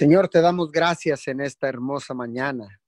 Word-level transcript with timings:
Señor, 0.00 0.30
te 0.30 0.40
damos 0.40 0.72
gracias 0.72 1.28
en 1.28 1.42
esta 1.42 1.68
hermosa 1.68 2.14
mañana. 2.14 2.80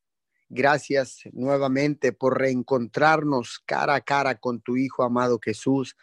Gracias 0.49 1.21
nuevamente 1.33 2.15
por 2.15 2.39
reencontrarnos 2.39 3.63
cara 3.67 3.97
a 3.97 4.01
cara 4.01 4.37
con 4.37 4.63
tu 4.63 4.79
Hijo 4.79 5.03
amado 5.03 5.39
Jesús 5.39 5.95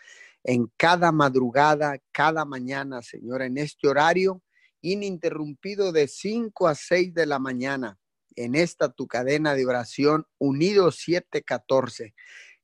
en 0.43 0.71
cada 0.77 1.11
madrugada, 1.11 1.97
cada 2.11 2.45
mañana, 2.45 3.01
Señor, 3.01 3.41
en 3.41 3.57
este 3.57 3.87
horario 3.87 4.43
ininterrumpido 4.81 5.91
de 5.91 6.07
5 6.07 6.67
a 6.67 6.75
6 6.75 7.15
de 7.15 7.25
la 7.25 7.39
mañana, 7.39 7.97
en 8.35 8.53
esta 8.53 8.89
tu 8.89 9.07
cadena 9.07 9.55
de 9.55 9.65
oración, 9.65 10.27
unido 10.37 10.91
714. 10.91 12.13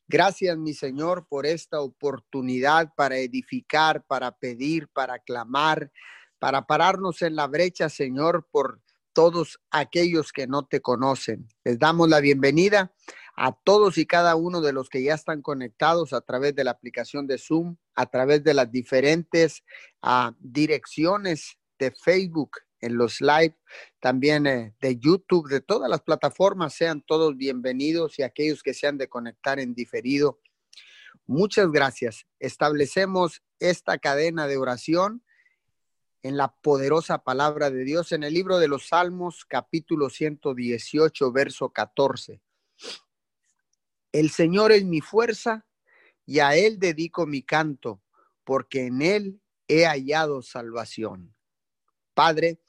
Gracias, 0.07 0.55
mi 0.55 0.75
Señor, 0.75 1.25
por 1.27 1.47
esta 1.47 1.81
oportunidad 1.81 2.93
para 2.95 3.17
edificar, 3.17 4.03
para 4.05 4.37
pedir, 4.37 4.87
para 4.89 5.17
clamar, 5.17 5.91
para 6.39 6.65
pararnos 6.65 7.21
en 7.21 7.35
la 7.35 7.47
brecha, 7.47 7.89
Señor, 7.89 8.47
por 8.51 8.81
todos 9.13 9.59
aquellos 9.71 10.31
que 10.31 10.47
no 10.47 10.65
te 10.65 10.81
conocen. 10.81 11.47
Les 11.63 11.79
damos 11.79 12.09
la 12.09 12.19
bienvenida 12.19 12.93
a 13.37 13.53
todos 13.53 13.97
y 13.97 14.05
cada 14.05 14.35
uno 14.35 14.61
de 14.61 14.73
los 14.73 14.89
que 14.89 15.03
ya 15.03 15.13
están 15.13 15.41
conectados 15.41 16.13
a 16.13 16.21
través 16.21 16.55
de 16.55 16.63
la 16.63 16.71
aplicación 16.71 17.27
de 17.27 17.37
Zoom, 17.37 17.77
a 17.95 18.05
través 18.05 18.43
de 18.43 18.53
las 18.53 18.71
diferentes 18.71 19.63
uh, 20.03 20.31
direcciones 20.39 21.57
de 21.79 21.91
Facebook, 21.91 22.57
en 22.85 22.97
los 22.97 23.19
live, 23.19 23.55
también 23.99 24.45
eh, 24.45 24.75
de 24.79 24.97
YouTube, 24.97 25.49
de 25.49 25.61
todas 25.61 25.89
las 25.89 26.01
plataformas, 26.01 26.73
sean 26.73 27.01
todos 27.01 27.35
bienvenidos 27.35 28.19
y 28.19 28.23
aquellos 28.23 28.61
que 28.61 28.73
se 28.73 28.85
han 28.85 28.97
de 28.97 29.09
conectar 29.09 29.59
en 29.59 29.73
diferido. 29.73 30.39
Muchas 31.25 31.71
gracias. 31.71 32.27
Establecemos 32.39 33.41
esta 33.59 33.97
cadena 33.97 34.47
de 34.47 34.57
oración 34.57 35.23
en 36.25 36.37
la 36.37 36.47
poderosa 36.47 37.19
palabra 37.19 37.69
de 37.69 37.83
Dios 37.83 38.11
en 38.11 38.23
el 38.23 38.33
libro 38.33 38.57
de 38.57 38.67
los 38.67 38.87
Salmos, 38.87 39.45
capítulo 39.45 40.09
118, 40.09 41.31
verso 41.31 41.69
14. 41.69 42.41
El 44.11 44.31
Señor 44.31 44.71
es 44.71 44.85
mi 44.85 45.01
fuerza 45.01 45.67
y 46.25 46.39
a 46.39 46.55
Él 46.55 46.79
dedico 46.79 47.27
mi 47.27 47.43
canto, 47.43 48.01
porque 48.43 48.87
en 48.87 49.03
Él 49.03 49.39
he 49.67 49.85
hallado 49.85 50.41
salvación. 50.41 51.35
Padre, 52.15 52.59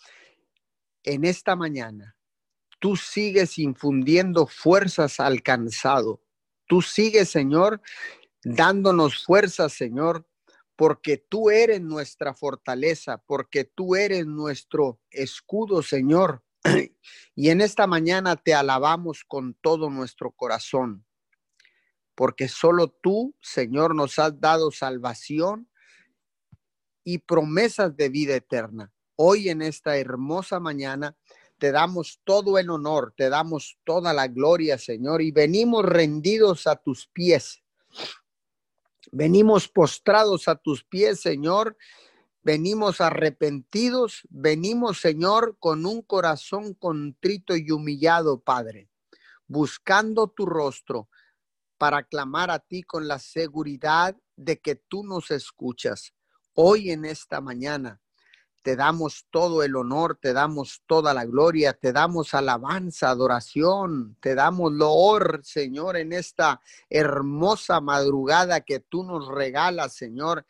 en 1.03 1.25
esta 1.25 1.57
mañana, 1.57 2.15
tú 2.79 2.95
sigues 2.95 3.59
infundiendo 3.59 4.47
fuerzas 4.47 5.19
al 5.19 5.43
cansado. 5.43 6.23
Tú 6.67 6.83
sigues, 6.83 7.31
Señor, 7.31 7.81
dándonos 8.45 9.25
fuerzas, 9.25 9.73
Señor, 9.73 10.29
porque 10.77 11.17
tú 11.17 11.51
eres 11.51 11.81
nuestra 11.81 12.35
fortaleza, 12.35 13.23
porque 13.27 13.65
tú 13.65 13.97
eres 13.97 14.27
nuestro 14.27 15.01
escudo, 15.11 15.83
Señor. 15.83 16.43
Y 17.39 17.51
en 17.51 17.61
esta 17.61 17.87
mañana 17.87 18.35
te 18.37 18.55
alabamos 18.55 19.23
con 19.25 19.55
todo 19.55 19.91
nuestro 19.91 20.33
corazón, 20.33 21.05
porque 22.15 22.49
solo 22.49 22.89
tú, 22.89 23.35
Señor, 23.41 23.95
nos 23.95 24.19
has 24.19 24.41
dado 24.41 24.73
salvación 24.73 25.71
y 27.05 27.19
promesas 27.19 27.95
de 27.97 28.09
vida 28.09 28.35
eterna. 28.35 28.91
Hoy 29.17 29.51
en 29.51 29.63
esta 29.63 29.99
hermosa 29.99 30.59
mañana 30.59 31.15
te 31.59 31.73
damos 31.73 32.21
todo 32.25 32.59
el 32.59 32.71
honor, 32.71 33.15
te 33.17 33.29
damos 33.29 33.79
toda 33.85 34.13
la 34.13 34.27
gloria, 34.29 34.79
Señor, 34.79 35.23
y 35.23 35.31
venimos 35.31 35.85
rendidos 35.85 36.67
a 36.67 36.77
tus 36.77 37.07
pies 37.07 37.63
Venimos 39.13 39.69
postrados 39.69 40.49
a 40.49 40.57
tus 40.57 40.85
pies, 40.85 41.21
Señor. 41.21 41.77
Venimos 42.43 43.01
arrepentidos. 43.01 44.23
Venimos, 44.31 45.01
Señor, 45.01 45.57
con 45.59 45.87
un 45.87 46.03
corazón 46.03 46.75
contrito 46.75 47.57
y 47.57 47.71
humillado, 47.71 48.41
Padre, 48.41 48.89
buscando 49.47 50.29
tu 50.29 50.47
rostro 50.47 51.09
para 51.79 52.05
clamar 52.05 52.51
a 52.51 52.59
ti 52.59 52.83
con 52.83 53.07
la 53.09 53.19
seguridad 53.19 54.17
de 54.37 54.61
que 54.61 54.77
tú 54.77 55.05
nos 55.05 55.31
escuchas. 55.31 56.15
Hoy 56.55 56.91
en 56.91 57.05
esta 57.05 57.41
mañana 57.41 58.01
te 58.67 58.75
damos 58.75 59.29
todo 59.31 59.63
el 59.63 59.77
honor, 59.77 60.19
te 60.21 60.33
damos 60.33 60.83
toda 60.89 61.15
la 61.15 61.25
gloria, 61.25 61.73
te 61.73 61.93
damos 61.93 62.35
alabanza, 62.35 63.11
adoración, 63.11 64.17
te 64.21 64.35
damos 64.35 64.73
loor, 64.73 65.41
Señor, 65.45 65.97
en 65.97 66.13
esta 66.13 66.61
hermosa 66.91 67.81
madrugada 67.81 68.63
que 68.63 68.81
tú 68.81 69.05
nos 69.05 69.29
regalas, 69.29 69.95
Señor, 69.95 70.45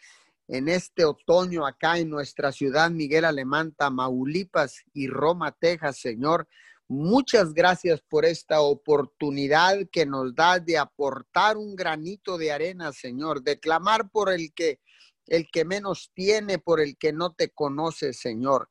en 0.49 0.71
este 0.71 1.05
otoño 1.05 1.67
acá 1.67 1.99
en 1.99 2.09
nuestra 2.09 2.53
ciudad, 2.53 2.91
Miguel 2.91 3.27
Alemán, 3.27 3.75
Tamaulipas 3.77 4.83
y 4.95 5.09
Roma, 5.09 5.53
Texas, 5.53 5.99
Señor. 5.99 6.49
Muchas 6.89 7.53
gracias 7.53 8.01
por 8.01 8.25
esta 8.25 8.63
oportunidad 8.63 9.77
que 9.93 10.07
nos 10.07 10.35
da 10.35 10.59
de 10.59 10.79
aportar 10.79 11.59
un 11.59 11.77
granito 11.77 12.39
de 12.39 12.51
arena, 12.51 12.95
Señor, 12.95 13.43
de 13.43 13.61
clamar 13.61 14.09
por 14.09 14.33
el 14.33 14.55
que 14.55 14.81
el 15.27 15.49
que 15.51 15.65
menos 15.65 16.11
tiene, 16.15 16.59
por 16.59 16.81
el 16.81 16.97
que 16.97 17.13
no 17.13 17.33
te 17.33 17.51
conoce, 17.51 18.13
Señor, 18.13 18.71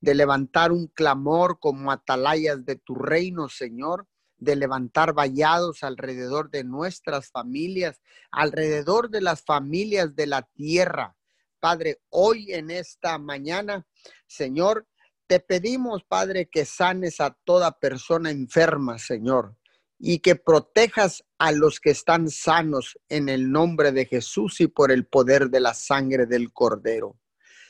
de 0.00 0.14
levantar 0.14 0.72
un 0.72 0.88
clamor 0.88 1.58
como 1.58 1.90
atalayas 1.90 2.64
de 2.64 2.76
tu 2.76 2.94
reino, 2.94 3.48
Señor, 3.48 4.06
de 4.36 4.56
levantar 4.56 5.14
vallados 5.14 5.82
alrededor 5.82 6.50
de 6.50 6.64
nuestras 6.64 7.30
familias, 7.30 8.00
alrededor 8.30 9.10
de 9.10 9.22
las 9.22 9.42
familias 9.42 10.14
de 10.14 10.26
la 10.26 10.42
tierra. 10.42 11.16
Padre, 11.60 12.00
hoy 12.10 12.52
en 12.52 12.70
esta 12.70 13.16
mañana, 13.18 13.86
Señor, 14.26 14.86
te 15.26 15.40
pedimos, 15.40 16.04
Padre, 16.04 16.50
que 16.50 16.66
sanes 16.66 17.20
a 17.20 17.34
toda 17.44 17.78
persona 17.78 18.30
enferma, 18.30 18.98
Señor 18.98 19.56
y 19.98 20.18
que 20.18 20.36
protejas 20.36 21.24
a 21.44 21.52
los 21.52 21.78
que 21.78 21.90
están 21.90 22.30
sanos 22.30 22.98
en 23.10 23.28
el 23.28 23.52
nombre 23.52 23.92
de 23.92 24.06
Jesús 24.06 24.62
y 24.62 24.66
por 24.66 24.90
el 24.90 25.04
poder 25.04 25.50
de 25.50 25.60
la 25.60 25.74
sangre 25.74 26.24
del 26.24 26.54
Cordero. 26.54 27.20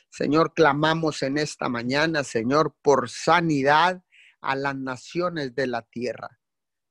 Señor, 0.08 0.54
clamamos 0.54 1.24
en 1.24 1.38
esta 1.38 1.68
mañana, 1.68 2.22
Señor, 2.22 2.76
por 2.82 3.10
sanidad 3.10 4.04
a 4.40 4.54
las 4.54 4.76
naciones 4.76 5.56
de 5.56 5.66
la 5.66 5.82
tierra. 5.82 6.38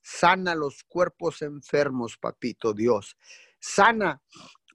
Sana 0.01 0.55
los 0.55 0.83
cuerpos 0.83 1.41
enfermos, 1.41 2.17
papito 2.17 2.73
Dios. 2.73 3.15
Sana 3.61 4.21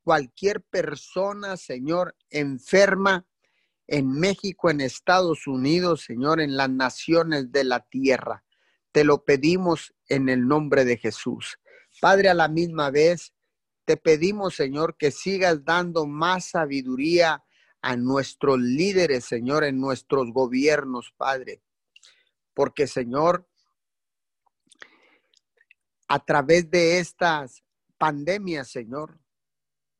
cualquier 0.03 0.63
persona, 0.63 1.59
Señor, 1.59 2.17
enferma 2.31 3.27
en 3.87 4.11
México, 4.13 4.71
en 4.71 4.81
Estados 4.81 5.47
Unidos, 5.47 6.05
Señor, 6.05 6.41
en 6.41 6.57
las 6.57 6.71
naciones 6.71 7.53
de 7.53 7.65
la 7.65 7.81
tierra. 7.81 8.45
Te 8.93 9.05
lo 9.05 9.27
pedimos 9.27 9.93
en 10.09 10.31
el 10.31 10.49
nombre 10.49 10.87
de 10.87 10.97
Jesús. 10.97 11.59
Padre, 12.01 12.29
a 12.29 12.35
la 12.35 12.49
misma 12.49 12.91
vez, 12.91 13.33
te 13.85 13.97
pedimos, 13.97 14.55
Señor, 14.55 14.97
que 14.97 15.11
sigas 15.11 15.65
dando 15.65 16.07
más 16.07 16.51
sabiduría 16.51 17.45
a 17.81 17.97
nuestros 17.97 18.59
líderes, 18.59 19.25
Señor, 19.25 19.65
en 19.65 19.81
nuestros 19.81 20.33
gobiernos, 20.33 21.13
Padre. 21.17 21.63
Porque, 22.55 22.87
Señor, 22.87 23.49
a 26.09 26.25
través 26.25 26.71
de 26.71 26.99
estas 26.99 27.63
pandemias, 27.99 28.69
Señor, 28.69 29.19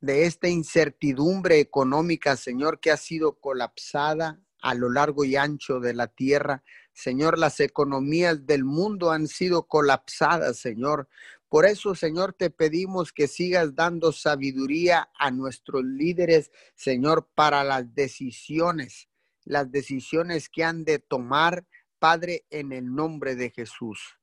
de 0.01 0.27
esta 0.27 0.49
incertidumbre 0.49 1.61
económica, 1.61 2.37
Señor, 2.37 2.81
que 2.81 2.91
ha 2.91 2.97
sido 2.97 3.39
colapsada 3.41 4.41
a 4.61 4.75
lo 4.75 4.91
largo 4.91 5.25
y 5.25 5.37
ancho 5.37 5.81
de 5.81 5.95
la 5.95 6.09
tierra, 6.09 6.63
Señor, 6.93 7.39
las 7.39 7.61
economías 7.61 8.45
del 8.45 8.65
mundo 8.65 9.13
han 9.13 9.29
sido 9.29 9.69
colapsadas, 9.69 10.59
Señor. 10.59 11.09
Por 11.49 11.65
eso, 11.65 11.95
Señor, 11.95 12.35
te 12.35 12.51
pedimos 12.51 13.13
que 13.13 13.27
sigas 13.27 13.75
dando 13.75 14.13
sabiduría 14.13 15.11
a 15.19 15.31
nuestros 15.31 15.83
líderes, 15.83 16.51
Señor, 16.75 17.29
para 17.35 17.65
las 17.65 17.95
decisiones, 17.95 19.09
las 19.45 19.71
decisiones 19.71 20.51
que 20.51 20.65
han 20.65 20.85
de 20.85 20.99
tomar, 20.99 21.67
Padre, 21.99 22.45
en 22.51 22.73
el 22.73 22.95
nombre 22.95 23.35
de 23.35 23.51
Jesús. 23.51 24.19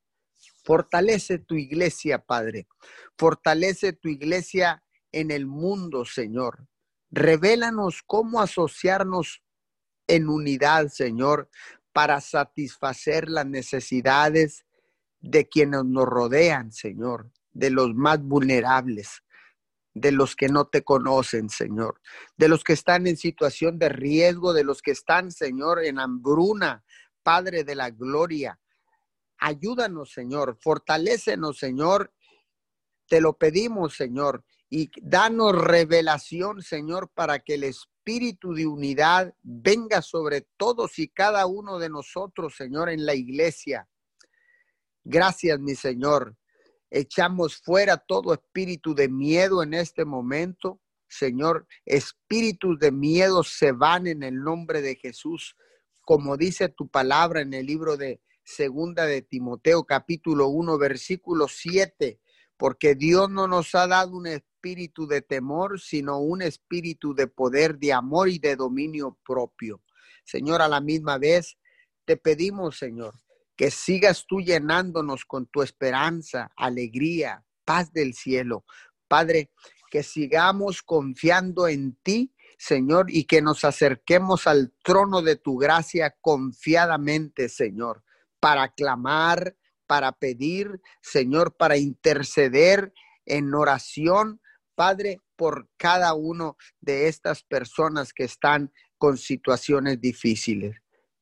Fortalece 0.64 1.40
tu 1.40 1.56
iglesia, 1.56 2.20
Padre. 2.20 2.68
Fortalece 3.18 3.94
tu 3.94 4.08
iglesia 4.08 4.84
en 5.12 5.32
el 5.32 5.48
mundo, 5.48 6.06
Señor. 6.06 6.68
Revélanos 7.10 8.04
cómo 8.06 8.42
asociarnos 8.42 9.42
en 10.08 10.30
unidad, 10.30 10.90
Señor, 10.90 11.50
para 11.92 12.20
satisfacer 12.22 13.30
las 13.30 13.46
necesidades 13.46 14.65
de 15.20 15.48
quienes 15.48 15.86
nos 15.86 16.06
rodean, 16.06 16.72
Señor, 16.72 17.32
de 17.52 17.70
los 17.70 17.94
más 17.94 18.22
vulnerables, 18.22 19.24
de 19.94 20.12
los 20.12 20.36
que 20.36 20.50
no 20.50 20.68
te 20.68 20.84
conocen, 20.84 21.50
Señor, 21.50 22.02
de 22.38 22.50
los 22.50 22.64
que 22.64 22.74
están 22.74 23.08
en 23.08 23.18
situación 23.18 23.80
de 23.80 23.90
riesgo, 23.90 24.54
de 24.54 24.64
los 24.64 24.82
que 24.82 24.92
están, 24.92 25.32
Señor, 25.32 25.84
en 25.84 26.00
hambruna, 26.00 26.84
Padre 27.24 27.64
de 27.64 27.76
la 27.76 27.90
gloria. 27.90 28.60
Ayúdanos, 29.38 30.12
Señor, 30.12 30.58
fortalécenos, 30.62 31.58
Señor. 31.58 32.14
Te 33.08 33.22
lo 33.22 33.38
pedimos, 33.38 33.96
Señor, 33.96 34.44
y 34.70 34.90
danos 35.02 35.56
revelación, 35.56 36.62
Señor, 36.62 37.10
para 37.14 37.40
que 37.40 37.56
el 37.56 37.64
Espíritu 37.64 37.96
espíritu 38.06 38.54
de 38.54 38.68
unidad 38.68 39.34
venga 39.42 40.00
sobre 40.04 40.42
todos 40.58 41.00
y 41.00 41.08
cada 41.08 41.48
uno 41.48 41.80
de 41.80 41.90
nosotros, 41.90 42.56
Señor, 42.56 42.90
en 42.90 43.04
la 43.04 43.16
iglesia. 43.16 43.90
Gracias, 45.08 45.60
mi 45.60 45.76
Señor. 45.76 46.36
Echamos 46.90 47.58
fuera 47.58 47.98
todo 47.98 48.34
espíritu 48.34 48.96
de 48.96 49.08
miedo 49.08 49.62
en 49.62 49.76
este 49.76 50.04
momento. 50.04 50.82
Señor, 51.08 51.68
espíritus 51.86 52.80
de 52.80 52.92
miedo 52.92 53.44
se 53.44 53.72
van 53.72 54.08
en 54.08 54.24
el 54.24 54.42
nombre 54.42 54.82
de 54.82 54.96
Jesús, 54.96 55.56
como 56.02 56.38
dice 56.38 56.70
tu 56.70 56.90
palabra 56.90 57.42
en 57.42 57.54
el 57.54 57.68
libro 57.68 57.98
de 57.98 58.20
Segunda 58.44 59.06
de 59.06 59.22
Timoteo, 59.22 59.84
capítulo 59.84 60.48
1, 60.48 60.76
versículo 60.80 61.48
7, 61.48 62.20
porque 62.58 62.96
Dios 62.96 63.30
no 63.30 63.48
nos 63.48 63.76
ha 63.76 63.86
dado 63.86 64.18
un 64.18 64.26
espíritu 64.26 65.06
de 65.06 65.22
temor, 65.22 65.80
sino 65.80 66.18
un 66.18 66.42
espíritu 66.42 67.14
de 67.14 67.28
poder, 67.28 67.78
de 67.78 67.94
amor 67.94 68.30
y 68.30 68.40
de 68.40 68.56
dominio 68.56 69.20
propio. 69.24 69.84
Señor, 70.24 70.64
a 70.64 70.68
la 70.68 70.82
misma 70.82 71.20
vez 71.20 71.60
te 72.06 72.18
pedimos, 72.18 72.80
Señor, 72.80 73.14
que 73.56 73.72
sigas 73.72 74.26
tú 74.28 74.42
llenándonos 74.42 75.26
con 75.26 75.48
tu 75.48 75.62
esperanza, 75.62 76.52
alegría, 76.56 77.44
paz 77.64 77.92
del 77.94 78.14
cielo. 78.14 78.66
Padre, 79.08 79.52
que 79.90 80.04
sigamos 80.04 80.82
confiando 80.82 81.68
en 81.68 81.96
ti 82.04 82.32
Señor, 82.58 83.08
y 83.10 83.26
que 83.26 83.42
nos 83.42 83.66
acerquemos 83.66 84.48
al 84.48 84.74
trono 84.82 85.22
de 85.22 85.36
tu 85.36 85.58
gracia 85.58 86.16
confiadamente, 86.22 87.50
Señor 87.50 88.06
para 88.46 88.70
clamar, 88.70 89.56
para 89.88 90.12
pedir, 90.12 90.80
Señor, 91.02 91.56
para 91.58 91.78
interceder 91.78 92.94
en 93.26 93.52
oración, 93.56 94.40
Padre, 94.76 95.20
por 95.36 95.68
cada 95.78 96.14
uno 96.14 96.56
de 96.80 97.08
estas 97.08 97.42
personas 97.42 98.14
que 98.14 98.24
están 98.24 98.72
con 99.00 99.18
situaciones 99.18 100.00
difíciles. 100.00 100.78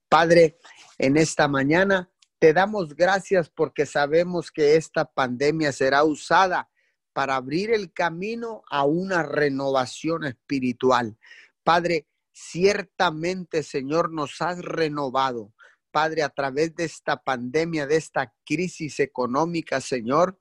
Padre, 0.10 0.58
en 0.98 1.16
esta 1.16 1.48
mañana 1.48 2.12
te 2.44 2.52
damos 2.52 2.94
gracias 2.94 3.50
porque 3.50 3.86
sabemos 3.86 4.52
que 4.52 4.76
esta 4.76 5.06
pandemia 5.06 5.72
será 5.72 6.04
usada 6.04 6.70
para 7.14 7.38
abrir 7.38 7.72
el 7.72 7.94
camino 7.94 8.64
a 8.70 8.84
una 8.84 9.24
renovación 9.24 10.26
espiritual. 10.26 11.18
Padre, 11.64 12.06
ciertamente, 12.34 13.64
Señor, 13.64 14.12
nos 14.12 14.42
has 14.42 14.60
renovado. 14.60 15.54
Padre, 15.90 16.22
a 16.22 16.28
través 16.28 16.76
de 16.76 16.84
esta 16.84 17.16
pandemia, 17.24 17.88
de 17.88 17.96
esta 17.96 18.34
crisis 18.46 19.00
económica, 19.00 19.80
Señor. 19.80 20.38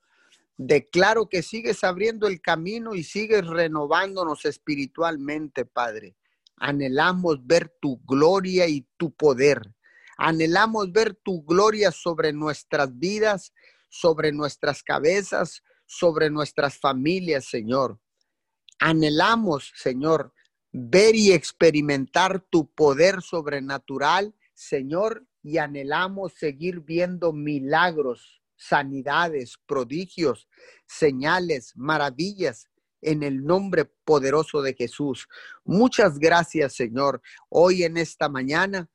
Declaro 0.56 1.28
que 1.28 1.44
sigues 1.44 1.84
abriendo 1.84 2.26
el 2.26 2.40
camino 2.40 2.96
y 2.96 3.04
sigues 3.04 3.46
renovándonos 3.46 4.44
espiritualmente, 4.44 5.66
Padre. 5.66 6.16
Anhelamos 6.56 7.46
ver 7.46 7.72
tu 7.80 8.04
gloria 8.04 8.66
y 8.66 8.88
tu 8.96 9.14
poder. 9.14 9.72
Anhelamos 10.24 10.92
ver 10.92 11.16
tu 11.16 11.42
gloria 11.42 11.90
sobre 11.90 12.32
nuestras 12.32 12.96
vidas, 12.96 13.52
sobre 13.88 14.30
nuestras 14.30 14.84
cabezas, 14.84 15.64
sobre 15.84 16.30
nuestras 16.30 16.78
familias, 16.78 17.46
Señor. 17.46 17.98
Anhelamos, 18.78 19.72
Señor, 19.74 20.32
ver 20.70 21.16
y 21.16 21.32
experimentar 21.32 22.40
tu 22.40 22.72
poder 22.72 23.20
sobrenatural, 23.20 24.32
Señor, 24.54 25.26
y 25.42 25.58
anhelamos 25.58 26.34
seguir 26.34 26.78
viendo 26.78 27.32
milagros, 27.32 28.44
sanidades, 28.54 29.58
prodigios, 29.66 30.46
señales, 30.86 31.72
maravillas 31.74 32.68
en 33.00 33.24
el 33.24 33.44
nombre 33.44 33.86
poderoso 34.04 34.62
de 34.62 34.74
Jesús. 34.74 35.26
Muchas 35.64 36.20
gracias, 36.20 36.74
Señor. 36.74 37.20
Hoy 37.48 37.82
en 37.82 37.96
esta 37.96 38.28
mañana 38.28 38.88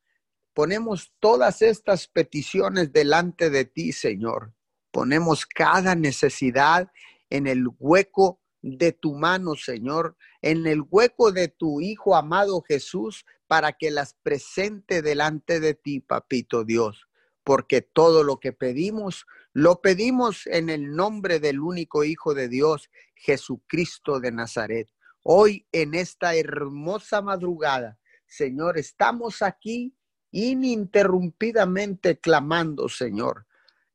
ponemos 0.58 1.14
todas 1.20 1.62
estas 1.62 2.08
peticiones 2.08 2.92
delante 2.92 3.52
de 3.52 3.64
ti, 3.64 3.92
Señor. 3.92 4.56
Ponemos 4.90 5.46
cada 5.46 5.94
necesidad 5.94 6.92
en 7.30 7.46
el 7.46 7.68
hueco 7.78 8.42
de 8.64 8.92
tu 8.92 9.14
mano, 9.14 9.54
Señor, 9.54 10.18
en 10.42 10.66
el 10.66 10.82
hueco 10.90 11.32
de 11.32 11.48
tu 11.48 11.80
Hijo 11.80 12.16
amado 12.16 12.64
Jesús, 12.68 13.24
para 13.46 13.74
que 13.74 13.92
las 13.92 14.16
presente 14.24 15.04
delante 15.04 15.60
de 15.60 15.76
ti, 15.76 16.00
papito 16.00 16.64
Dios, 16.64 17.08
porque 17.44 17.84
todo 17.84 18.24
lo 18.24 18.40
que 18.40 18.52
pedimos, 18.52 19.28
lo 19.54 19.80
pedimos 19.80 20.48
en 20.48 20.72
el 20.72 20.96
nombre 20.96 21.40
del 21.40 21.60
único 21.60 22.04
Hijo 22.04 22.34
de 22.34 22.50
Dios, 22.50 22.90
Jesucristo 23.14 24.20
de 24.20 24.32
Nazaret. 24.32 24.90
Hoy 25.22 25.68
en 25.72 25.94
esta 25.94 26.34
hermosa 26.34 27.22
madrugada, 27.22 28.00
Señor, 28.26 28.80
estamos 28.80 29.44
aquí 29.44 29.94
ininterrumpidamente 30.32 32.20
clamando, 32.20 32.90
Señor, 32.90 33.46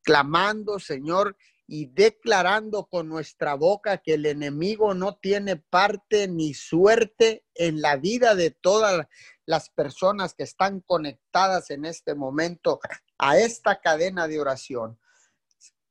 clamando, 0.03 0.79
Señor, 0.79 1.37
y 1.65 1.87
declarando 1.87 2.85
con 2.85 3.07
nuestra 3.07 3.55
boca 3.55 3.97
que 3.97 4.15
el 4.15 4.25
enemigo 4.25 4.93
no 4.93 5.15
tiene 5.15 5.55
parte 5.55 6.27
ni 6.27 6.53
suerte 6.53 7.45
en 7.55 7.81
la 7.81 7.95
vida 7.95 8.35
de 8.35 8.51
todas 8.51 9.07
las 9.45 9.69
personas 9.69 10.33
que 10.33 10.43
están 10.43 10.81
conectadas 10.81 11.69
en 11.69 11.85
este 11.85 12.15
momento 12.15 12.79
a 13.17 13.37
esta 13.37 13.79
cadena 13.79 14.27
de 14.27 14.39
oración. 14.39 14.99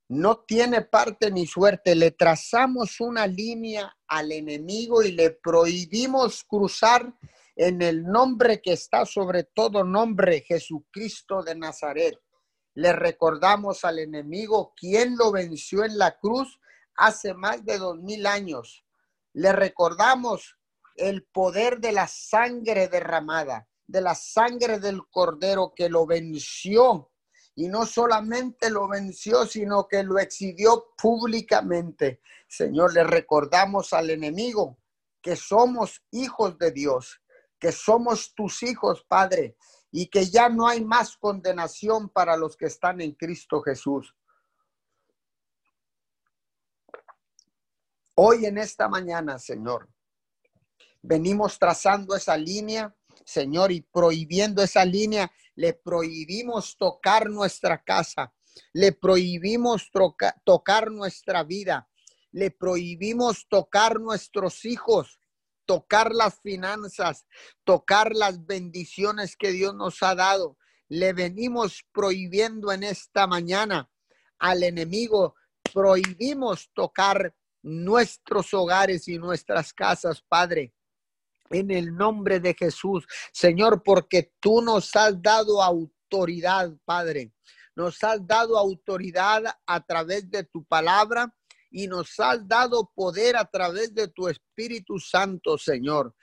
No 0.08 0.40
tiene 0.40 0.82
parte 0.82 1.30
ni 1.30 1.46
suerte. 1.46 1.94
Le 1.94 2.10
trazamos 2.10 3.00
una 3.00 3.26
línea 3.26 3.96
al 4.06 4.30
enemigo 4.30 5.02
y 5.02 5.12
le 5.12 5.30
prohibimos 5.30 6.44
cruzar 6.44 7.14
en 7.56 7.82
el 7.82 8.04
nombre 8.04 8.60
que 8.62 8.72
está 8.72 9.04
sobre 9.04 9.44
todo 9.44 9.84
nombre, 9.84 10.44
Jesucristo 10.46 11.43
de 11.43 11.54
Nazaret. 11.54 12.19
Le 12.75 12.93
recordamos 12.93 13.84
al 13.84 13.99
enemigo 13.99 14.72
quién 14.76 15.16
lo 15.16 15.31
venció 15.31 15.84
en 15.84 15.99
la 15.99 16.19
cruz 16.19 16.58
hace 16.96 17.34
más 17.34 17.64
de 17.64 17.78
dos 17.78 17.99
mil 17.99 18.26
años. 18.26 18.84
Le 19.34 19.52
recordamos 19.52 20.56
el 20.96 21.25
poder 21.25 21.81
de 21.81 21.93
la 21.93 22.06
sangre 22.06 22.88
derramada, 22.88 23.69
de 23.87 24.00
la 24.00 24.14
sangre 24.14 24.78
del 24.78 25.02
cordero 25.10 25.72
que 25.75 25.88
lo 25.88 26.06
venció. 26.06 27.10
Y 27.54 27.69
no 27.69 27.84
solamente 27.84 28.70
lo 28.70 28.88
venció, 28.88 29.44
sino 29.44 29.87
que 29.87 30.02
lo 30.02 30.19
exhibió 30.19 30.87
públicamente. 30.96 32.22
Señor, 32.49 32.94
le 32.94 33.04
recordamos 33.04 33.93
al 33.93 34.08
enemigo 34.08 34.78
que 35.20 35.37
somos 35.37 36.02
hijos 36.10 36.58
de 36.58 36.72
Dios, 36.72 37.21
que 37.62 37.70
somos 37.70 38.35
tus 38.35 38.64
hijos, 38.64 39.05
Padre, 39.06 39.56
y 39.93 40.09
que 40.09 40.26
ya 40.26 40.49
no 40.49 40.67
hay 40.67 40.85
más 40.85 41.17
condenación 41.17 42.09
para 42.09 42.37
los 42.37 42.56
que 42.56 42.67
están 42.67 43.00
en 43.00 43.12
Cristo 43.12 43.62
Jesús. 43.62 44.16
Hoy 48.16 48.47
en 48.47 48.59
esta 48.59 48.88
mañana, 48.88 49.38
Señor, 49.38 49.88
venimos 51.02 51.57
trazando 51.57 52.16
esa 52.16 52.37
línea, 52.37 52.97
Señor, 53.25 53.71
y 53.71 53.83
prohibiendo 53.83 54.61
esa 54.61 54.85
línea, 54.85 55.31
le 55.54 55.73
prohibimos 55.73 56.76
tocar 56.76 57.31
nuestra 57.31 57.81
casa, 57.85 58.35
le 58.73 58.90
prohibimos 58.90 59.88
tocar 60.45 60.90
nuestra 60.90 61.45
vida, 61.45 61.88
le 62.33 62.50
prohibimos 62.50 63.47
tocar 63.49 64.00
nuestros 64.00 64.64
hijos, 64.64 65.21
tocar 65.66 66.14
las 66.14 66.40
finanzas, 66.40 67.26
tocar 67.64 68.14
las 68.14 68.47
bendiciones 68.47 69.37
que 69.37 69.52
Dios 69.52 69.75
nos 69.75 70.02
ha 70.02 70.14
dado. 70.14 70.57
Le 70.88 71.12
venimos 71.12 71.85
prohibiendo 71.92 72.73
en 72.73 72.83
esta 72.83 73.26
mañana 73.26 73.90
al 74.38 74.62
enemigo, 74.62 75.37
prohibimos 75.73 76.71
tocar 76.75 77.35
nuestros 77.62 78.52
hogares 78.52 79.07
y 79.09 79.19
nuestras 79.19 79.73
casas, 79.73 80.23
Padre. 80.28 80.75
En 81.50 81.71
el 81.71 81.95
nombre 81.95 82.40
de 82.40 82.54
Jesús, 82.54 83.07
Señor, 83.33 83.83
porque 83.85 84.33
tú 84.40 84.62
nos 84.62 84.95
has 84.97 85.21
dado 85.23 85.62
autoridad, 85.62 86.73
Padre. 86.85 87.33
Nos 87.76 88.02
has 88.02 88.26
dado 88.26 88.59
autoridad 88.59 89.45
a 89.66 89.81
través 89.85 90.31
de 90.31 90.45
tu 90.45 90.64
palabra 90.64 91.35
y 91.73 91.88
nos 91.88 92.19
has 92.21 92.47
dado 92.47 92.91
poder 92.95 93.37
a 93.37 93.45
través 93.45 93.95
de 93.95 94.09
tu 94.09 94.29
Espíritu 94.29 94.99
Santo, 94.99 95.59
Señor. 95.59 96.14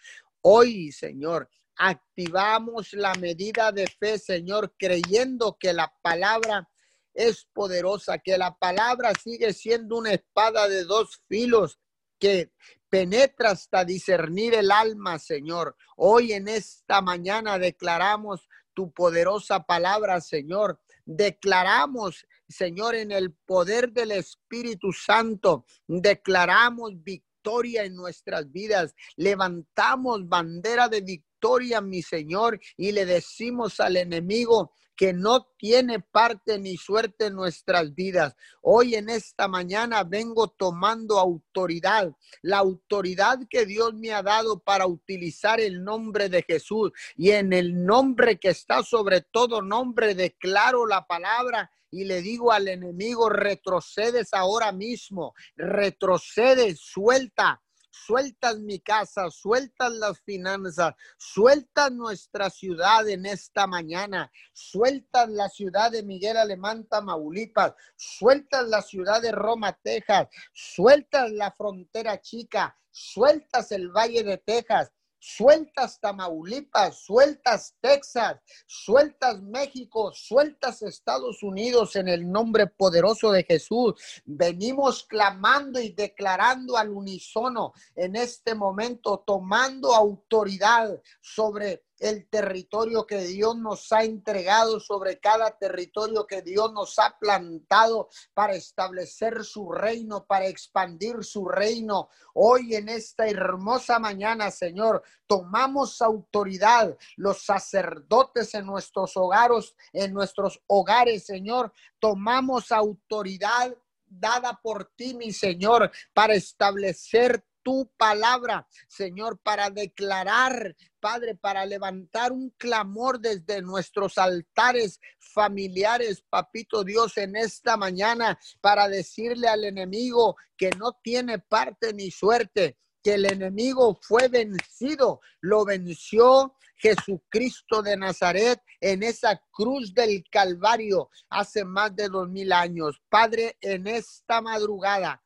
Hoy, 0.41 0.91
Señor, 0.91 1.49
activamos 1.75 2.93
la 2.93 3.13
medida 3.15 3.71
de 3.71 3.87
fe, 3.87 4.19
Señor, 4.19 4.75
creyendo 4.77 5.57
que 5.59 5.73
la 5.73 5.91
palabra 6.01 6.69
es 7.13 7.47
poderosa, 7.53 8.19
que 8.19 8.37
la 8.37 8.55
palabra 8.55 9.11
sigue 9.21 9.53
siendo 9.53 9.97
una 9.97 10.13
espada 10.13 10.67
de 10.67 10.83
dos 10.83 11.21
filos 11.27 11.79
que 12.19 12.51
penetra 12.89 13.51
hasta 13.51 13.85
discernir 13.85 14.53
el 14.53 14.71
alma, 14.71 15.19
Señor. 15.19 15.75
Hoy 15.95 16.33
en 16.33 16.47
esta 16.47 17.01
mañana 17.01 17.57
declaramos 17.57 18.47
tu 18.73 18.91
poderosa 18.91 19.63
palabra, 19.63 20.21
Señor. 20.21 20.79
Declaramos 21.05 22.25
Señor, 22.49 22.95
en 22.95 23.11
el 23.11 23.33
poder 23.45 23.91
del 23.91 24.11
Espíritu 24.11 24.91
Santo, 24.91 25.65
declaramos 25.87 27.01
victoria 27.03 27.83
en 27.83 27.95
nuestras 27.95 28.51
vidas, 28.51 28.93
levantamos 29.15 30.27
bandera 30.27 30.89
de 30.89 31.01
victoria 31.01 31.79
mi 31.79 32.01
Señor, 32.01 32.59
y 32.75 32.91
le 32.91 33.05
decimos 33.05 33.79
al 33.79 33.97
enemigo, 33.97 34.73
que 34.99 35.13
no 35.13 35.47
tiene 35.57 36.01
parte 36.01 36.59
ni 36.59 36.75
suerte 36.75 37.27
en 37.27 37.35
nuestras 37.35 37.95
vidas. 37.95 38.35
Hoy 38.61 38.95
en 38.95 39.07
esta 39.07 39.47
mañana 39.47 40.03
vengo 40.03 40.49
tomando 40.49 41.17
autoridad, 41.17 42.11
la 42.41 42.57
autoridad 42.57 43.39
que 43.49 43.65
Dios 43.65 43.93
me 43.93 44.11
ha 44.11 44.21
dado 44.21 44.59
para 44.59 44.87
utilizar 44.87 45.61
el 45.61 45.85
nombre 45.85 46.27
de 46.27 46.43
Jesús 46.43 46.91
y 47.15 47.31
en 47.31 47.53
el 47.53 47.85
nombre 47.85 48.37
que 48.39 48.49
está 48.49 48.83
sobre 48.83 49.21
todo 49.21 49.61
nombre 49.61 50.15
declaro 50.15 50.85
la 50.85 51.07
palabra 51.07 51.71
y 51.89 52.03
le 52.03 52.21
digo 52.21 52.51
al 52.51 52.67
enemigo, 52.67 53.29
retrocedes 53.29 54.33
ahora 54.33 54.73
mismo, 54.73 55.33
retrocedes, 55.55 56.81
suelta, 56.81 57.61
sueltas 57.89 58.59
mi 58.59 58.79
casa, 58.79 59.29
sueltas 59.29 59.91
las 59.93 60.19
finanzas, 60.21 60.93
sueltas 61.17 61.91
nuestra 61.91 62.49
ciudad 62.49 63.07
en 63.07 63.25
esta 63.25 63.67
mañana, 63.67 64.31
sueltas 64.53 65.29
la 65.29 65.49
ciudad 65.49 65.91
de 65.91 66.03
Miguel 66.03 66.37
Alemán, 66.37 66.87
Tamaulipas, 66.87 67.73
sueltas 67.95 68.67
la 68.67 68.81
ciudad 68.81 69.21
de 69.21 69.31
Roma, 69.31 69.77
Texas, 69.81 70.27
sueltas 70.53 71.31
la 71.31 71.51
frontera 71.51 72.21
chica, 72.21 72.77
sueltas 72.91 73.71
el 73.71 73.89
Valle 73.89 74.23
de 74.23 74.37
Texas, 74.37 74.91
sueltas 75.19 75.99
Tamaulipas, 75.99 77.03
sueltas 77.03 77.75
Texas, 77.81 78.37
sueltas 78.65 79.41
México, 79.41 80.11
sueltas 80.13 80.81
Estados 80.81 81.43
Unidos 81.43 81.95
en 81.95 82.07
el 82.07 82.29
nombre 82.29 82.67
poderoso 82.67 83.31
de 83.31 83.43
Jesús. 83.43 83.93
Venimos 84.25 85.03
clamando 85.03 85.79
y 85.79 85.89
declarando 85.89 86.77
al 86.77 86.89
unísono 86.89 87.73
en 87.95 88.15
este 88.15 88.55
momento, 88.55 89.23
tomando 89.25 89.93
autoridad 89.93 91.01
sobre 91.21 91.83
el 91.99 92.27
territorio 92.29 93.05
que 93.05 93.21
Dios 93.21 93.57
nos 93.57 93.91
ha 93.91 94.03
entregado, 94.03 94.79
sobre 94.79 95.19
cada 95.19 95.51
territorio 95.57 96.25
que 96.25 96.41
Dios 96.41 96.71
nos 96.73 96.97
ha 96.99 97.17
plantado 97.19 98.09
para 98.33 98.55
establecer 98.55 99.43
su 99.43 99.71
reino, 99.71 100.25
para 100.25 100.47
expandir 100.47 101.23
su 101.23 101.47
reino. 101.47 102.09
Hoy 102.33 102.75
en 102.75 102.89
esta 102.89 103.27
hermosa 103.27 103.99
mañana, 103.99 104.51
Señor, 104.51 105.03
tomamos 105.27 106.01
autoridad, 106.01 106.97
los 107.17 107.43
sacerdotes 107.43 108.53
en 108.53 108.65
nuestros 108.65 109.15
hogares, 109.17 109.75
en 109.93 110.13
nuestros 110.13 110.61
hogares, 110.67 111.25
Señor, 111.25 111.71
tomamos 111.99 112.71
autoridad 112.71 113.75
dada 114.09 114.59
por 114.61 114.85
ti, 114.95 115.13
mi 115.13 115.31
Señor, 115.31 115.91
para 116.13 116.33
establecer 116.33 117.43
tu 117.63 117.91
palabra, 117.97 118.67
Señor, 118.87 119.39
para 119.39 119.69
declarar, 119.69 120.75
Padre, 120.99 121.35
para 121.35 121.65
levantar 121.65 122.31
un 122.31 122.49
clamor 122.57 123.19
desde 123.19 123.61
nuestros 123.61 124.17
altares 124.17 124.99
familiares, 125.19 126.23
Papito 126.29 126.83
Dios, 126.83 127.17
en 127.17 127.35
esta 127.35 127.77
mañana, 127.77 128.39
para 128.61 128.87
decirle 128.87 129.47
al 129.47 129.63
enemigo 129.63 130.35
que 130.57 130.71
no 130.71 130.93
tiene 131.01 131.39
parte 131.39 131.93
ni 131.93 132.11
suerte, 132.11 132.77
que 133.03 133.13
el 133.13 133.25
enemigo 133.25 133.97
fue 134.01 134.27
vencido, 134.27 135.21
lo 135.41 135.63
venció 135.63 136.55
Jesucristo 136.79 137.81
de 137.81 137.97
Nazaret 137.97 138.61
en 138.79 139.03
esa 139.03 139.41
cruz 139.51 139.93
del 139.93 140.23
Calvario 140.31 141.09
hace 141.29 141.65
más 141.65 141.93
de 141.95 142.07
dos 142.07 142.29
mil 142.29 142.53
años. 142.53 143.01
Padre, 143.09 143.57
en 143.61 143.85
esta 143.87 144.41
madrugada 144.41 145.21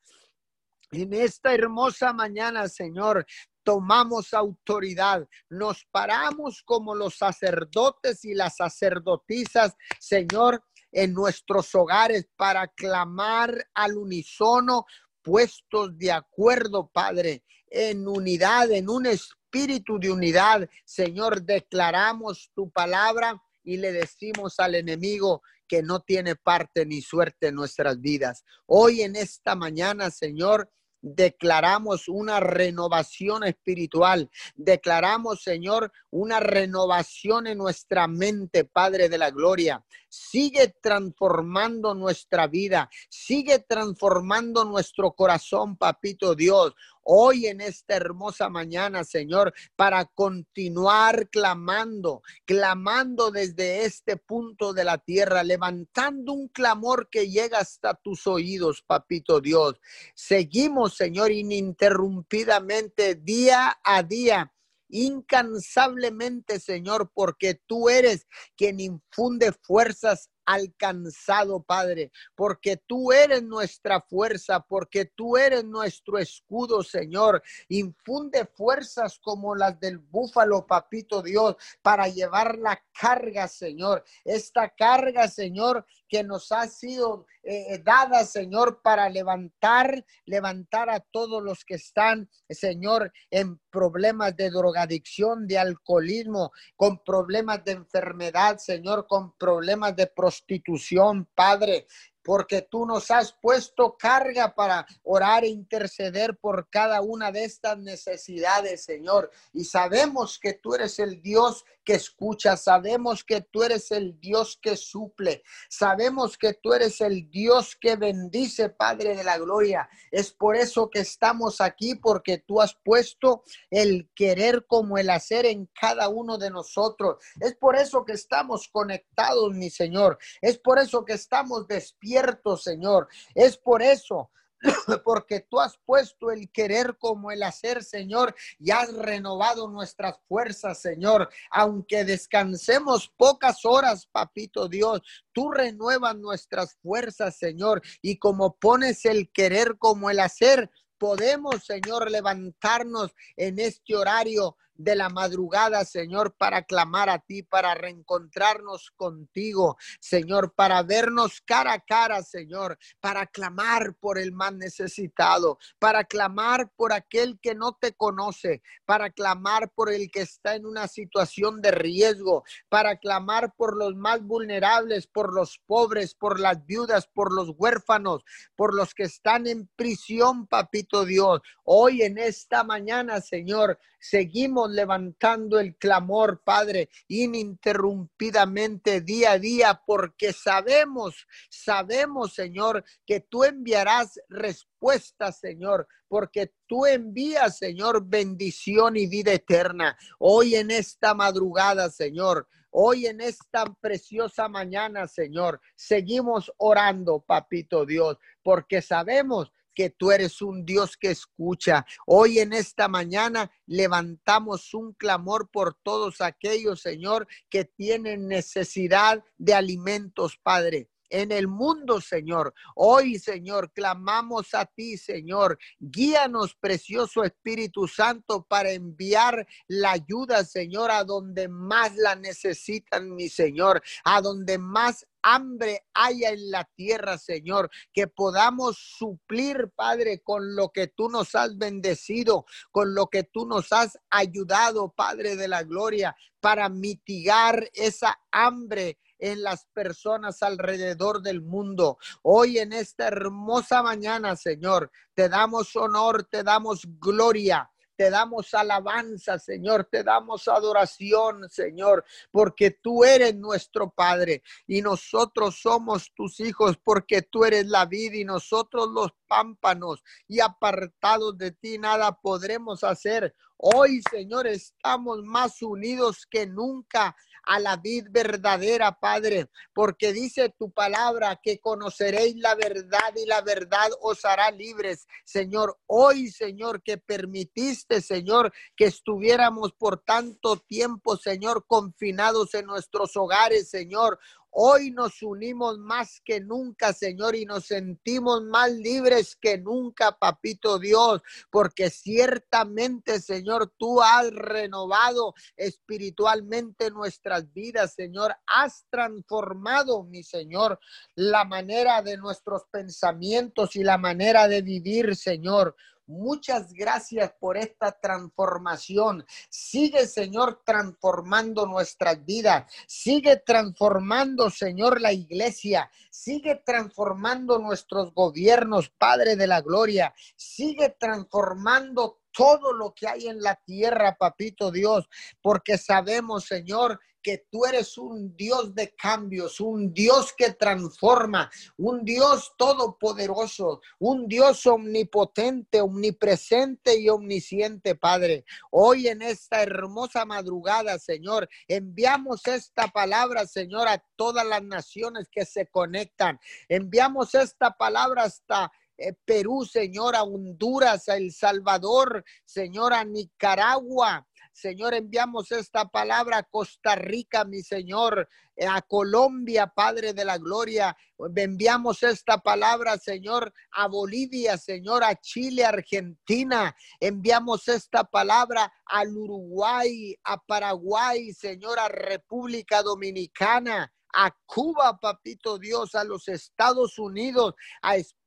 en 1.02 1.14
esta 1.14 1.54
hermosa 1.54 2.12
mañana, 2.12 2.68
Señor, 2.68 3.26
tomamos 3.62 4.34
autoridad, 4.34 5.26
nos 5.48 5.86
paramos 5.90 6.62
como 6.62 6.94
los 6.94 7.16
sacerdotes 7.16 8.24
y 8.24 8.34
las 8.34 8.56
sacerdotisas, 8.56 9.74
Señor, 9.98 10.62
en 10.92 11.12
nuestros 11.12 11.74
hogares 11.74 12.28
para 12.36 12.68
clamar 12.68 13.66
al 13.74 13.96
unísono, 13.96 14.86
puestos 15.22 15.96
de 15.98 16.12
acuerdo, 16.12 16.90
Padre, 16.92 17.42
en 17.66 18.06
unidad, 18.06 18.70
en 18.70 18.88
un 18.88 19.06
espíritu 19.06 19.98
de 19.98 20.12
unidad. 20.12 20.68
Señor, 20.84 21.42
declaramos 21.42 22.50
tu 22.54 22.70
palabra 22.70 23.42
y 23.64 23.78
le 23.78 23.92
decimos 23.92 24.60
al 24.60 24.74
enemigo, 24.74 25.42
que 25.66 25.82
no 25.82 26.00
tiene 26.00 26.36
parte 26.36 26.84
ni 26.86 27.00
suerte 27.00 27.48
en 27.48 27.54
nuestras 27.54 28.00
vidas. 28.00 28.44
Hoy 28.66 29.02
en 29.02 29.16
esta 29.16 29.56
mañana, 29.56 30.10
Señor, 30.10 30.70
declaramos 31.04 32.08
una 32.08 32.40
renovación 32.40 33.44
espiritual. 33.44 34.30
Declaramos, 34.56 35.42
Señor, 35.42 35.92
una 36.10 36.40
renovación 36.40 37.46
en 37.46 37.58
nuestra 37.58 38.08
mente, 38.08 38.64
Padre 38.64 39.10
de 39.10 39.18
la 39.18 39.30
Gloria. 39.30 39.84
Sigue 40.14 40.74
transformando 40.80 41.94
nuestra 41.94 42.46
vida, 42.46 42.88
sigue 43.08 43.58
transformando 43.58 44.64
nuestro 44.64 45.12
corazón, 45.12 45.76
Papito 45.76 46.34
Dios 46.34 46.74
hoy 47.04 47.46
en 47.46 47.60
esta 47.60 47.94
hermosa 47.94 48.48
mañana, 48.48 49.04
Señor, 49.04 49.54
para 49.76 50.04
continuar 50.06 51.28
clamando, 51.28 52.22
clamando 52.44 53.30
desde 53.30 53.84
este 53.84 54.16
punto 54.16 54.72
de 54.72 54.84
la 54.84 54.98
tierra, 54.98 55.42
levantando 55.42 56.32
un 56.32 56.48
clamor 56.48 57.08
que 57.10 57.28
llega 57.30 57.58
hasta 57.58 57.94
tus 57.94 58.26
oídos, 58.26 58.82
papito 58.82 59.40
Dios. 59.40 59.80
Seguimos, 60.14 60.96
Señor, 60.96 61.30
ininterrumpidamente 61.30 63.14
día 63.14 63.78
a 63.84 64.02
día 64.02 64.50
incansablemente, 64.94 66.60
Señor, 66.60 67.10
porque 67.12 67.60
tú 67.66 67.88
eres 67.88 68.28
quien 68.56 68.78
infunde 68.78 69.52
fuerzas 69.52 70.30
alcanzado, 70.46 71.62
Padre, 71.62 72.12
porque 72.34 72.76
tú 72.76 73.12
eres 73.12 73.42
nuestra 73.42 74.00
fuerza, 74.00 74.60
porque 74.60 75.06
tú 75.06 75.36
eres 75.36 75.64
nuestro 75.64 76.18
escudo, 76.18 76.82
Señor. 76.82 77.42
Infunde 77.68 78.46
fuerzas 78.46 79.18
como 79.18 79.56
las 79.56 79.80
del 79.80 79.98
búfalo, 79.98 80.66
papito 80.66 81.22
Dios, 81.22 81.56
para 81.82 82.08
llevar 82.08 82.58
la 82.58 82.80
carga, 82.92 83.48
Señor. 83.48 84.04
Esta 84.24 84.68
carga, 84.68 85.28
Señor, 85.28 85.84
que 86.14 86.22
nos 86.22 86.52
ha 86.52 86.68
sido 86.68 87.26
eh, 87.42 87.82
dada, 87.84 88.24
Señor, 88.24 88.82
para 88.84 89.08
levantar, 89.08 90.04
levantar 90.26 90.88
a 90.88 91.00
todos 91.00 91.42
los 91.42 91.64
que 91.64 91.74
están, 91.74 92.30
Señor, 92.48 93.12
en 93.32 93.58
problemas 93.68 94.36
de 94.36 94.48
drogadicción, 94.50 95.48
de 95.48 95.58
alcoholismo, 95.58 96.52
con 96.76 97.02
problemas 97.02 97.64
de 97.64 97.72
enfermedad, 97.72 98.58
Señor, 98.58 99.08
con 99.08 99.36
problemas 99.36 99.96
de 99.96 100.06
prostitución, 100.06 101.28
Padre 101.34 101.88
porque 102.24 102.62
tú 102.62 102.86
nos 102.86 103.10
has 103.10 103.32
puesto 103.32 103.96
carga 103.98 104.54
para 104.54 104.86
orar 105.02 105.44
e 105.44 105.48
interceder 105.48 106.36
por 106.38 106.68
cada 106.70 107.02
una 107.02 107.30
de 107.30 107.44
estas 107.44 107.78
necesidades, 107.78 108.82
Señor. 108.82 109.30
Y 109.52 109.64
sabemos 109.64 110.38
que 110.38 110.54
tú 110.54 110.74
eres 110.74 110.98
el 110.98 111.20
Dios 111.20 111.64
que 111.84 111.92
escucha, 111.92 112.56
sabemos 112.56 113.22
que 113.22 113.42
tú 113.42 113.62
eres 113.62 113.90
el 113.90 114.18
Dios 114.18 114.58
que 114.60 114.74
suple, 114.74 115.42
sabemos 115.68 116.38
que 116.38 116.54
tú 116.54 116.72
eres 116.72 117.02
el 117.02 117.30
Dios 117.30 117.76
que 117.76 117.96
bendice, 117.96 118.70
Padre 118.70 119.14
de 119.14 119.22
la 119.22 119.36
Gloria. 119.36 119.86
Es 120.10 120.32
por 120.32 120.56
eso 120.56 120.88
que 120.88 121.00
estamos 121.00 121.60
aquí, 121.60 121.94
porque 121.94 122.38
tú 122.38 122.62
has 122.62 122.74
puesto 122.74 123.44
el 123.68 124.08
querer 124.14 124.64
como 124.66 124.96
el 124.96 125.10
hacer 125.10 125.44
en 125.44 125.68
cada 125.78 126.08
uno 126.08 126.38
de 126.38 126.50
nosotros. 126.50 127.22
Es 127.38 127.54
por 127.54 127.76
eso 127.76 128.02
que 128.06 128.12
estamos 128.12 128.66
conectados, 128.68 129.52
mi 129.52 129.68
Señor. 129.68 130.16
Es 130.40 130.56
por 130.56 130.78
eso 130.78 131.04
que 131.04 131.12
estamos 131.12 131.68
despiertos 131.68 132.13
Señor. 132.56 133.08
Es 133.34 133.56
por 133.56 133.82
eso 133.82 134.30
porque 135.04 135.40
tú 135.40 135.60
has 135.60 135.76
puesto 135.84 136.30
el 136.30 136.50
querer 136.50 136.96
como 136.98 137.30
el 137.30 137.42
hacer, 137.42 137.82
Señor, 137.84 138.34
y 138.58 138.70
has 138.70 138.92
renovado 138.94 139.68
nuestras 139.68 140.16
fuerzas, 140.26 140.80
Señor. 140.80 141.28
Aunque 141.50 142.04
descansemos 142.04 143.12
pocas 143.16 143.64
horas, 143.64 144.06
papito 144.06 144.68
Dios, 144.68 145.02
tú 145.32 145.50
renuevas 145.50 146.16
nuestras 146.16 146.76
fuerzas, 146.82 147.36
Señor, 147.36 147.82
y 148.00 148.18
como 148.18 148.56
pones 148.56 149.04
el 149.04 149.30
querer 149.30 149.76
como 149.78 150.10
el 150.10 150.20
hacer, 150.20 150.70
podemos, 150.98 151.64
Señor, 151.64 152.10
levantarnos 152.10 153.14
en 153.36 153.58
este 153.58 153.96
horario 153.96 154.56
de 154.76 154.96
la 154.96 155.08
madrugada, 155.08 155.84
Señor, 155.84 156.34
para 156.36 156.62
clamar 156.62 157.08
a 157.08 157.18
ti, 157.18 157.42
para 157.42 157.74
reencontrarnos 157.74 158.90
contigo, 158.96 159.76
Señor, 160.00 160.54
para 160.54 160.82
vernos 160.82 161.40
cara 161.40 161.74
a 161.74 161.80
cara, 161.80 162.22
Señor, 162.22 162.78
para 163.00 163.26
clamar 163.26 163.94
por 163.94 164.18
el 164.18 164.32
más 164.32 164.54
necesitado, 164.54 165.58
para 165.78 166.04
clamar 166.04 166.70
por 166.76 166.92
aquel 166.92 167.38
que 167.40 167.54
no 167.54 167.74
te 167.74 167.92
conoce, 167.94 168.62
para 168.84 169.10
clamar 169.10 169.70
por 169.70 169.92
el 169.92 170.10
que 170.10 170.22
está 170.22 170.54
en 170.54 170.66
una 170.66 170.88
situación 170.88 171.60
de 171.60 171.70
riesgo, 171.70 172.44
para 172.68 172.96
clamar 172.96 173.54
por 173.56 173.76
los 173.76 173.94
más 173.94 174.22
vulnerables, 174.22 175.06
por 175.06 175.32
los 175.32 175.60
pobres, 175.66 176.14
por 176.14 176.40
las 176.40 176.64
viudas, 176.66 177.06
por 177.06 177.32
los 177.32 177.52
huérfanos, 177.56 178.24
por 178.56 178.74
los 178.74 178.94
que 178.94 179.04
están 179.04 179.46
en 179.46 179.68
prisión, 179.76 180.46
papito 180.46 181.04
Dios. 181.04 181.40
Hoy 181.64 182.02
en 182.02 182.18
esta 182.18 182.64
mañana, 182.64 183.20
Señor, 183.20 183.78
seguimos 184.04 184.70
levantando 184.70 185.58
el 185.58 185.76
clamor, 185.76 186.42
Padre, 186.44 186.90
ininterrumpidamente 187.08 189.00
día 189.00 189.32
a 189.32 189.38
día, 189.38 189.80
porque 189.86 190.34
sabemos, 190.34 191.26
sabemos, 191.48 192.34
Señor, 192.34 192.84
que 193.06 193.20
tú 193.20 193.44
enviarás 193.44 194.20
respuesta, 194.28 195.32
Señor, 195.32 195.88
porque 196.06 196.52
tú 196.66 196.84
envías, 196.84 197.56
Señor, 197.56 198.06
bendición 198.06 198.98
y 198.98 199.06
vida 199.06 199.32
eterna. 199.32 199.96
Hoy 200.18 200.56
en 200.56 200.70
esta 200.70 201.14
madrugada, 201.14 201.88
Señor, 201.90 202.46
Hoy 202.76 203.06
en 203.06 203.20
esta 203.20 203.66
preciosa 203.80 204.48
mañana, 204.48 205.06
Señor, 205.06 205.60
seguimos 205.76 206.52
orando, 206.56 207.20
papito 207.20 207.86
Dios, 207.86 208.18
porque 208.42 208.82
sabemos 208.82 209.52
que 209.74 209.90
tú 209.90 210.12
eres 210.12 210.40
un 210.40 210.64
Dios 210.64 210.96
que 210.96 211.10
escucha. 211.10 211.84
Hoy 212.06 212.38
en 212.38 212.52
esta 212.52 212.88
mañana 212.88 213.50
levantamos 213.66 214.72
un 214.74 214.92
clamor 214.94 215.50
por 215.50 215.74
todos 215.74 216.20
aquellos, 216.20 216.80
Señor, 216.80 217.26
que 217.50 217.64
tienen 217.64 218.28
necesidad 218.28 219.22
de 219.36 219.54
alimentos, 219.54 220.38
Padre 220.42 220.88
en 221.10 221.32
el 221.32 221.48
mundo, 221.48 222.00
Señor. 222.00 222.54
Hoy, 222.74 223.18
Señor, 223.18 223.72
clamamos 223.72 224.54
a 224.54 224.66
ti, 224.66 224.96
Señor. 224.96 225.58
Guíanos, 225.78 226.54
precioso 226.54 227.24
Espíritu 227.24 227.88
Santo, 227.88 228.44
para 228.48 228.72
enviar 228.72 229.46
la 229.68 229.92
ayuda, 229.92 230.44
Señor, 230.44 230.90
a 230.90 231.04
donde 231.04 231.48
más 231.48 231.96
la 231.96 232.14
necesitan, 232.14 233.14
mi 233.14 233.28
Señor, 233.28 233.82
a 234.04 234.20
donde 234.20 234.58
más 234.58 235.06
hambre 235.24 235.86
haya 235.94 236.30
en 236.30 236.50
la 236.50 236.64
tierra, 236.76 237.18
Señor, 237.18 237.70
que 237.92 238.06
podamos 238.06 238.76
suplir, 238.76 239.70
Padre, 239.74 240.20
con 240.22 240.54
lo 240.54 240.70
que 240.70 240.86
tú 240.86 241.08
nos 241.08 241.34
has 241.34 241.56
bendecido, 241.56 242.44
con 242.70 242.94
lo 242.94 243.06
que 243.06 243.24
tú 243.24 243.46
nos 243.46 243.72
has 243.72 243.98
ayudado, 244.10 244.92
Padre 244.92 245.36
de 245.36 245.48
la 245.48 245.62
Gloria, 245.62 246.14
para 246.40 246.68
mitigar 246.68 247.70
esa 247.72 248.20
hambre 248.30 248.98
en 249.18 249.42
las 249.42 249.66
personas 249.72 250.42
alrededor 250.42 251.22
del 251.22 251.42
mundo. 251.42 251.98
Hoy 252.22 252.58
en 252.58 252.72
esta 252.72 253.08
hermosa 253.08 253.82
mañana, 253.82 254.36
Señor, 254.36 254.90
te 255.14 255.28
damos 255.28 255.74
honor, 255.76 256.24
te 256.24 256.42
damos 256.42 256.82
gloria. 256.98 257.70
Te 257.96 258.10
damos 258.10 258.52
alabanza, 258.54 259.38
Señor, 259.38 259.84
te 259.84 260.02
damos 260.02 260.48
adoración, 260.48 261.48
Señor, 261.48 262.04
porque 262.32 262.72
tú 262.72 263.04
eres 263.04 263.36
nuestro 263.36 263.90
Padre 263.90 264.42
y 264.66 264.82
nosotros 264.82 265.60
somos 265.60 266.12
tus 266.12 266.40
hijos, 266.40 266.76
porque 266.82 267.22
tú 267.22 267.44
eres 267.44 267.68
la 267.68 267.86
vida 267.86 268.16
y 268.16 268.24
nosotros 268.24 268.90
los 268.90 269.12
pámpanos 269.28 270.02
y 270.26 270.40
apartados 270.40 271.38
de 271.38 271.52
ti 271.52 271.78
nada 271.78 272.20
podremos 272.20 272.82
hacer. 272.82 273.32
Hoy, 273.66 274.02
Señor, 274.10 274.46
estamos 274.46 275.22
más 275.22 275.62
unidos 275.62 276.26
que 276.30 276.46
nunca 276.46 277.16
a 277.46 277.58
la 277.58 277.78
vid 277.78 278.08
verdadera, 278.10 279.00
Padre, 279.00 279.48
porque 279.72 280.12
dice 280.12 280.54
tu 280.58 280.70
palabra 280.70 281.40
que 281.42 281.60
conoceréis 281.60 282.36
la 282.36 282.54
verdad 282.56 283.14
y 283.16 283.24
la 283.24 283.40
verdad 283.40 283.88
os 284.02 284.22
hará 284.26 284.50
libres. 284.50 285.06
Señor, 285.24 285.78
hoy, 285.86 286.28
Señor, 286.28 286.82
que 286.82 286.98
permitiste, 286.98 288.02
Señor, 288.02 288.52
que 288.76 288.84
estuviéramos 288.84 289.72
por 289.72 290.04
tanto 290.04 290.58
tiempo, 290.58 291.16
Señor, 291.16 291.64
confinados 291.66 292.52
en 292.52 292.66
nuestros 292.66 293.16
hogares, 293.16 293.70
Señor. 293.70 294.18
Hoy 294.56 294.92
nos 294.92 295.20
unimos 295.20 295.80
más 295.80 296.20
que 296.24 296.40
nunca, 296.40 296.92
Señor, 296.92 297.34
y 297.34 297.44
nos 297.44 297.64
sentimos 297.64 298.44
más 298.44 298.70
libres 298.70 299.34
que 299.34 299.58
nunca, 299.58 300.16
Papito 300.16 300.78
Dios, 300.78 301.22
porque 301.50 301.90
ciertamente, 301.90 303.20
Señor, 303.20 303.72
tú 303.76 304.00
has 304.00 304.30
renovado 304.30 305.34
espiritualmente 305.56 306.92
nuestras 306.92 307.52
vidas, 307.52 307.94
Señor. 307.94 308.36
Has 308.46 308.86
transformado, 308.90 310.04
mi 310.04 310.22
Señor, 310.22 310.78
la 311.16 311.44
manera 311.44 312.00
de 312.00 312.16
nuestros 312.16 312.62
pensamientos 312.70 313.74
y 313.74 313.82
la 313.82 313.98
manera 313.98 314.46
de 314.46 314.62
vivir, 314.62 315.16
Señor. 315.16 315.74
Muchas 316.06 316.72
gracias 316.72 317.32
por 317.40 317.56
esta 317.56 317.92
transformación. 317.92 319.24
Sigue, 319.48 320.06
Señor, 320.06 320.62
transformando 320.64 321.66
nuestras 321.66 322.22
vidas. 322.24 322.70
Sigue 322.86 323.38
transformando, 323.38 324.50
Señor, 324.50 325.00
la 325.00 325.12
iglesia. 325.12 325.90
Sigue 326.10 326.56
transformando 326.64 327.58
nuestros 327.58 328.12
gobiernos, 328.12 328.90
Padre 328.90 329.36
de 329.36 329.46
la 329.46 329.62
Gloria. 329.62 330.14
Sigue 330.36 330.90
transformando 330.90 332.20
todo 332.32 332.72
lo 332.72 332.92
que 332.92 333.08
hay 333.08 333.28
en 333.28 333.40
la 333.40 333.54
tierra, 333.54 334.16
papito 334.18 334.70
Dios, 334.70 335.08
porque 335.40 335.78
sabemos, 335.78 336.44
Señor, 336.44 337.00
que 337.24 337.46
tú 337.50 337.64
eres 337.64 337.96
un 337.96 338.36
Dios 338.36 338.74
de 338.74 338.94
cambios, 338.94 339.58
un 339.58 339.92
Dios 339.94 340.34
que 340.36 340.52
transforma, 340.52 341.50
un 341.78 342.04
Dios 342.04 342.52
todopoderoso, 342.58 343.80
un 343.98 344.28
Dios 344.28 344.66
omnipotente, 344.66 345.80
omnipresente 345.80 347.00
y 347.00 347.08
omnisciente, 347.08 347.94
Padre. 347.96 348.44
Hoy 348.70 349.08
en 349.08 349.22
esta 349.22 349.62
hermosa 349.62 350.26
madrugada, 350.26 350.98
Señor, 350.98 351.48
enviamos 351.66 352.46
esta 352.46 352.88
palabra, 352.88 353.46
Señor, 353.46 353.88
a 353.88 354.04
todas 354.16 354.46
las 354.46 354.62
naciones 354.62 355.26
que 355.32 355.46
se 355.46 355.66
conectan. 355.66 356.38
Enviamos 356.68 357.34
esta 357.34 357.70
palabra 357.70 358.24
hasta 358.24 358.70
eh, 358.96 359.12
Perú, 359.24 359.64
Señor, 359.64 360.14
Honduras, 360.16 361.08
El 361.08 361.32
Salvador, 361.32 362.24
Señor, 362.44 362.92
a 362.92 363.04
Nicaragua, 363.04 364.26
Señor, 364.54 364.94
enviamos 364.94 365.50
esta 365.50 365.84
palabra 365.88 366.38
a 366.38 366.42
Costa 366.44 366.94
Rica, 366.94 367.44
mi 367.44 367.60
Señor, 367.60 368.28
eh, 368.54 368.64
a 368.64 368.82
Colombia, 368.82 369.66
Padre 369.66 370.12
de 370.12 370.24
la 370.24 370.38
Gloria. 370.38 370.96
Enviamos 371.34 372.04
esta 372.04 372.38
palabra, 372.38 372.96
Señor, 372.96 373.52
a 373.72 373.88
Bolivia, 373.88 374.56
Señor, 374.56 375.02
a 375.02 375.16
Chile, 375.16 375.64
Argentina. 375.64 376.74
Enviamos 377.00 377.66
esta 377.66 378.04
palabra 378.04 378.72
al 378.86 379.16
Uruguay, 379.16 380.14
a 380.22 380.38
Paraguay, 380.38 381.32
Señor, 381.32 381.80
a 381.80 381.88
República 381.88 382.80
Dominicana 382.82 383.92
a 384.14 384.30
Cuba, 384.46 384.96
papito 385.00 385.58
Dios, 385.58 385.94
a 385.94 386.04
los 386.04 386.28
Estados 386.28 386.98
Unidos, 386.98 387.54
a 387.82 387.96
España, 387.96 388.23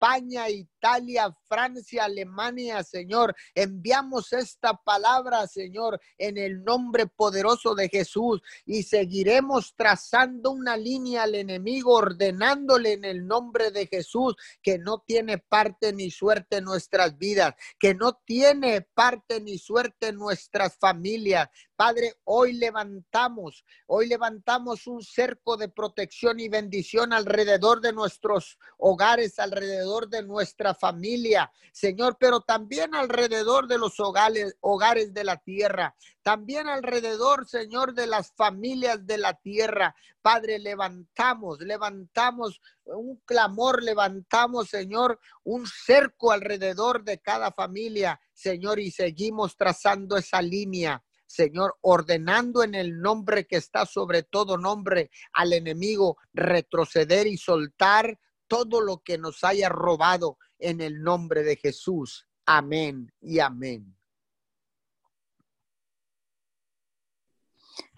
Italia, 0.49 1.35
Francia, 1.47 2.05
Alemania, 2.05 2.83
Señor. 2.83 3.35
Enviamos 3.55 4.31
esta 4.31 4.73
palabra, 4.73 5.47
Señor, 5.47 5.99
en 6.17 6.37
el 6.37 6.63
nombre 6.63 7.07
poderoso 7.07 7.73
de 7.73 7.89
Jesús 7.89 8.41
y 8.65 8.83
seguiremos 8.83 9.73
trazando 9.75 10.51
una 10.51 10.77
línea 10.77 11.23
al 11.23 11.35
enemigo, 11.35 11.93
ordenándole 11.93 12.93
en 12.93 13.05
el 13.05 13.25
nombre 13.25 13.71
de 13.71 13.87
Jesús 13.87 14.35
que 14.61 14.77
no 14.77 15.03
tiene 15.05 15.39
parte 15.39 15.93
ni 15.93 16.11
suerte 16.11 16.57
en 16.57 16.65
nuestras 16.65 17.17
vidas, 17.17 17.55
que 17.79 17.95
no 17.95 18.13
tiene 18.25 18.81
parte 18.81 19.41
ni 19.41 19.57
suerte 19.57 20.09
en 20.09 20.17
nuestras 20.17 20.77
familias. 20.77 21.49
Padre, 21.75 22.15
hoy 22.23 22.53
levantamos, 22.53 23.63
hoy 23.85 24.07
levantamos 24.07 24.87
un 24.87 25.03
cerco 25.03 25.57
de 25.57 25.69
protección 25.69 26.39
y 26.39 26.49
bendición 26.49 27.13
alrededor 27.13 27.81
de 27.81 27.93
nuestros 27.93 28.57
hogares, 28.77 29.37
alrededor 29.37 29.86
de 30.09 30.23
nuestra 30.23 30.75
familia, 30.75 31.51
Señor, 31.71 32.17
pero 32.19 32.41
también 32.41 32.93
alrededor 32.93 33.67
de 33.67 33.77
los 33.77 33.99
hogares, 33.99 34.55
hogares 34.59 35.13
de 35.13 35.23
la 35.23 35.37
tierra, 35.37 35.95
también 36.23 36.67
alrededor, 36.67 37.47
Señor, 37.47 37.93
de 37.93 38.07
las 38.07 38.33
familias 38.35 39.05
de 39.05 39.17
la 39.17 39.33
tierra. 39.33 39.95
Padre, 40.21 40.59
levantamos, 40.59 41.61
levantamos 41.61 42.59
un 42.83 43.21
clamor, 43.25 43.81
levantamos, 43.81 44.67
Señor, 44.67 45.19
un 45.43 45.65
cerco 45.65 46.31
alrededor 46.31 47.03
de 47.03 47.19
cada 47.19 47.51
familia, 47.51 48.19
Señor, 48.33 48.79
y 48.79 48.91
seguimos 48.91 49.55
trazando 49.55 50.17
esa 50.17 50.41
línea 50.41 51.01
Señor, 51.27 51.75
ordenando 51.81 52.63
en 52.63 52.73
el 52.73 53.01
nombre 53.01 53.45
que 53.45 53.57
está 53.57 53.85
sobre 53.85 54.23
todo 54.23 54.57
nombre 54.57 55.11
al 55.33 55.53
enemigo 55.53 56.17
retroceder 56.33 57.27
y 57.27 57.37
soltar 57.37 58.17
todo 58.47 58.81
lo 58.81 58.99
que 58.99 59.17
nos 59.17 59.43
haya 59.43 59.69
robado 59.69 60.37
en 60.59 60.81
el 60.81 61.01
nombre 61.01 61.43
de 61.43 61.55
Jesús. 61.55 62.27
Amén 62.45 63.11
y 63.21 63.39
amén. 63.39 63.97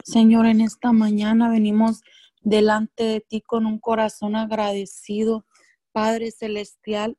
Señor, 0.04 0.46
en 0.46 0.62
esta 0.62 0.92
mañana 0.92 1.50
venimos 1.50 2.02
delante 2.42 3.04
de 3.04 3.22
ti 3.22 3.42
con 3.42 3.66
un 3.66 3.80
corazón 3.80 4.36
agradecido, 4.36 5.46
Padre 5.92 6.32
Celestial. 6.32 7.18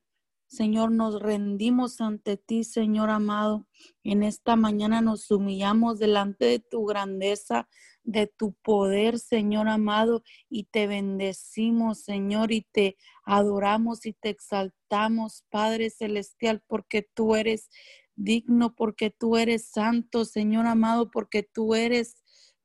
Señor, 0.50 0.90
nos 0.90 1.22
rendimos 1.22 2.00
ante 2.00 2.36
ti, 2.36 2.64
Señor 2.64 3.08
amado. 3.08 3.68
En 4.02 4.24
esta 4.24 4.56
mañana 4.56 5.00
nos 5.00 5.30
humillamos 5.30 6.00
delante 6.00 6.44
de 6.44 6.58
tu 6.58 6.86
grandeza, 6.86 7.68
de 8.02 8.26
tu 8.26 8.54
poder, 8.54 9.20
Señor 9.20 9.68
amado, 9.68 10.24
y 10.48 10.64
te 10.64 10.88
bendecimos, 10.88 12.02
Señor, 12.02 12.50
y 12.50 12.62
te 12.62 12.96
adoramos 13.24 14.04
y 14.06 14.12
te 14.12 14.30
exaltamos, 14.30 15.44
Padre 15.50 15.88
Celestial, 15.88 16.60
porque 16.66 17.08
tú 17.14 17.36
eres 17.36 17.68
digno 18.16 18.74
porque 18.74 19.10
tú 19.10 19.36
eres 19.36 19.70
santo, 19.70 20.24
Señor 20.24 20.66
amado, 20.66 21.12
porque 21.12 21.44
tú 21.44 21.76
eres 21.76 22.16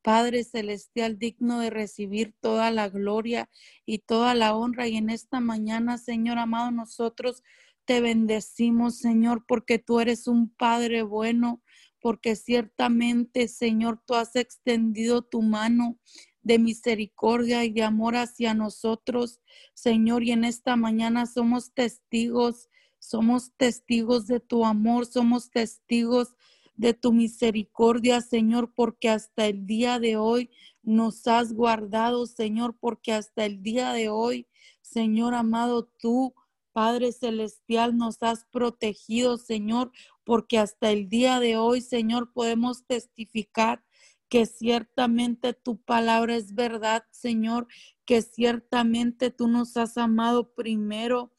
Padre 0.02 0.44
Celestial, 0.44 1.18
digno 1.18 1.60
de 1.60 1.70
recibir 1.70 2.36
toda 2.40 2.70
la 2.70 2.90
gloria 2.90 3.50
y 3.86 4.00
toda 4.00 4.36
la 4.36 4.56
honra. 4.56 4.88
Y 4.88 4.98
en 4.98 5.10
esta 5.10 5.40
mañana, 5.40 5.98
Señor 5.98 6.38
amado, 6.38 6.72
nosotros 6.72 7.42
te 7.86 8.02
bendecimos, 8.02 8.98
Señor, 8.98 9.46
porque 9.48 9.80
tú 9.80 10.00
eres 10.00 10.28
un 10.28 10.50
Padre 10.50 11.04
bueno, 11.04 11.62
porque 12.02 12.36
ciertamente, 12.36 13.48
Señor, 13.48 14.02
tú 14.06 14.16
has 14.16 14.36
extendido 14.36 15.24
tu 15.24 15.42
mano 15.42 15.98
de 16.44 16.60
misericordia 16.60 17.64
y 17.64 17.72
de 17.72 17.84
amor 17.84 18.16
hacia 18.16 18.54
nosotros, 18.54 19.42
Señor, 19.74 20.24
y 20.24 20.32
en 20.32 20.44
esta 20.44 20.76
mañana 20.76 21.26
somos 21.26 21.74
testigos, 21.74 22.70
somos 23.00 23.52
testigos 23.58 24.28
de 24.28 24.40
tu 24.40 24.66
amor, 24.66 25.08
somos 25.08 25.50
testigos 25.50 26.36
de 26.76 26.94
tu 26.94 27.14
misericordia, 27.14 28.22
Señor, 28.22 28.74
porque 28.76 29.10
hasta 29.10 29.48
el 29.48 29.66
día 29.66 30.00
de 30.00 30.18
hoy 30.18 30.52
nos 30.84 31.26
has 31.28 31.54
guardado, 31.54 32.28
Señor, 32.28 32.78
porque 32.80 33.14
hasta 33.14 33.46
el 33.46 33.64
día 33.64 33.94
de 33.94 34.10
hoy, 34.10 34.48
Señor 34.82 35.34
amado, 35.34 35.90
tú, 36.00 36.36
Padre 36.76 37.14
Celestial, 37.14 37.96
nos 37.96 38.22
has 38.22 38.44
protegido, 38.52 39.38
Señor, 39.38 39.94
porque 40.26 40.58
hasta 40.58 40.92
el 40.92 41.08
día 41.08 41.40
de 41.40 41.56
hoy, 41.56 41.80
Señor, 41.80 42.34
podemos 42.34 42.86
testificar 42.86 43.82
que 44.28 44.46
ciertamente 44.46 45.54
tu 45.54 45.78
palabra 45.78 46.36
es 46.36 46.54
verdad, 46.54 47.06
Señor, 47.12 47.70
que 48.04 48.22
ciertamente 48.22 49.32
tú 49.32 49.48
nos 49.48 49.78
has 49.78 49.98
amado 49.98 50.54
primero, 50.54 51.32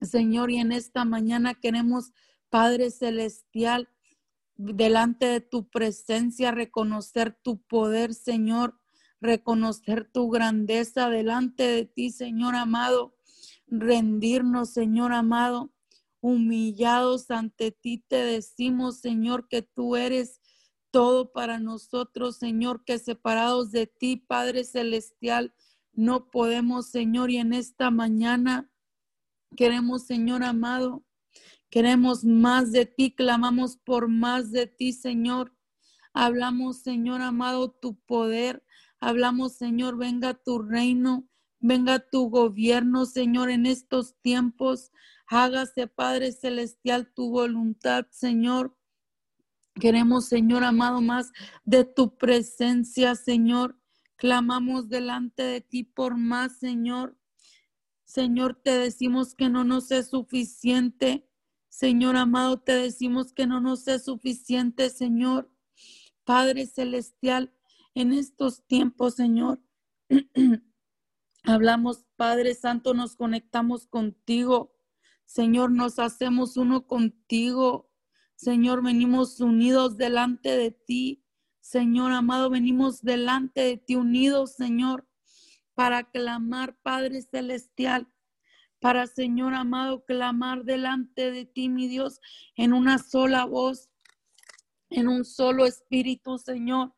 Señor, 0.00 0.50
y 0.50 0.56
en 0.56 0.72
esta 0.72 1.04
mañana 1.04 1.54
queremos, 1.54 2.10
Padre 2.50 2.90
Celestial, 2.90 3.90
delante 4.56 5.26
de 5.26 5.40
tu 5.40 5.70
presencia, 5.70 6.50
reconocer 6.50 7.38
tu 7.44 7.62
poder, 7.62 8.12
Señor, 8.12 8.76
reconocer 9.20 10.10
tu 10.10 10.30
grandeza 10.30 11.10
delante 11.10 11.62
de 11.62 11.84
ti, 11.84 12.10
Señor 12.10 12.56
amado, 12.56 13.14
rendirnos, 13.72 14.70
Señor 14.70 15.12
amado, 15.12 15.72
humillados 16.20 17.30
ante 17.30 17.72
ti, 17.72 18.04
te 18.06 18.16
decimos, 18.16 19.00
Señor, 19.00 19.48
que 19.48 19.62
tú 19.62 19.96
eres 19.96 20.40
todo 20.90 21.32
para 21.32 21.58
nosotros, 21.58 22.36
Señor, 22.36 22.84
que 22.84 22.98
separados 22.98 23.72
de 23.72 23.86
ti, 23.86 24.16
Padre 24.18 24.64
Celestial, 24.64 25.54
no 25.94 26.30
podemos, 26.30 26.90
Señor, 26.90 27.30
y 27.30 27.38
en 27.38 27.54
esta 27.54 27.90
mañana 27.90 28.70
queremos, 29.56 30.02
Señor 30.02 30.44
amado, 30.44 31.02
queremos 31.70 32.24
más 32.24 32.72
de 32.72 32.84
ti, 32.84 33.14
clamamos 33.14 33.78
por 33.78 34.08
más 34.08 34.52
de 34.52 34.66
ti, 34.66 34.92
Señor. 34.92 35.56
Hablamos, 36.12 36.82
Señor 36.82 37.22
amado, 37.22 37.70
tu 37.70 37.98
poder. 38.00 38.62
Hablamos, 39.00 39.54
Señor, 39.54 39.96
venga 39.96 40.34
tu 40.34 40.58
reino, 40.58 41.26
venga 41.62 41.98
tu 41.98 42.28
gobierno, 42.28 43.06
Señor, 43.06 43.50
en 43.50 43.64
estos 43.64 44.14
tiempos. 44.20 44.92
Hágase, 45.26 45.86
Padre 45.86 46.32
Celestial, 46.32 47.10
tu 47.14 47.30
voluntad, 47.30 48.06
Señor 48.10 48.76
Queremos, 49.80 50.26
Señor 50.26 50.64
amado, 50.64 51.00
más 51.00 51.32
de 51.64 51.84
tu 51.84 52.16
presencia, 52.16 53.14
Señor. 53.14 53.78
Clamamos 54.16 54.88
delante 54.88 55.42
de 55.42 55.60
ti 55.60 55.82
por 55.82 56.16
más, 56.16 56.58
Señor. 56.58 57.16
Señor, 58.04 58.60
te 58.62 58.76
decimos 58.76 59.34
que 59.34 59.48
no 59.48 59.64
nos 59.64 59.90
es 59.90 60.10
suficiente. 60.10 61.26
Señor 61.70 62.16
amado, 62.16 62.60
te 62.60 62.72
decimos 62.72 63.32
que 63.32 63.46
no 63.46 63.60
nos 63.60 63.88
es 63.88 64.04
suficiente, 64.04 64.90
Señor. 64.90 65.50
Padre 66.24 66.66
Celestial, 66.66 67.52
en 67.94 68.12
estos 68.12 68.64
tiempos, 68.66 69.14
Señor, 69.14 69.62
hablamos, 71.44 72.04
Padre 72.16 72.54
Santo, 72.54 72.94
nos 72.94 73.16
conectamos 73.16 73.86
contigo. 73.86 74.74
Señor, 75.24 75.70
nos 75.70 75.98
hacemos 75.98 76.56
uno 76.56 76.86
contigo. 76.86 77.90
Señor, 78.34 78.82
venimos 78.82 79.40
unidos 79.40 79.96
delante 79.96 80.56
de 80.56 80.70
ti. 80.70 81.24
Señor 81.60 82.12
amado, 82.12 82.50
venimos 82.50 83.02
delante 83.02 83.60
de 83.62 83.76
ti 83.76 83.94
unidos, 83.94 84.54
Señor, 84.56 85.08
para 85.74 86.10
clamar, 86.10 86.76
Padre 86.82 87.22
Celestial, 87.22 88.12
para, 88.80 89.06
Señor 89.06 89.54
amado, 89.54 90.04
clamar 90.04 90.64
delante 90.64 91.30
de 91.30 91.44
ti, 91.44 91.68
mi 91.68 91.86
Dios, 91.86 92.20
en 92.56 92.72
una 92.72 92.98
sola 92.98 93.44
voz, 93.44 93.90
en 94.90 95.08
un 95.08 95.24
solo 95.24 95.64
espíritu, 95.64 96.36
Señor. 96.36 96.92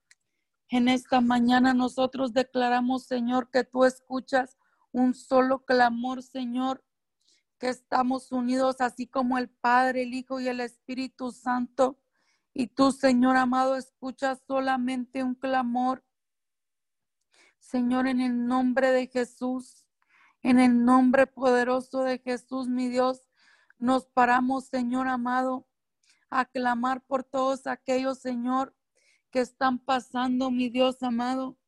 En 0.68 0.88
esta 0.88 1.20
mañana 1.20 1.74
nosotros 1.74 2.32
declaramos, 2.32 3.04
Señor, 3.04 3.50
que 3.50 3.64
tú 3.64 3.84
escuchas 3.84 4.56
un 4.92 5.14
solo 5.14 5.64
clamor, 5.64 6.22
Señor, 6.22 6.84
que 7.58 7.68
estamos 7.68 8.32
unidos 8.32 8.80
así 8.80 9.06
como 9.06 9.38
el 9.38 9.48
Padre, 9.48 10.02
el 10.02 10.14
Hijo 10.14 10.40
y 10.40 10.48
el 10.48 10.60
Espíritu 10.60 11.32
Santo. 11.32 12.00
Y 12.52 12.68
tú, 12.68 12.92
Señor 12.92 13.36
amado, 13.36 13.76
escuchas 13.76 14.42
solamente 14.46 15.22
un 15.22 15.34
clamor. 15.34 16.04
Señor, 17.58 18.06
en 18.06 18.20
el 18.20 18.46
nombre 18.46 18.90
de 18.92 19.06
Jesús, 19.06 19.84
en 20.42 20.60
el 20.60 20.84
nombre 20.84 21.26
poderoso 21.26 22.02
de 22.02 22.18
Jesús, 22.18 22.68
mi 22.68 22.88
Dios, 22.88 23.28
nos 23.78 24.06
paramos, 24.06 24.66
Señor 24.66 25.08
amado, 25.08 25.66
a 26.30 26.44
clamar 26.44 27.04
por 27.04 27.24
todos 27.24 27.66
aquellos, 27.66 28.20
Señor, 28.20 28.74
que 29.34 29.40
están 29.40 29.80
pasando, 29.80 30.52
mi 30.52 30.68
Dios 30.68 31.02
amado, 31.02 31.58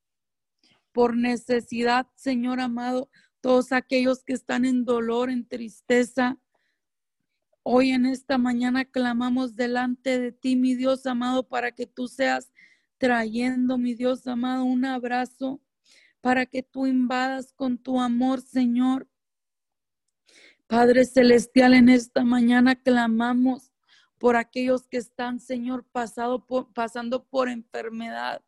por 0.92 1.16
necesidad, 1.16 2.06
Señor 2.14 2.60
amado, 2.60 3.10
todos 3.40 3.72
aquellos 3.72 4.22
que 4.22 4.34
están 4.34 4.64
en 4.64 4.84
dolor, 4.84 5.30
en 5.30 5.48
tristeza. 5.48 6.38
Hoy 7.64 7.90
en 7.90 8.06
esta 8.06 8.38
mañana 8.38 8.84
clamamos 8.84 9.56
delante 9.56 10.20
de 10.20 10.30
ti, 10.30 10.54
mi 10.54 10.76
Dios 10.76 11.06
amado, 11.06 11.48
para 11.48 11.72
que 11.72 11.88
tú 11.88 12.06
seas 12.06 12.52
trayendo, 12.98 13.78
mi 13.78 13.94
Dios 13.94 14.28
amado, 14.28 14.62
un 14.62 14.84
abrazo, 14.84 15.60
para 16.20 16.46
que 16.46 16.62
tú 16.62 16.86
invadas 16.86 17.52
con 17.52 17.78
tu 17.78 18.00
amor, 18.00 18.42
Señor. 18.42 19.08
Padre 20.68 21.04
Celestial, 21.04 21.74
en 21.74 21.88
esta 21.88 22.22
mañana 22.22 22.76
clamamos 22.76 23.72
por 24.18 24.36
aquellos 24.36 24.86
que 24.86 24.96
están, 24.96 25.40
Señor, 25.40 25.84
pasado 25.84 26.46
por, 26.46 26.72
pasando 26.72 27.24
por 27.24 27.48
enfermedad 27.48 28.42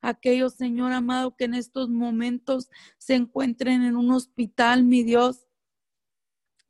aquellos, 0.00 0.54
Señor 0.54 0.92
amado, 0.92 1.36
que 1.36 1.44
en 1.44 1.54
estos 1.54 1.88
momentos 1.88 2.68
se 2.98 3.14
encuentren 3.14 3.82
en 3.82 3.96
un 3.96 4.10
hospital, 4.10 4.84
mi 4.84 5.02
Dios, 5.02 5.46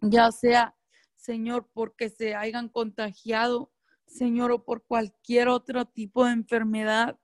ya 0.01 0.31
sea, 0.33 0.77
Señor, 1.17 1.71
porque 1.73 2.09
se 2.09 2.35
hayan 2.35 2.69
contagiado, 2.69 3.73
Señor, 4.07 4.51
o 4.51 4.65
por 4.65 4.85
cualquier 4.85 5.49
otro 5.49 5.85
tipo 5.85 6.25
de 6.25 6.33
enfermedad. 6.33 7.19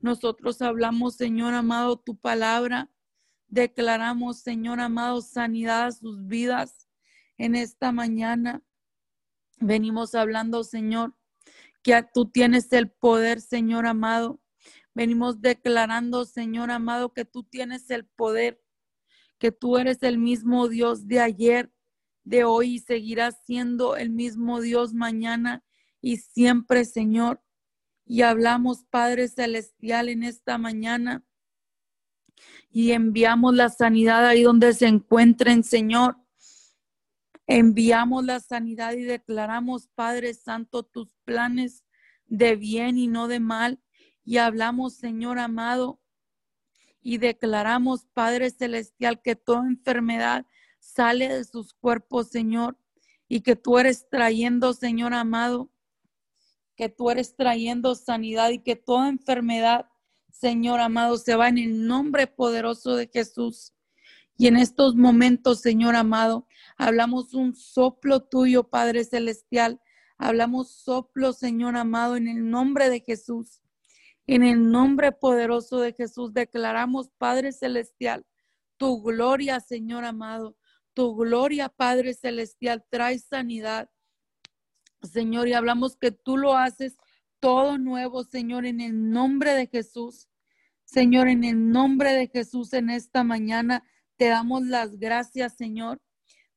Nosotros 0.00 0.62
hablamos, 0.62 1.16
Señor 1.16 1.54
amado, 1.54 1.98
tu 1.98 2.16
palabra. 2.16 2.90
Declaramos, 3.48 4.40
Señor 4.40 4.80
amado, 4.80 5.20
sanidad 5.20 5.86
a 5.86 5.92
sus 5.92 6.26
vidas 6.26 6.88
en 7.36 7.54
esta 7.54 7.92
mañana. 7.92 8.62
Venimos 9.62 10.14
hablando, 10.14 10.64
Señor, 10.64 11.14
que 11.82 12.04
tú 12.14 12.30
tienes 12.30 12.72
el 12.72 12.90
poder, 12.90 13.40
Señor 13.40 13.86
amado, 13.86 14.42
Venimos 14.94 15.40
declarando, 15.40 16.24
Señor 16.26 16.70
amado, 16.70 17.14
que 17.14 17.24
tú 17.24 17.44
tienes 17.44 17.88
el 17.90 18.04
poder, 18.04 18.62
que 19.38 19.50
tú 19.50 19.78
eres 19.78 20.02
el 20.02 20.18
mismo 20.18 20.68
Dios 20.68 21.08
de 21.08 21.20
ayer, 21.20 21.72
de 22.24 22.44
hoy 22.44 22.74
y 22.74 22.78
seguirás 22.78 23.42
siendo 23.44 23.96
el 23.96 24.10
mismo 24.10 24.60
Dios 24.60 24.92
mañana 24.92 25.64
y 26.00 26.18
siempre, 26.18 26.84
Señor. 26.84 27.42
Y 28.04 28.22
hablamos, 28.22 28.84
Padre 28.90 29.28
Celestial, 29.28 30.08
en 30.08 30.24
esta 30.24 30.58
mañana 30.58 31.24
y 32.70 32.92
enviamos 32.92 33.54
la 33.54 33.70
sanidad 33.70 34.26
ahí 34.26 34.42
donde 34.42 34.74
se 34.74 34.86
encuentren, 34.86 35.64
Señor. 35.64 36.16
Enviamos 37.46 38.24
la 38.24 38.40
sanidad 38.40 38.92
y 38.92 39.02
declaramos, 39.02 39.88
Padre 39.94 40.34
Santo, 40.34 40.82
tus 40.82 41.14
planes 41.24 41.84
de 42.26 42.56
bien 42.56 42.98
y 42.98 43.08
no 43.08 43.28
de 43.28 43.40
mal 43.40 43.80
y 44.24 44.38
hablamos, 44.38 44.94
Señor 44.94 45.38
amado, 45.38 46.00
y 47.00 47.18
declaramos, 47.18 48.06
Padre 48.14 48.50
Celestial, 48.50 49.20
que 49.20 49.34
toda 49.34 49.66
enfermedad 49.66 50.46
sale 50.78 51.28
de 51.28 51.44
sus 51.44 51.74
cuerpos, 51.74 52.28
Señor, 52.28 52.78
y 53.28 53.40
que 53.40 53.56
tú 53.56 53.78
eres 53.78 54.08
trayendo, 54.08 54.72
Señor 54.72 55.14
amado, 55.14 55.70
que 56.76 56.88
tú 56.88 57.10
eres 57.10 57.34
trayendo 57.34 57.94
sanidad 57.94 58.50
y 58.50 58.60
que 58.60 58.76
toda 58.76 59.08
enfermedad, 59.08 59.86
Señor 60.30 60.80
amado, 60.80 61.16
se 61.18 61.34
va 61.34 61.48
en 61.48 61.58
el 61.58 61.86
nombre 61.86 62.26
poderoso 62.26 62.94
de 62.94 63.08
Jesús. 63.12 63.72
Y 64.36 64.46
en 64.46 64.56
estos 64.56 64.94
momentos, 64.94 65.60
Señor 65.60 65.96
amado, 65.96 66.46
hablamos 66.86 67.34
un 67.34 67.54
soplo 67.54 68.22
tuyo, 68.22 68.64
Padre 68.64 69.04
Celestial, 69.04 69.80
Hablamos 70.24 70.70
soplo, 70.70 71.32
Señor 71.32 71.76
amado, 71.76 72.14
en 72.14 72.28
el 72.28 72.48
nombre 72.48 72.88
de 72.88 73.00
Jesús. 73.00 73.60
En 74.28 74.44
el 74.44 74.70
nombre 74.70 75.10
poderoso 75.10 75.80
de 75.80 75.94
Jesús 75.94 76.32
declaramos, 76.32 77.10
Padre 77.18 77.50
Celestial, 77.50 78.24
tu 78.76 79.02
gloria, 79.02 79.58
Señor 79.58 80.04
amado. 80.04 80.56
Tu 80.94 81.16
gloria, 81.16 81.68
Padre 81.68 82.14
Celestial, 82.14 82.84
trae 82.88 83.18
sanidad. 83.18 83.90
Señor, 85.02 85.48
y 85.48 85.54
hablamos 85.54 85.96
que 85.96 86.12
tú 86.12 86.36
lo 86.36 86.56
haces 86.56 86.96
todo 87.40 87.76
nuevo, 87.78 88.22
Señor, 88.22 88.64
en 88.64 88.80
el 88.80 89.10
nombre 89.10 89.54
de 89.54 89.66
Jesús. 89.66 90.28
Señor, 90.84 91.26
en 91.26 91.42
el 91.42 91.68
nombre 91.72 92.12
de 92.12 92.28
Jesús 92.28 92.74
en 92.74 92.90
esta 92.90 93.24
mañana 93.24 93.82
te 94.16 94.28
damos 94.28 94.62
las 94.62 95.00
gracias, 95.00 95.56
Señor. 95.56 96.00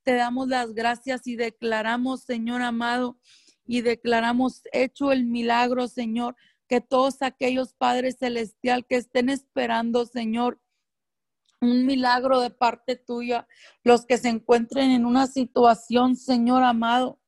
Te 0.05 0.13
damos 0.13 0.47
las 0.47 0.75
gracias 0.75 1.25
y 1.25 1.35
declaramos, 1.35 2.21
Señor 2.21 2.61
amado, 2.61 3.17
y 3.65 3.81
declaramos 3.81 4.61
hecho 4.71 5.11
el 5.11 5.25
milagro, 5.25 5.87
Señor, 5.87 6.35
que 6.67 6.79
todos 6.79 7.23
aquellos 7.23 7.73
Padres 7.73 8.17
Celestial 8.19 8.85
que 8.85 8.97
estén 8.97 9.29
esperando, 9.29 10.05
Señor, 10.05 10.61
un 11.59 11.87
milagro 11.87 12.39
de 12.39 12.51
parte 12.51 12.95
tuya, 12.95 13.47
los 13.83 14.05
que 14.05 14.19
se 14.19 14.29
encuentren 14.29 14.91
en 14.91 15.05
una 15.07 15.25
situación, 15.25 16.15
Señor 16.15 16.61
amado, 16.61 17.19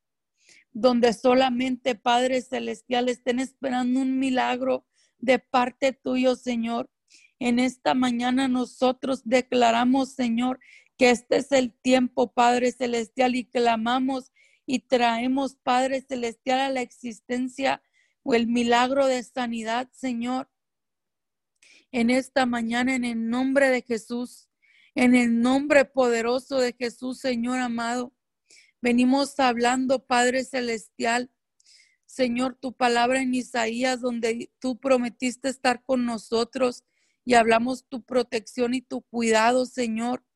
donde 0.72 1.14
solamente 1.14 1.96
Padre 1.96 2.44
Celestial 2.44 3.10
estén 3.10 3.40
esperando 3.40 4.02
un 4.02 4.20
milagro 4.20 4.86
de 5.18 5.40
parte 5.40 5.94
tuyo, 5.94 6.36
Señor. 6.36 6.92
En 7.40 7.58
esta 7.58 7.96
mañana 7.96 8.48
nosotros 8.48 9.22
declaramos, 9.24 10.14
Señor, 10.14 10.60
que 10.98 11.12
este 11.12 11.38
es 11.38 11.52
el 11.52 11.72
tiempo, 11.74 12.34
Padre 12.34 12.72
Celestial, 12.72 13.36
y 13.36 13.46
clamamos 13.46 14.32
y 14.66 14.80
traemos, 14.80 15.56
Padre 15.56 16.02
Celestial, 16.02 16.60
a 16.60 16.70
la 16.70 16.82
existencia 16.82 17.82
o 18.24 18.34
el 18.34 18.48
milagro 18.48 19.06
de 19.06 19.24
sanidad, 19.24 19.90
Señor. 19.94 20.50
En 21.92 22.10
esta 22.10 22.46
mañana, 22.46 22.96
en 22.96 23.06
el 23.06 23.30
nombre 23.30 23.70
de 23.70 23.82
Jesús, 23.82 24.50
en 24.96 25.16
el 25.16 25.40
nombre 25.40 25.86
poderoso 25.86 26.60
de 26.60 26.74
Jesús, 26.74 27.20
Señor 27.20 27.60
amado, 27.60 28.14
venimos 28.82 29.40
hablando, 29.40 30.06
Padre 30.06 30.44
Celestial, 30.44 31.32
Señor, 32.06 32.58
tu 32.60 32.74
palabra 32.74 33.22
en 33.22 33.34
Isaías, 33.36 34.02
donde 34.02 34.52
tú 34.60 34.80
prometiste 34.80 35.50
estar 35.50 35.84
con 35.84 36.06
nosotros 36.06 36.84
y 37.24 37.36
hablamos 37.36 37.86
tu 37.88 38.02
protección 38.04 38.74
y 38.74 38.82
tu 38.82 39.04
cuidado, 39.04 39.66
Señor 39.66 40.27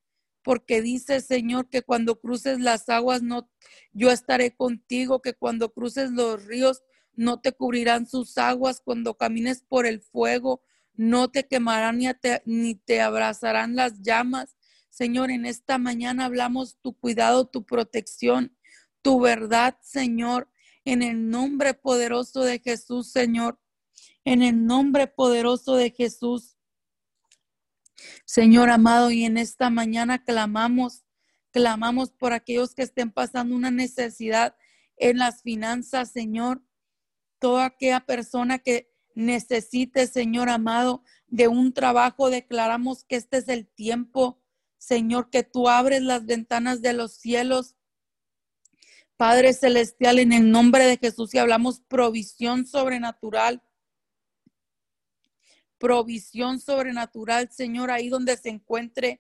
porque 0.44 0.82
dice, 0.82 1.22
Señor, 1.22 1.70
que 1.70 1.82
cuando 1.82 2.20
cruces 2.20 2.60
las 2.60 2.90
aguas, 2.90 3.22
no, 3.22 3.50
yo 3.94 4.12
estaré 4.12 4.56
contigo, 4.56 5.22
que 5.22 5.34
cuando 5.34 5.74
cruces 5.74 6.12
los 6.12 6.46
ríos, 6.46 6.84
no 7.14 7.42
te 7.42 7.52
cubrirán 7.52 8.08
sus 8.08 8.38
aguas, 8.38 8.82
cuando 8.84 9.16
camines 9.16 9.64
por 9.68 9.86
el 9.86 10.02
fuego, 10.02 10.64
no 10.94 11.30
te 11.30 11.48
quemarán 11.48 11.98
ni 11.98 12.14
te, 12.14 12.42
ni 12.46 12.76
te 12.76 13.02
abrazarán 13.02 13.76
las 13.76 14.02
llamas. 14.02 14.56
Señor, 14.90 15.32
en 15.32 15.46
esta 15.46 15.78
mañana 15.78 16.26
hablamos 16.26 16.78
tu 16.82 16.94
cuidado, 16.94 17.46
tu 17.46 17.66
protección, 17.66 18.56
tu 19.02 19.20
verdad, 19.20 19.78
Señor, 19.82 20.50
en 20.86 21.02
el 21.02 21.30
nombre 21.30 21.74
poderoso 21.74 22.42
de 22.42 22.60
Jesús, 22.60 23.12
Señor, 23.12 23.60
en 24.26 24.42
el 24.42 24.66
nombre 24.66 25.08
poderoso 25.08 25.76
de 25.76 25.92
Jesús. 25.92 26.58
Señor 28.26 28.70
amado, 28.70 29.12
y 29.12 29.26
en 29.26 29.38
esta 29.38 29.70
mañana 29.70 30.24
clamamos, 30.24 31.04
clamamos 31.52 32.12
por 32.12 32.34
aquellos 32.34 32.74
que 32.74 32.84
estén 32.84 33.12
pasando 33.12 33.56
una 33.56 33.72
necesidad 33.72 34.56
en 34.98 35.18
las 35.18 35.42
finanzas, 35.42 36.12
Señor. 36.12 36.64
Toda 37.40 37.66
aquella 37.66 38.02
persona 38.02 38.60
que 38.60 38.92
necesite, 39.16 40.08
Señor 40.08 40.50
amado, 40.50 41.04
de 41.28 41.48
un 41.48 41.74
trabajo, 41.74 42.30
declaramos 42.30 43.04
que 43.04 43.16
este 43.16 43.38
es 43.38 43.48
el 43.48 43.68
tiempo, 43.68 44.42
Señor, 44.78 45.30
que 45.30 45.44
tú 45.44 45.70
abres 45.70 46.02
las 46.02 46.26
ventanas 46.26 46.82
de 46.82 46.94
los 46.94 47.14
cielos. 47.14 47.76
Padre 49.18 49.54
Celestial, 49.54 50.20
en 50.20 50.34
el 50.34 50.50
nombre 50.50 50.86
de 50.86 50.98
Jesús, 50.98 51.34
y 51.34 51.38
hablamos 51.38 51.82
provisión 51.82 52.66
sobrenatural 52.66 53.62
provisión 55.82 56.60
sobrenatural, 56.60 57.50
Señor, 57.52 57.90
ahí 57.90 58.08
donde 58.08 58.38
se 58.38 58.50
encuentre 58.50 59.20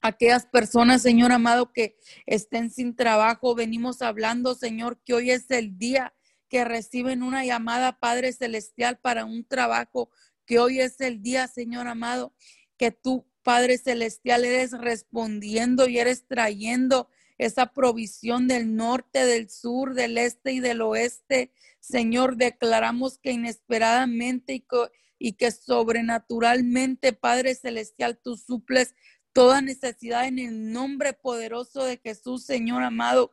aquellas 0.00 0.46
personas, 0.46 1.02
Señor 1.02 1.32
amado, 1.32 1.72
que 1.72 1.98
estén 2.26 2.70
sin 2.70 2.94
trabajo. 2.94 3.56
Venimos 3.56 4.02
hablando, 4.02 4.54
Señor, 4.54 5.02
que 5.04 5.14
hoy 5.14 5.32
es 5.32 5.50
el 5.50 5.76
día 5.76 6.14
que 6.48 6.64
reciben 6.64 7.24
una 7.24 7.44
llamada, 7.44 7.98
Padre 7.98 8.32
Celestial, 8.32 8.98
para 8.98 9.24
un 9.24 9.44
trabajo, 9.44 10.10
que 10.46 10.60
hoy 10.60 10.80
es 10.80 11.00
el 11.00 11.22
día, 11.22 11.48
Señor 11.48 11.88
amado, 11.88 12.34
que 12.76 12.92
tú, 12.92 13.26
Padre 13.42 13.78
Celestial, 13.78 14.44
eres 14.44 14.72
respondiendo 14.72 15.88
y 15.88 15.98
eres 15.98 16.26
trayendo 16.28 17.08
esa 17.36 17.72
provisión 17.72 18.46
del 18.46 18.76
norte, 18.76 19.26
del 19.26 19.50
sur, 19.50 19.94
del 19.94 20.18
este 20.18 20.52
y 20.52 20.60
del 20.60 20.82
oeste. 20.82 21.52
Señor, 21.80 22.36
declaramos 22.36 23.18
que 23.18 23.32
inesperadamente 23.32 24.54
y, 24.54 24.64
y 25.24 25.34
que 25.34 25.52
sobrenaturalmente, 25.52 27.12
Padre 27.12 27.54
Celestial, 27.54 28.18
tú 28.20 28.36
suples 28.36 28.96
toda 29.32 29.60
necesidad 29.60 30.26
en 30.26 30.40
el 30.40 30.72
nombre 30.72 31.12
poderoso 31.12 31.84
de 31.84 31.98
Jesús, 31.98 32.44
Señor 32.44 32.82
amado. 32.82 33.30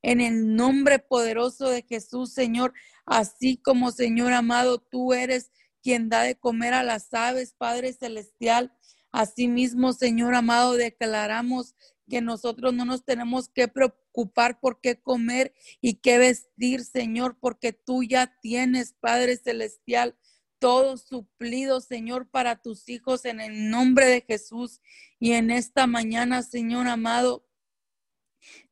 En 0.00 0.22
el 0.22 0.56
nombre 0.56 0.98
poderoso 0.98 1.68
de 1.68 1.82
Jesús, 1.82 2.32
Señor, 2.32 2.72
así 3.04 3.58
como, 3.58 3.90
Señor 3.90 4.32
amado, 4.32 4.78
tú 4.78 5.12
eres 5.12 5.50
quien 5.82 6.08
da 6.08 6.22
de 6.22 6.36
comer 6.36 6.72
a 6.72 6.82
las 6.82 7.12
aves, 7.12 7.52
Padre 7.52 7.92
Celestial. 7.92 8.72
Asimismo, 9.12 9.92
Señor 9.92 10.34
amado, 10.34 10.72
declaramos 10.72 11.74
que 12.08 12.22
nosotros 12.22 12.72
no 12.72 12.86
nos 12.86 13.04
tenemos 13.04 13.50
que 13.50 13.68
preocupar 13.68 14.58
por 14.58 14.80
qué 14.80 14.98
comer 14.98 15.52
y 15.82 15.96
qué 15.96 16.16
vestir, 16.16 16.82
Señor, 16.82 17.36
porque 17.38 17.74
tú 17.74 18.02
ya 18.04 18.38
tienes, 18.40 18.94
Padre 18.94 19.36
Celestial, 19.36 20.16
todo 20.58 20.96
suplido, 20.96 21.80
Señor, 21.80 22.28
para 22.28 22.56
tus 22.56 22.88
hijos 22.88 23.24
en 23.24 23.40
el 23.40 23.70
nombre 23.70 24.06
de 24.06 24.20
Jesús. 24.22 24.80
Y 25.18 25.32
en 25.32 25.50
esta 25.50 25.86
mañana, 25.86 26.42
Señor 26.42 26.88
amado, 26.88 27.46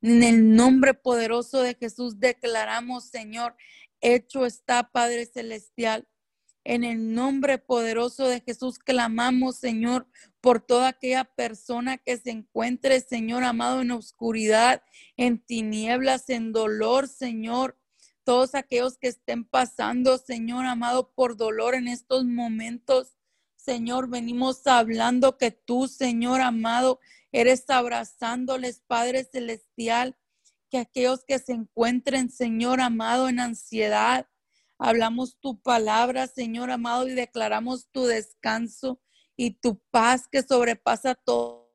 en 0.01 0.23
el 0.23 0.55
nombre 0.55 0.93
poderoso 0.93 1.61
de 1.61 1.75
Jesús 1.75 2.19
declaramos, 2.19 3.05
Señor, 3.05 3.55
hecho 4.01 4.45
está, 4.45 4.91
Padre 4.91 5.25
Celestial. 5.25 6.07
En 6.63 6.83
el 6.83 7.13
nombre 7.13 7.59
poderoso 7.59 8.27
de 8.27 8.41
Jesús 8.41 8.79
clamamos, 8.79 9.57
Señor, 9.57 10.07
por 10.41 10.61
toda 10.61 10.89
aquella 10.89 11.23
persona 11.23 11.97
que 11.97 12.17
se 12.17 12.31
encuentre, 12.31 13.01
Señor 13.01 13.43
amado, 13.43 13.81
en 13.81 13.91
oscuridad, 13.91 14.83
en 15.15 15.39
tinieblas, 15.39 16.29
en 16.29 16.53
dolor, 16.53 17.07
Señor 17.07 17.77
todos 18.25 18.55
aquellos 18.55 18.97
que 18.97 19.07
estén 19.07 19.45
pasando, 19.45 20.17
Señor 20.17 20.65
amado, 20.65 21.13
por 21.13 21.37
dolor 21.37 21.75
en 21.75 21.87
estos 21.87 22.25
momentos. 22.25 23.15
Señor, 23.55 24.09
venimos 24.09 24.67
hablando 24.67 25.37
que 25.37 25.51
tú, 25.51 25.87
Señor 25.87 26.41
amado, 26.41 26.99
eres 27.31 27.69
abrazándoles, 27.69 28.81
Padre 28.85 29.23
Celestial, 29.23 30.17
que 30.69 30.79
aquellos 30.79 31.23
que 31.23 31.39
se 31.39 31.53
encuentren, 31.53 32.29
Señor 32.29 32.81
amado, 32.81 33.29
en 33.29 33.39
ansiedad, 33.39 34.27
hablamos 34.79 35.37
tu 35.39 35.61
palabra, 35.61 36.27
Señor 36.27 36.71
amado, 36.71 37.07
y 37.07 37.13
declaramos 37.13 37.87
tu 37.91 38.05
descanso 38.05 38.99
y 39.37 39.51
tu 39.51 39.79
paz 39.91 40.27
que 40.27 40.41
sobrepasa 40.41 41.13
todo. 41.13 41.71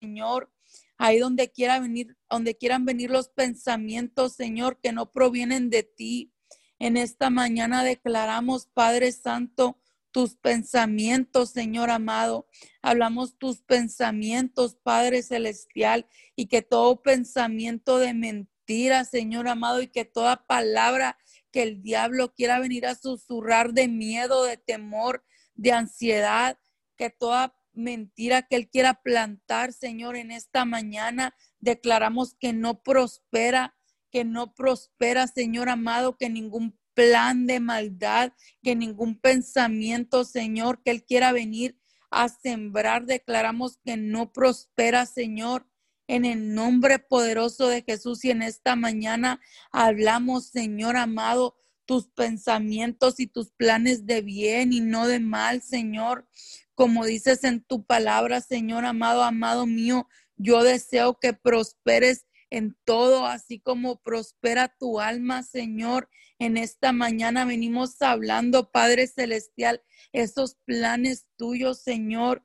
Señor, 0.00 0.50
ahí 0.98 1.18
donde 1.18 1.50
quiera 1.50 1.80
venir, 1.80 2.16
donde 2.28 2.56
quieran 2.56 2.84
venir 2.84 3.10
los 3.10 3.28
pensamientos, 3.28 4.34
Señor, 4.34 4.80
que 4.80 4.92
no 4.92 5.10
provienen 5.12 5.70
de 5.70 5.84
ti. 5.84 6.32
En 6.78 6.96
esta 6.96 7.30
mañana 7.30 7.82
declaramos, 7.84 8.66
Padre 8.66 9.12
Santo, 9.12 9.78
tus 10.10 10.36
pensamientos, 10.36 11.50
Señor 11.50 11.90
amado. 11.90 12.48
Hablamos 12.82 13.38
tus 13.38 13.62
pensamientos, 13.62 14.76
Padre 14.82 15.22
Celestial, 15.22 16.06
y 16.34 16.46
que 16.46 16.62
todo 16.62 17.02
pensamiento 17.02 17.98
de 17.98 18.14
mentira, 18.14 19.04
Señor 19.04 19.48
amado, 19.48 19.80
y 19.80 19.88
que 19.88 20.04
toda 20.04 20.46
palabra 20.46 21.18
que 21.52 21.62
el 21.62 21.82
diablo 21.82 22.34
quiera 22.34 22.58
venir 22.58 22.86
a 22.86 22.94
susurrar 22.94 23.72
de 23.72 23.88
miedo, 23.88 24.44
de 24.44 24.56
temor, 24.56 25.24
de 25.54 25.72
ansiedad, 25.72 26.58
que 26.96 27.10
toda 27.10 27.57
mentira 27.78 28.42
que 28.42 28.56
Él 28.56 28.68
quiera 28.68 29.00
plantar, 29.02 29.72
Señor, 29.72 30.16
en 30.16 30.30
esta 30.30 30.64
mañana. 30.64 31.34
Declaramos 31.60 32.34
que 32.34 32.52
no 32.52 32.82
prospera, 32.82 33.76
que 34.10 34.24
no 34.24 34.54
prospera, 34.54 35.26
Señor 35.26 35.68
amado, 35.68 36.16
que 36.16 36.28
ningún 36.28 36.78
plan 36.94 37.46
de 37.46 37.60
maldad, 37.60 38.32
que 38.62 38.74
ningún 38.74 39.20
pensamiento, 39.20 40.24
Señor, 40.24 40.82
que 40.82 40.90
Él 40.90 41.04
quiera 41.04 41.32
venir 41.32 41.78
a 42.10 42.28
sembrar. 42.28 43.06
Declaramos 43.06 43.78
que 43.84 43.96
no 43.96 44.32
prospera, 44.32 45.06
Señor. 45.06 45.66
en 46.10 46.24
el 46.24 46.54
nombre 46.54 46.98
poderoso 46.98 47.68
de 47.68 47.82
Jesús 47.82 48.24
y 48.24 48.30
en 48.30 48.40
esta 48.40 48.76
mañana 48.76 49.40
hablamos, 49.70 50.46
Señor 50.46 50.96
amado, 50.96 51.58
tus 51.88 52.08
pensamientos 52.08 53.18
y 53.18 53.26
tus 53.26 53.50
planes 53.50 54.04
de 54.04 54.20
bien 54.20 54.74
y 54.74 54.80
no 54.82 55.08
de 55.08 55.20
mal, 55.20 55.62
Señor. 55.62 56.28
Como 56.74 57.06
dices 57.06 57.44
en 57.44 57.64
tu 57.64 57.86
palabra, 57.86 58.42
Señor 58.42 58.84
amado, 58.84 59.22
amado 59.22 59.64
mío, 59.64 60.06
yo 60.36 60.62
deseo 60.62 61.18
que 61.18 61.32
prosperes 61.32 62.26
en 62.50 62.76
todo, 62.84 63.24
así 63.24 63.58
como 63.58 64.02
prospera 64.02 64.68
tu 64.68 65.00
alma, 65.00 65.42
Señor. 65.42 66.10
En 66.38 66.58
esta 66.58 66.92
mañana 66.92 67.46
venimos 67.46 68.02
hablando, 68.02 68.70
Padre 68.70 69.06
Celestial, 69.06 69.82
esos 70.12 70.58
planes 70.66 71.26
tuyos, 71.38 71.80
Señor, 71.80 72.44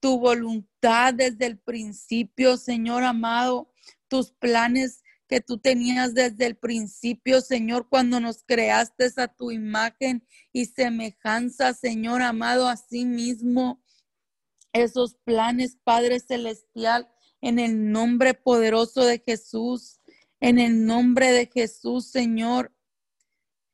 tu 0.00 0.18
voluntad 0.18 1.12
desde 1.12 1.44
el 1.44 1.58
principio, 1.58 2.56
Señor 2.56 3.04
amado, 3.04 3.70
tus 4.08 4.32
planes 4.32 5.02
que 5.28 5.40
tú 5.40 5.58
tenías 5.58 6.14
desde 6.14 6.46
el 6.46 6.56
principio, 6.56 7.40
Señor, 7.40 7.88
cuando 7.88 8.18
nos 8.18 8.42
creaste 8.44 9.08
a 9.18 9.28
tu 9.28 9.50
imagen 9.50 10.26
y 10.52 10.64
semejanza, 10.64 11.74
Señor 11.74 12.22
amado, 12.22 12.66
a 12.66 12.76
sí 12.76 13.04
mismo. 13.04 13.84
Esos 14.72 15.16
planes, 15.24 15.76
Padre 15.84 16.18
Celestial, 16.20 17.08
en 17.40 17.58
el 17.58 17.92
nombre 17.92 18.34
poderoso 18.34 19.04
de 19.04 19.22
Jesús, 19.24 20.00
en 20.40 20.58
el 20.58 20.86
nombre 20.86 21.32
de 21.32 21.46
Jesús, 21.52 22.10
Señor. 22.10 22.74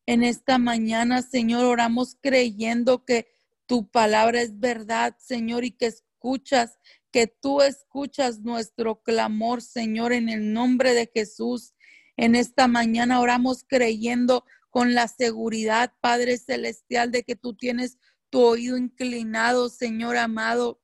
En 0.06 0.22
esta 0.22 0.58
mañana, 0.58 1.22
Señor, 1.22 1.64
oramos 1.64 2.16
creyendo 2.20 3.04
que 3.04 3.28
tu 3.66 3.88
palabra 3.90 4.42
es 4.42 4.58
verdad, 4.58 5.16
Señor, 5.18 5.64
y 5.64 5.70
que 5.70 5.86
escuchas, 5.86 6.78
que 7.14 7.28
tú 7.28 7.62
escuchas 7.62 8.40
nuestro 8.40 9.00
clamor, 9.00 9.62
Señor, 9.62 10.12
en 10.12 10.28
el 10.28 10.52
nombre 10.52 10.94
de 10.94 11.08
Jesús. 11.14 11.72
En 12.16 12.34
esta 12.34 12.66
mañana 12.66 13.20
oramos 13.20 13.64
creyendo 13.68 14.44
con 14.68 14.94
la 14.94 15.06
seguridad, 15.06 15.92
Padre 16.00 16.38
Celestial, 16.38 17.12
de 17.12 17.22
que 17.22 17.36
tú 17.36 17.54
tienes 17.54 17.98
tu 18.30 18.40
oído 18.40 18.76
inclinado, 18.76 19.68
Señor 19.68 20.16
amado, 20.16 20.82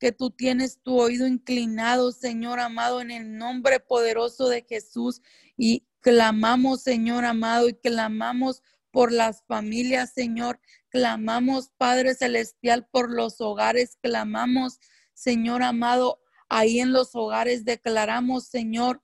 que 0.00 0.10
tú 0.10 0.32
tienes 0.32 0.82
tu 0.82 0.98
oído 0.98 1.28
inclinado, 1.28 2.10
Señor 2.10 2.58
amado, 2.58 3.00
en 3.00 3.12
el 3.12 3.38
nombre 3.38 3.78
poderoso 3.78 4.48
de 4.48 4.66
Jesús. 4.68 5.22
Y 5.56 5.86
clamamos, 6.00 6.82
Señor 6.82 7.24
amado, 7.24 7.68
y 7.68 7.74
clamamos 7.74 8.64
por 8.90 9.12
las 9.12 9.44
familias, 9.44 10.12
Señor. 10.12 10.58
Clamamos, 10.88 11.70
Padre 11.78 12.16
Celestial, 12.16 12.88
por 12.90 13.12
los 13.12 13.40
hogares. 13.40 13.96
Clamamos, 14.02 14.80
Señor 15.16 15.62
amado, 15.62 16.20
ahí 16.50 16.78
en 16.78 16.92
los 16.92 17.14
hogares 17.14 17.64
declaramos, 17.64 18.48
Señor, 18.48 19.02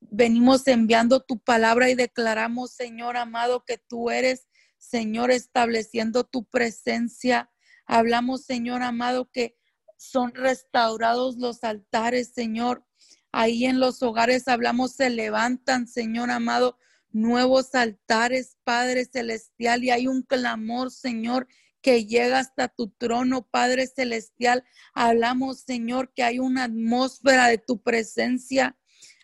venimos 0.00 0.66
enviando 0.66 1.20
tu 1.20 1.38
palabra 1.38 1.90
y 1.90 1.94
declaramos, 1.94 2.72
Señor 2.72 3.18
amado, 3.18 3.62
que 3.66 3.76
tú 3.76 4.08
eres, 4.08 4.48
Señor, 4.78 5.30
estableciendo 5.30 6.24
tu 6.24 6.46
presencia. 6.46 7.50
Hablamos, 7.84 8.46
Señor 8.46 8.82
amado, 8.82 9.30
que 9.30 9.58
son 9.98 10.34
restaurados 10.34 11.36
los 11.36 11.64
altares, 11.64 12.32
Señor. 12.34 12.86
Ahí 13.30 13.66
en 13.66 13.78
los 13.78 14.02
hogares 14.02 14.48
hablamos, 14.48 14.92
se 14.92 15.10
levantan, 15.10 15.86
Señor 15.86 16.30
amado, 16.30 16.78
nuevos 17.10 17.74
altares, 17.74 18.56
Padre 18.64 19.04
Celestial, 19.04 19.84
y 19.84 19.90
hay 19.90 20.06
un 20.08 20.22
clamor, 20.22 20.90
Señor, 20.90 21.46
que 21.86 22.04
llega 22.04 22.40
hasta 22.40 22.66
tu 22.66 22.88
trono, 22.88 23.46
Padre 23.48 23.86
Celestial. 23.86 24.64
Hablamos, 24.92 25.60
Señor, 25.60 26.12
que 26.12 26.24
hay 26.24 26.40
una 26.40 26.64
atmósfera 26.64 27.46
de 27.46 27.58
tu 27.58 27.80
presencia. 27.80 28.76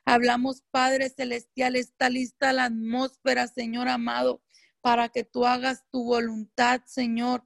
Hablamos, 0.05 0.62
Padre 0.70 1.11
Celestial, 1.11 1.75
está 1.75 2.09
lista 2.09 2.53
la 2.53 2.66
atmósfera, 2.66 3.48
Señor 3.48 3.88
amado, 3.88 4.44
para 4.81 5.09
que 5.09 5.25
tú 5.25 5.44
hagas 5.44 5.83
tu 5.90 6.05
voluntad, 6.05 6.83
Señor. 6.87 7.44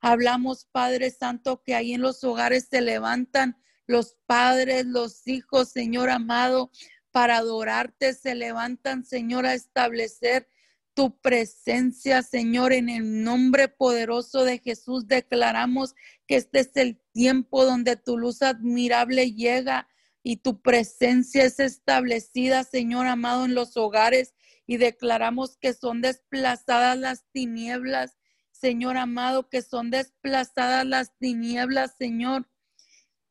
Hablamos, 0.00 0.66
Padre 0.72 1.10
Santo, 1.10 1.62
que 1.62 1.74
ahí 1.74 1.92
en 1.92 2.00
los 2.00 2.24
hogares 2.24 2.68
se 2.70 2.80
levantan 2.80 3.58
los 3.86 4.16
padres, 4.24 4.86
los 4.86 5.26
hijos, 5.26 5.72
Señor 5.72 6.08
amado, 6.08 6.70
para 7.10 7.36
adorarte, 7.36 8.14
se 8.14 8.34
levantan, 8.34 9.04
Señor, 9.04 9.44
a 9.44 9.52
establecer 9.52 10.48
tu 10.94 11.20
presencia, 11.20 12.22
Señor, 12.22 12.72
en 12.72 12.88
el 12.88 13.22
nombre 13.22 13.68
poderoso 13.68 14.44
de 14.44 14.58
Jesús. 14.58 15.06
Declaramos 15.06 15.94
que 16.26 16.36
este 16.36 16.60
es 16.60 16.70
el 16.76 17.00
tiempo 17.12 17.64
donde 17.64 17.96
tu 17.96 18.16
luz 18.16 18.42
admirable 18.42 19.32
llega 19.32 19.88
y 20.22 20.36
tu 20.36 20.62
presencia 20.62 21.44
es 21.44 21.60
establecida, 21.60 22.64
Señor 22.64 23.06
amado, 23.06 23.44
en 23.44 23.54
los 23.54 23.76
hogares 23.76 24.34
y 24.66 24.78
declaramos 24.78 25.58
que 25.58 25.74
son 25.74 26.00
desplazadas 26.00 26.96
las 26.96 27.24
tinieblas 27.32 28.16
Señor 28.64 28.96
amado, 28.96 29.50
que 29.50 29.60
son 29.60 29.90
desplazadas 29.90 30.86
las 30.86 31.18
tinieblas, 31.18 31.96
Señor, 31.98 32.48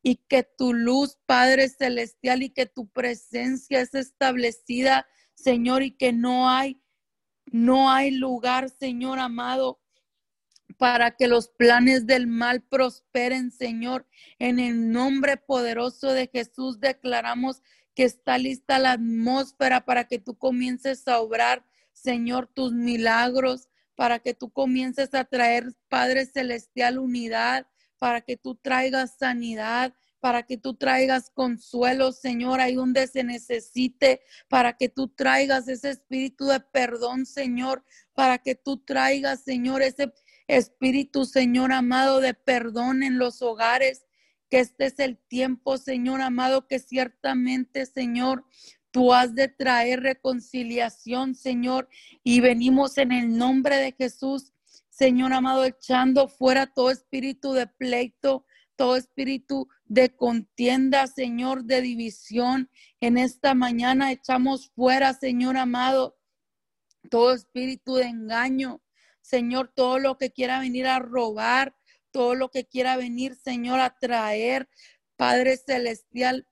y 0.00 0.16
que 0.16 0.44
tu 0.44 0.74
luz, 0.74 1.18
Padre 1.26 1.68
Celestial, 1.68 2.44
y 2.44 2.50
que 2.50 2.66
tu 2.66 2.88
presencia 2.88 3.80
es 3.80 3.94
establecida, 3.94 5.08
Señor, 5.34 5.82
y 5.82 5.96
que 5.96 6.12
no 6.12 6.48
hay, 6.48 6.80
no 7.54 7.88
hay 7.88 8.10
lugar, 8.10 8.68
Señor 8.68 9.20
amado, 9.20 9.78
para 10.76 11.12
que 11.12 11.28
los 11.28 11.50
planes 11.50 12.04
del 12.04 12.26
mal 12.26 12.62
prosperen, 12.62 13.52
Señor. 13.52 14.08
En 14.40 14.58
el 14.58 14.90
nombre 14.90 15.36
poderoso 15.36 16.08
de 16.08 16.26
Jesús 16.26 16.80
declaramos 16.80 17.62
que 17.94 18.02
está 18.02 18.38
lista 18.38 18.80
la 18.80 18.90
atmósfera 18.90 19.84
para 19.84 20.08
que 20.08 20.18
tú 20.18 20.36
comiences 20.36 21.06
a 21.06 21.20
obrar, 21.20 21.64
Señor, 21.92 22.48
tus 22.48 22.72
milagros, 22.72 23.68
para 23.94 24.18
que 24.18 24.34
tú 24.34 24.50
comiences 24.50 25.14
a 25.14 25.22
traer, 25.24 25.76
Padre 25.88 26.26
Celestial, 26.26 26.98
unidad, 26.98 27.68
para 28.00 28.20
que 28.20 28.36
tú 28.36 28.56
traigas 28.56 29.14
sanidad, 29.16 29.94
para 30.24 30.44
que 30.44 30.56
tú 30.56 30.72
traigas 30.72 31.28
consuelo, 31.28 32.10
Señor, 32.10 32.58
ahí 32.58 32.76
donde 32.76 33.06
se 33.08 33.24
necesite, 33.24 34.22
para 34.48 34.72
que 34.78 34.88
tú 34.88 35.08
traigas 35.08 35.68
ese 35.68 35.90
espíritu 35.90 36.46
de 36.46 36.60
perdón, 36.60 37.26
Señor, 37.26 37.84
para 38.14 38.38
que 38.38 38.54
tú 38.54 38.78
traigas, 38.78 39.42
Señor, 39.44 39.82
ese 39.82 40.14
espíritu, 40.48 41.26
Señor 41.26 41.72
amado, 41.72 42.20
de 42.20 42.32
perdón 42.32 43.02
en 43.02 43.18
los 43.18 43.42
hogares, 43.42 44.06
que 44.48 44.60
este 44.60 44.86
es 44.86 44.98
el 44.98 45.18
tiempo, 45.18 45.76
Señor 45.76 46.22
amado, 46.22 46.66
que 46.68 46.78
ciertamente, 46.78 47.84
Señor, 47.84 48.46
Tú 48.90 49.12
has 49.12 49.34
de 49.34 49.48
traer 49.48 50.04
reconciliación, 50.04 51.34
Señor, 51.34 51.88
y 52.22 52.38
venimos 52.38 52.96
en 52.96 53.10
el 53.10 53.36
nombre 53.36 53.76
de 53.76 53.90
Jesús, 53.90 54.52
Señor 54.88 55.32
amado, 55.32 55.64
echando 55.64 56.28
fuera 56.28 56.68
todo 56.68 56.92
espíritu 56.92 57.54
de 57.54 57.66
pleito, 57.66 58.46
todo 58.76 58.96
espíritu 58.96 59.68
de 59.86 60.14
contienda, 60.14 61.06
Señor, 61.06 61.64
de 61.64 61.80
división. 61.82 62.70
En 63.00 63.18
esta 63.18 63.54
mañana 63.54 64.12
echamos 64.12 64.70
fuera, 64.74 65.12
Señor 65.14 65.56
amado, 65.56 66.16
todo 67.10 67.32
espíritu 67.32 67.96
de 67.96 68.04
engaño, 68.04 68.82
Señor, 69.20 69.72
todo 69.74 69.98
lo 69.98 70.18
que 70.18 70.30
quiera 70.30 70.60
venir 70.60 70.86
a 70.86 70.98
robar, 70.98 71.74
todo 72.10 72.34
lo 72.34 72.50
que 72.50 72.66
quiera 72.66 72.96
venir, 72.96 73.34
Señor, 73.36 73.80
a 73.80 73.98
traer, 73.98 74.68
Padre 75.16 75.56
Celestial, 75.56 76.46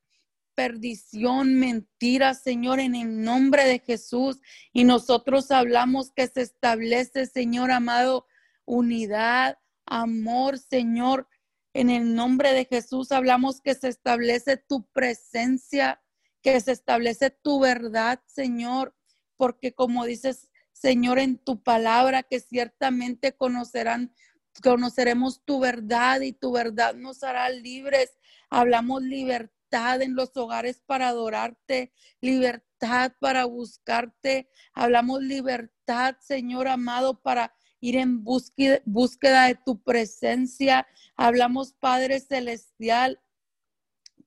perdición, 0.55 1.55
mentira, 1.55 2.35
Señor, 2.35 2.81
en 2.81 2.95
el 2.95 3.23
nombre 3.23 3.65
de 3.65 3.79
Jesús. 3.79 4.41
Y 4.73 4.85
nosotros 4.85 5.51
hablamos 5.51 6.13
que 6.13 6.27
se 6.27 6.43
establece, 6.43 7.27
Señor 7.27 7.71
amado, 7.71 8.27
unidad, 8.65 9.59
amor, 9.87 10.59
Señor. 10.59 11.29
En 11.75 11.89
el 11.89 12.15
nombre 12.15 12.53
de 12.53 12.67
Jesús 12.67 13.13
hablamos 13.13 13.61
que 13.61 13.75
se 13.75 13.89
establece 13.89 14.59
tu 14.59 14.87
presencia, 14.93 16.03
que 16.43 16.61
se 16.61 16.73
establece 16.73 17.31
tu 17.31 17.61
verdad, 17.61 18.21
Señor, 18.27 18.95
porque 19.37 19.73
como 19.73 20.05
dices, 20.05 20.51
Señor, 20.73 21.19
en 21.19 21.39
tu 21.39 21.63
palabra, 21.63 22.25
que 22.25 22.41
ciertamente 22.41 23.33
conocerán, 23.33 24.15
conoceremos 24.63 25.45
tu 25.45 25.61
verdad 25.61 26.21
y 26.21 26.33
tu 26.33 26.53
verdad 26.53 26.95
nos 26.95 27.23
hará 27.23 27.49
libres. 27.49 28.11
Hablamos 28.51 29.03
libertad 29.03 30.03
en 30.03 30.15
los 30.15 30.37
hogares 30.37 30.83
para 30.85 31.09
adorarte, 31.09 31.93
libertad 32.21 33.13
para 33.19 33.47
buscarte. 33.47 34.51
Hablamos 34.75 35.23
libertad, 35.23 36.17
Señor 36.21 36.69
amado, 36.69 37.23
para 37.23 37.55
ir 37.83 37.97
en 37.97 38.23
búsqueda, 38.23 38.81
búsqueda 38.87 39.49
de 39.49 39.57
tu 39.57 39.83
presencia. 39.83 40.87
Hablamos, 41.17 41.75
Padre 41.75 42.21
Celestial, 42.21 43.21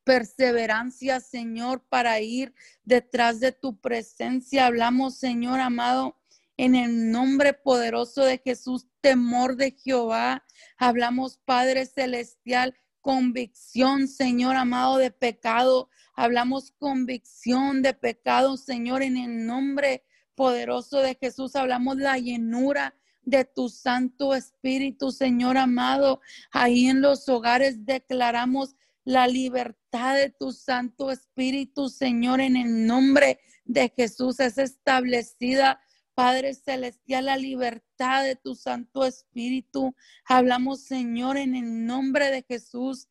perseverancia, 0.03 1.21
Señor, 1.21 1.81
para 1.87 2.19
ir 2.19 2.53
detrás 2.83 3.39
de 3.39 3.53
tu 3.53 3.79
presencia. 3.79 4.67
Hablamos, 4.67 5.15
Señor 5.15 5.61
amado, 5.61 6.17
en 6.57 6.75
el 6.75 7.09
nombre 7.11 7.53
poderoso 7.53 8.25
de 8.25 8.37
Jesús, 8.37 8.87
temor 8.99 9.55
de 9.55 9.71
Jehová. 9.71 10.43
Hablamos, 10.77 11.39
Padre 11.45 11.85
Celestial, 11.85 12.75
convicción, 12.99 14.09
Señor 14.09 14.57
amado, 14.57 14.97
de 14.97 15.11
pecado. 15.11 15.89
Hablamos 16.13 16.71
convicción 16.71 17.81
de 17.81 17.93
pecado, 17.93 18.57
Señor, 18.57 19.01
en 19.01 19.15
el 19.15 19.45
nombre 19.45 20.03
poderoso 20.35 20.99
de 20.99 21.15
Jesús. 21.15 21.55
Hablamos 21.55 21.95
la 21.95 22.17
llenura 22.17 22.93
de 23.25 23.43
tu 23.43 23.69
Santo 23.69 24.33
Espíritu, 24.33 25.11
Señor 25.11 25.57
amado. 25.57 26.21
Ahí 26.51 26.87
en 26.87 27.01
los 27.01 27.27
hogares 27.27 27.85
declaramos 27.85 28.75
la 29.03 29.27
libertad 29.27 30.15
de 30.15 30.29
tu 30.29 30.51
Santo 30.51 31.11
Espíritu, 31.11 31.89
Señor, 31.89 32.39
en 32.39 32.55
el 32.55 32.87
nombre 32.87 33.39
de 33.65 33.91
Jesús. 33.95 34.39
Es 34.39 34.57
establecida 34.57 35.79
Padre 36.13 36.53
Celestial, 36.53 37.25
la 37.25 37.37
libertad 37.37 38.23
de 38.23 38.35
tu 38.35 38.55
Santo 38.55 39.05
Espíritu. 39.05 39.95
Hablamos, 40.25 40.85
Señor, 40.85 41.37
en 41.37 41.55
el 41.55 41.85
nombre 41.85 42.31
de 42.31 42.43
Jesús, 42.43 43.09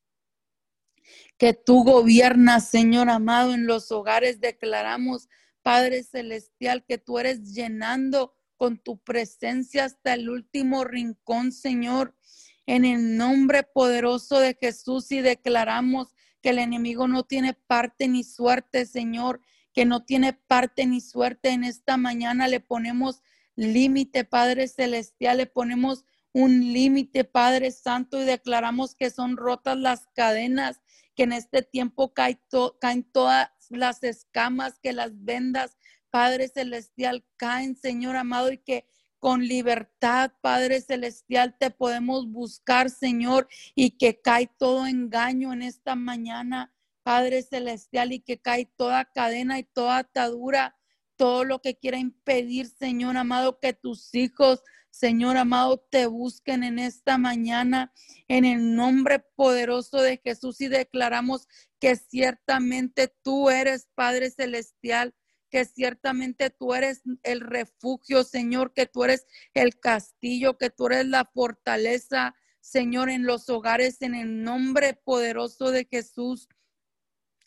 que 1.37 1.53
tú 1.53 1.85
gobiernas, 1.85 2.71
Señor 2.71 3.11
amado, 3.11 3.53
en 3.53 3.67
los 3.67 3.93
hogares. 3.93 4.41
Declaramos, 4.41 5.29
Padre 5.63 6.03
Celestial, 6.03 6.85
que 6.85 6.99
tú 6.99 7.19
eres 7.19 7.53
llenando 7.53 8.35
con 8.65 8.79
tu 8.79 8.97
presencia 8.97 9.85
hasta 9.85 10.15
el 10.15 10.31
último 10.31 10.85
rincón, 10.85 11.53
Señor. 11.53 12.17
En 12.65 12.87
el 12.87 13.19
nombre 13.19 13.63
poderoso 13.63 14.41
de 14.41 14.57
Jesús 14.59 15.13
y 15.13 15.21
declaramos 15.21 16.15
que 16.41 16.49
el 16.49 16.59
enemigo 16.59 17.07
no 17.07 17.25
tiene 17.25 17.53
parte 17.53 18.09
ni 18.09 18.25
suerte, 18.25 18.87
Señor 18.87 19.43
que 19.75 19.85
no 19.85 20.05
tiene 20.05 20.33
parte 20.33 20.87
ni 20.87 21.01
suerte 21.01 21.51
en 21.51 21.65
esta 21.65 21.97
mañana. 21.97 22.49
Le 22.49 22.61
ponemos 22.61 23.23
límite, 23.57 24.25
Padre 24.25 24.69
Celestial, 24.69 25.39
le 25.39 25.47
ponemos 25.47 26.05
un 26.33 26.73
límite, 26.73 27.25
Padre 27.25 27.73
Santo, 27.73 28.23
y 28.23 28.25
declaramos 28.25 28.95
que 28.95 29.11
son 29.11 29.37
rotas 29.37 29.77
las 29.77 30.07
cadenas, 30.15 30.81
que 31.15 31.25
en 31.25 31.33
este 31.33 31.63
tiempo 31.63 32.15
caen, 32.15 32.41
caen 32.81 33.03
todas 33.03 33.51
las 33.69 34.03
escamas, 34.05 34.79
que 34.81 34.93
las 34.93 35.11
vendas, 35.25 35.77
Padre 36.15 36.47
Celestial, 36.47 37.25
caen, 37.37 37.75
Señor 37.75 38.15
amado, 38.15 38.53
y 38.53 38.59
que 38.59 38.87
con 39.19 39.49
libertad, 39.49 40.31
Padre 40.43 40.81
Celestial, 40.81 41.57
te 41.59 41.73
podemos 41.73 42.31
buscar, 42.31 42.89
Señor, 42.89 43.49
y 43.75 43.99
que 43.99 44.21
cae 44.21 44.49
todo 44.57 44.87
engaño 44.87 45.53
en 45.53 45.63
esta 45.63 45.97
mañana. 45.97 46.73
Padre 47.03 47.43
Celestial, 47.43 48.13
y 48.13 48.21
que 48.21 48.41
cae 48.41 48.67
toda 48.77 49.07
cadena 49.07 49.59
y 49.59 49.65
toda 49.65 49.99
atadura, 49.99 50.77
todo 51.17 51.43
lo 51.43 51.61
que 51.61 51.77
quiera 51.77 51.99
impedir, 51.99 52.69
Señor 52.69 53.17
amado, 53.17 53.59
que 53.59 53.73
tus 53.73 54.15
hijos, 54.15 54.63
Señor 54.91 55.37
amado, 55.37 55.85
te 55.91 56.07
busquen 56.07 56.63
en 56.63 56.79
esta 56.79 57.19
mañana, 57.19 57.93
en 58.29 58.45
el 58.45 58.77
nombre 58.77 59.19
poderoso 59.19 60.01
de 60.01 60.21
Jesús, 60.23 60.61
y 60.61 60.69
declaramos 60.69 61.49
que 61.81 61.97
ciertamente 61.97 63.13
tú 63.25 63.51
eres 63.51 63.89
Padre 63.97 64.31
Celestial 64.31 65.13
que 65.55 65.65
ciertamente 65.65 66.51
tú 66.51 66.75
eres 66.75 67.03
el 67.23 67.41
refugio, 67.41 68.25
Señor, 68.25 68.73
que 68.73 68.87
tú 68.87 69.05
eres 69.05 69.25
el 69.55 69.79
castillo, 69.79 70.59
que 70.59 70.69
tú 70.69 70.87
eres 70.87 71.07
la 71.07 71.27
fortaleza, 71.33 72.35
Señor, 72.59 73.09
en 73.09 73.25
los 73.25 73.49
hogares, 73.49 74.03
en 74.03 74.17
el 74.17 74.43
nombre 74.43 74.95
poderoso 74.95 75.71
de 75.71 75.87
Jesús 75.89 76.49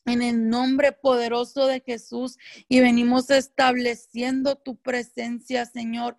en 0.05 0.21
el 0.21 0.47
nombre 0.47 0.93
poderoso 0.93 1.67
de 1.67 1.81
Jesús 1.81 2.37
y 2.69 2.79
venimos 2.79 3.29
estableciendo 3.29 4.55
tu 4.55 4.77
presencia, 4.77 5.65
Señor. 5.65 6.17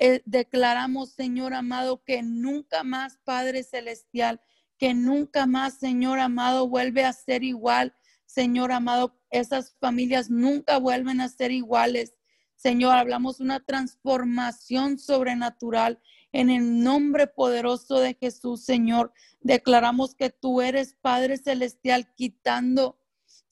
Eh, 0.00 0.22
declaramos, 0.24 1.12
Señor 1.12 1.54
amado, 1.54 2.02
que 2.02 2.24
nunca 2.24 2.82
más, 2.82 3.20
Padre 3.22 3.62
Celestial, 3.62 4.40
que 4.76 4.92
nunca 4.92 5.46
más, 5.46 5.74
Señor 5.74 6.18
amado, 6.18 6.66
vuelve 6.66 7.04
a 7.04 7.12
ser 7.12 7.44
igual. 7.44 7.94
Señor 8.32 8.72
amado, 8.72 9.14
esas 9.30 9.76
familias 9.78 10.30
nunca 10.30 10.78
vuelven 10.78 11.20
a 11.20 11.28
ser 11.28 11.50
iguales. 11.50 12.14
Señor, 12.56 12.96
hablamos 12.96 13.40
una 13.40 13.60
transformación 13.60 14.98
sobrenatural 14.98 16.00
en 16.32 16.48
el 16.48 16.82
nombre 16.82 17.26
poderoso 17.26 18.00
de 18.00 18.14
Jesús, 18.14 18.64
Señor. 18.64 19.12
Declaramos 19.40 20.14
que 20.14 20.30
tú 20.30 20.62
eres 20.62 20.96
Padre 21.02 21.36
Celestial 21.36 22.14
quitando 22.14 22.98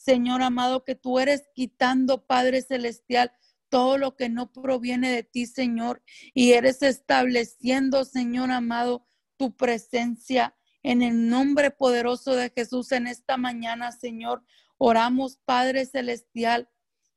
Señor 0.00 0.40
amado, 0.42 0.82
que 0.82 0.94
tú 0.94 1.18
eres 1.18 1.50
quitando, 1.54 2.24
Padre 2.24 2.62
Celestial, 2.62 3.32
todo 3.68 3.98
lo 3.98 4.16
que 4.16 4.30
no 4.30 4.50
proviene 4.50 5.10
de 5.10 5.22
ti, 5.24 5.44
Señor, 5.44 6.02
y 6.32 6.52
eres 6.52 6.82
estableciendo, 6.82 8.06
Señor 8.06 8.50
amado, 8.50 9.04
tu 9.36 9.54
presencia 9.54 10.56
en 10.82 11.02
el 11.02 11.28
nombre 11.28 11.70
poderoso 11.70 12.34
de 12.34 12.48
Jesús 12.48 12.92
en 12.92 13.08
esta 13.08 13.36
mañana, 13.36 13.92
Señor. 13.92 14.42
Oramos, 14.82 15.36
Padre 15.44 15.84
Celestial, 15.84 16.70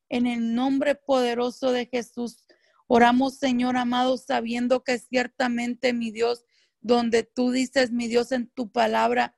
en 0.09 0.27
el 0.27 0.53
nombre 0.53 0.95
poderoso 0.95 1.71
de 1.71 1.85
Jesús. 1.85 2.45
Oramos, 2.87 3.37
Señor 3.37 3.77
amado, 3.77 4.17
sabiendo 4.17 4.83
que 4.83 4.99
ciertamente, 4.99 5.93
mi 5.93 6.11
Dios, 6.11 6.43
donde 6.81 7.23
tú 7.23 7.51
dices, 7.51 7.89
mi 7.89 8.09
Dios, 8.09 8.33
en 8.33 8.49
tu 8.49 8.69
palabra, 8.69 9.37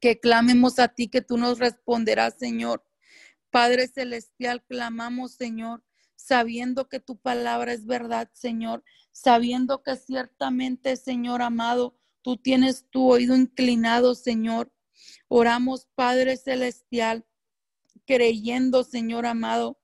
que 0.00 0.18
clamemos 0.18 0.78
a 0.78 0.88
ti, 0.88 1.08
que 1.08 1.20
tú 1.20 1.36
nos 1.36 1.58
responderás, 1.58 2.38
Señor. 2.38 2.86
Padre 3.50 3.86
Celestial, 3.88 4.64
clamamos, 4.64 5.32
Señor, 5.32 5.84
sabiendo 6.14 6.88
que 6.88 7.00
tu 7.00 7.18
palabra 7.18 7.74
es 7.74 7.84
verdad, 7.84 8.30
Señor, 8.32 8.82
sabiendo 9.12 9.82
que 9.82 9.96
ciertamente, 9.96 10.96
Señor 10.96 11.42
amado, 11.42 11.98
tú 12.22 12.38
tienes 12.38 12.88
tu 12.88 13.10
oído 13.12 13.36
inclinado, 13.36 14.14
Señor. 14.14 14.72
Oramos, 15.28 15.88
Padre 15.94 16.36
Celestial, 16.36 17.26
creyendo, 18.06 18.84
Señor 18.84 19.26
amado, 19.26 19.78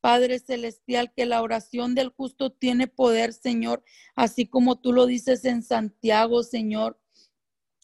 Padre 0.00 0.38
Celestial, 0.38 1.12
que 1.12 1.26
la 1.26 1.42
oración 1.42 1.94
del 1.94 2.10
justo 2.10 2.50
tiene 2.50 2.86
poder, 2.86 3.32
Señor, 3.32 3.84
así 4.14 4.46
como 4.46 4.80
tú 4.80 4.92
lo 4.92 5.06
dices 5.06 5.44
en 5.44 5.62
Santiago, 5.62 6.42
Señor. 6.42 7.00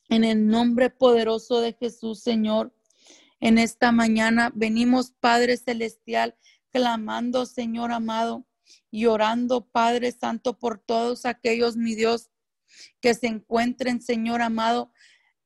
En 0.09 0.23
el 0.23 0.47
nombre 0.47 0.91
poderoso 0.91 1.61
de 1.61 1.73
Jesús, 1.73 2.21
Señor, 2.21 2.75
en 3.41 3.59
esta 3.59 3.91
mañana 3.91 4.53
venimos, 4.55 5.13
Padre 5.21 5.57
Celestial, 5.57 6.37
clamando, 6.71 7.47
Señor 7.47 7.93
amado, 7.93 8.47
y 8.91 9.07
orando, 9.07 9.67
Padre 9.67 10.13
Santo, 10.13 10.59
por 10.59 10.79
todos 10.79 11.27
aquellos, 11.27 11.77
mi 11.77 11.95
Dios, 11.95 12.31
que 13.01 13.15
se 13.15 13.27
encuentren, 13.27 14.01
Señor 14.01 14.41
amado, 14.41 14.93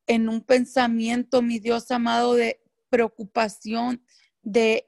en 0.09 0.27
un 0.27 0.41
pensamiento, 0.41 1.43
mi 1.43 1.59
Dios 1.59 1.91
amado, 1.91 2.33
de 2.33 2.59
preocupación, 2.89 4.03
de 4.41 4.87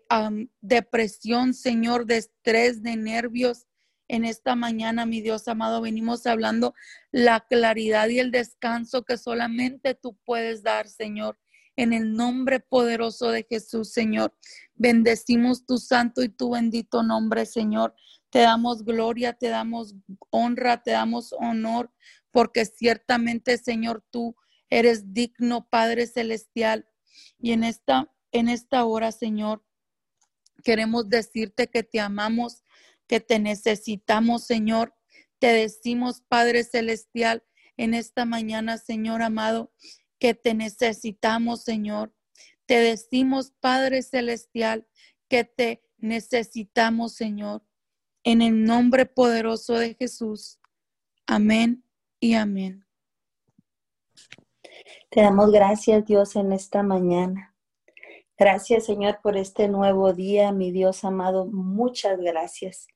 depresión, 0.62 1.54
Señor, 1.54 2.08
de 2.08 2.18
estrés, 2.18 2.82
de 2.82 2.96
nervios, 2.96 3.68
en 4.08 4.26
esta 4.26 4.56
mañana, 4.56 5.06
mi 5.06 5.22
Dios 5.22 5.48
amado, 5.48 5.80
venimos 5.80 6.26
hablando 6.26 6.74
la 7.12 7.40
claridad 7.40 8.10
y 8.10 8.20
el 8.20 8.32
descanso 8.32 9.06
que 9.06 9.18
solamente 9.18 9.94
tú 9.94 10.18
puedes 10.26 10.64
dar, 10.64 10.90
Señor. 10.90 11.40
En 11.78 11.94
el 11.94 12.14
nombre 12.14 12.60
poderoso 12.60 13.30
de 13.30 13.46
Jesús, 13.50 13.94
Señor. 13.94 14.36
Bendecimos 14.74 15.66
tu 15.66 15.78
santo 15.78 16.24
y 16.24 16.30
tu 16.30 16.50
bendito 16.50 17.04
nombre, 17.04 17.46
Señor. 17.46 17.96
Te 18.32 18.40
damos 18.40 18.84
gloria, 18.84 19.32
te 19.32 19.48
damos 19.48 19.96
honra, 20.30 20.84
te 20.84 20.92
damos 20.92 21.34
honor, 21.40 21.90
porque 22.32 22.66
ciertamente, 22.66 23.58
Señor, 23.58 24.04
tú 24.10 24.36
eres 24.72 25.14
digno, 25.14 25.68
Padre 25.70 26.08
Celestial. 26.08 26.90
Y 27.38 27.52
en 27.52 27.64
esta, 27.64 28.12
en 28.32 28.50
esta 28.50 28.84
hora, 28.86 29.12
Señor, 29.12 29.64
queremos 30.64 31.08
decirte 31.10 31.68
que 31.68 31.84
te 31.84 32.00
amamos 32.00 32.64
que 33.12 33.20
te 33.20 33.40
necesitamos, 33.40 34.46
Señor. 34.46 34.96
Te 35.38 35.48
decimos, 35.48 36.24
Padre 36.30 36.64
Celestial, 36.64 37.44
en 37.76 37.94
esta 37.94 38.24
mañana, 38.24 38.78
Señor 38.78 39.22
amado, 39.22 39.74
que 40.18 40.34
te 40.34 40.54
necesitamos, 40.54 41.62
Señor. 41.62 42.16
Te 42.66 42.76
decimos, 42.76 43.52
Padre 43.60 44.02
Celestial, 44.02 44.88
que 45.28 45.44
te 45.44 45.84
necesitamos, 45.98 47.14
Señor. 47.14 47.66
En 48.24 48.42
el 48.42 48.64
nombre 48.64 49.06
poderoso 49.06 49.74
de 49.74 49.94
Jesús. 49.96 50.62
Amén 51.28 51.84
y 52.22 52.36
amén. 52.36 52.86
Te 55.10 55.22
damos 55.22 55.52
gracias, 55.52 56.06
Dios, 56.06 56.36
en 56.36 56.52
esta 56.52 56.84
mañana. 56.84 57.56
Gracias, 58.38 58.86
Señor, 58.86 59.20
por 59.22 59.38
este 59.38 59.68
nuevo 59.68 60.14
día, 60.14 60.52
mi 60.52 60.72
Dios 60.72 61.04
amado. 61.04 61.46
Muchas 61.46 62.20
gracias. 62.20 62.88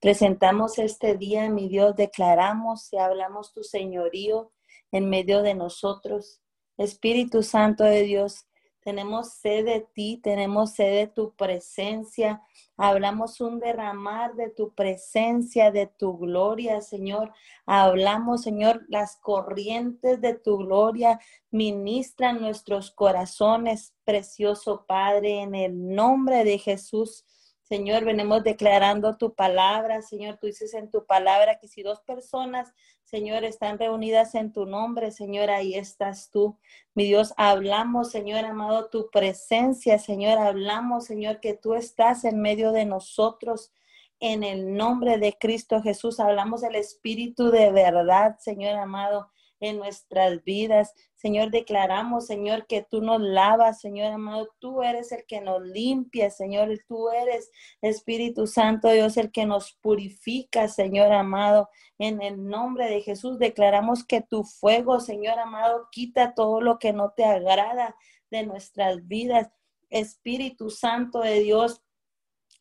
Presentamos 0.00 0.78
este 0.78 1.16
día, 1.16 1.48
mi 1.48 1.68
Dios, 1.68 1.96
declaramos 1.96 2.92
y 2.92 2.98
hablamos 2.98 3.52
tu 3.52 3.64
señorío 3.64 4.52
en 4.92 5.08
medio 5.08 5.42
de 5.42 5.54
nosotros. 5.54 6.40
Espíritu 6.76 7.42
Santo 7.42 7.84
de 7.84 8.02
Dios, 8.02 8.46
tenemos 8.82 9.34
sed 9.34 9.64
de 9.64 9.86
ti, 9.94 10.20
tenemos 10.22 10.74
sed 10.74 10.92
de 10.92 11.06
tu 11.06 11.34
presencia. 11.34 12.42
Hablamos 12.76 13.40
un 13.40 13.60
derramar 13.60 14.34
de 14.34 14.50
tu 14.50 14.74
presencia, 14.74 15.70
de 15.70 15.86
tu 15.86 16.18
gloria, 16.18 16.80
Señor. 16.80 17.32
Hablamos, 17.66 18.42
Señor, 18.42 18.84
las 18.88 19.16
corrientes 19.16 20.20
de 20.20 20.34
tu 20.34 20.58
gloria 20.58 21.20
ministran 21.50 22.40
nuestros 22.40 22.90
corazones, 22.90 23.94
precioso 24.04 24.84
Padre, 24.86 25.42
en 25.42 25.54
el 25.54 25.94
nombre 25.94 26.44
de 26.44 26.58
Jesús. 26.58 27.24
Señor, 27.72 28.04
venimos 28.04 28.44
declarando 28.44 29.16
tu 29.16 29.34
palabra. 29.34 30.02
Señor, 30.02 30.36
tú 30.36 30.46
dices 30.46 30.74
en 30.74 30.90
tu 30.90 31.06
palabra 31.06 31.58
que 31.58 31.68
si 31.68 31.82
dos 31.82 32.00
personas, 32.00 32.74
Señor, 33.02 33.44
están 33.44 33.78
reunidas 33.78 34.34
en 34.34 34.52
tu 34.52 34.66
nombre, 34.66 35.10
Señor, 35.10 35.48
ahí 35.48 35.74
estás 35.74 36.28
tú. 36.30 36.58
Mi 36.92 37.04
Dios, 37.04 37.32
hablamos, 37.38 38.10
Señor 38.10 38.44
amado, 38.44 38.90
tu 38.90 39.08
presencia, 39.10 39.98
Señor, 39.98 40.36
hablamos, 40.36 41.06
Señor, 41.06 41.40
que 41.40 41.54
tú 41.54 41.72
estás 41.72 42.26
en 42.26 42.42
medio 42.42 42.72
de 42.72 42.84
nosotros. 42.84 43.72
En 44.20 44.44
el 44.44 44.74
nombre 44.74 45.16
de 45.16 45.32
Cristo 45.32 45.80
Jesús, 45.80 46.20
hablamos 46.20 46.60
del 46.60 46.74
Espíritu 46.74 47.50
de 47.50 47.72
verdad, 47.72 48.36
Señor 48.38 48.74
amado 48.74 49.31
en 49.62 49.78
nuestras 49.78 50.42
vidas. 50.42 50.92
Señor, 51.14 51.52
declaramos, 51.52 52.26
Señor, 52.26 52.66
que 52.66 52.82
tú 52.82 53.00
nos 53.00 53.20
lavas, 53.20 53.80
Señor 53.80 54.12
amado. 54.12 54.48
Tú 54.58 54.82
eres 54.82 55.12
el 55.12 55.24
que 55.24 55.40
nos 55.40 55.62
limpia, 55.62 56.30
Señor. 56.30 56.68
Tú 56.88 57.08
eres, 57.10 57.48
Espíritu 57.80 58.48
Santo, 58.48 58.90
Dios, 58.90 59.16
el 59.16 59.30
que 59.30 59.46
nos 59.46 59.72
purifica, 59.80 60.66
Señor 60.66 61.12
amado. 61.12 61.68
En 61.98 62.20
el 62.20 62.44
nombre 62.44 62.90
de 62.90 63.02
Jesús 63.02 63.38
declaramos 63.38 64.04
que 64.04 64.20
tu 64.20 64.42
fuego, 64.42 64.98
Señor 64.98 65.38
amado, 65.38 65.86
quita 65.92 66.34
todo 66.34 66.60
lo 66.60 66.80
que 66.80 66.92
no 66.92 67.12
te 67.16 67.24
agrada 67.24 67.94
de 68.30 68.44
nuestras 68.44 69.06
vidas. 69.06 69.48
Espíritu 69.90 70.70
Santo 70.70 71.20
de 71.20 71.38
Dios, 71.38 71.82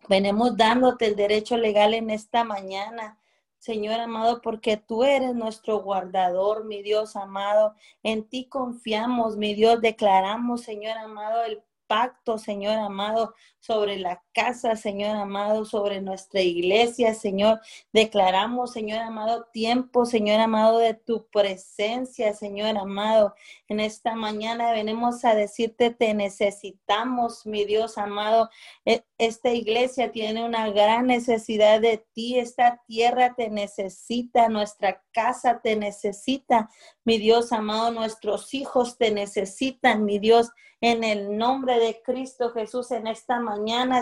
venimos 0.07 0.55
dándote 0.55 1.07
el 1.07 1.15
derecho 1.15 1.57
legal 1.57 1.95
en 1.95 2.11
esta 2.11 2.43
mañana. 2.43 3.20
Señor 3.61 3.99
amado, 3.99 4.41
porque 4.41 4.75
tú 4.75 5.03
eres 5.03 5.35
nuestro 5.35 5.83
guardador, 5.83 6.65
mi 6.65 6.81
Dios 6.81 7.15
amado. 7.15 7.75
En 8.01 8.27
ti 8.27 8.45
confiamos, 8.45 9.37
mi 9.37 9.53
Dios. 9.53 9.79
Declaramos, 9.81 10.61
Señor 10.61 10.97
amado, 10.97 11.43
el 11.43 11.61
pacto, 11.85 12.39
Señor 12.39 12.79
amado, 12.79 13.35
sobre 13.61 13.99
la 13.99 14.23
casa, 14.33 14.75
Señor 14.75 15.15
amado, 15.15 15.65
sobre 15.65 16.01
nuestra 16.01 16.41
iglesia, 16.41 17.13
Señor. 17.13 17.61
Declaramos, 17.93 18.73
Señor 18.73 18.99
amado, 18.99 19.45
tiempo, 19.53 20.05
Señor 20.05 20.39
amado, 20.39 20.79
de 20.79 20.95
tu 20.95 21.27
presencia, 21.27 22.33
Señor 22.33 22.75
amado. 22.77 23.35
En 23.67 23.79
esta 23.79 24.15
mañana 24.15 24.71
venimos 24.71 25.23
a 25.25 25.35
decirte, 25.35 25.91
te 25.91 26.15
necesitamos, 26.15 27.45
mi 27.45 27.63
Dios 27.65 27.99
amado. 27.99 28.49
E, 28.83 29.03
esta 29.19 29.51
iglesia 29.51 30.11
tiene 30.11 30.43
una 30.43 30.71
gran 30.71 31.05
necesidad 31.05 31.79
de 31.79 32.03
ti. 32.13 32.39
Esta 32.39 32.81
tierra 32.87 33.35
te 33.35 33.51
necesita, 33.51 34.49
nuestra 34.49 35.03
casa 35.11 35.61
te 35.61 35.75
necesita, 35.75 36.71
mi 37.05 37.19
Dios 37.19 37.51
amado. 37.51 37.91
Nuestros 37.91 38.55
hijos 38.55 38.97
te 38.97 39.11
necesitan, 39.11 40.03
mi 40.03 40.17
Dios 40.17 40.49
en 40.81 41.03
el 41.03 41.37
nombre 41.37 41.79
de 41.79 42.01
Cristo 42.03 42.49
Jesús 42.49 42.89
en 42.89 43.05
esta 43.05 43.39
mañana, 43.39 43.50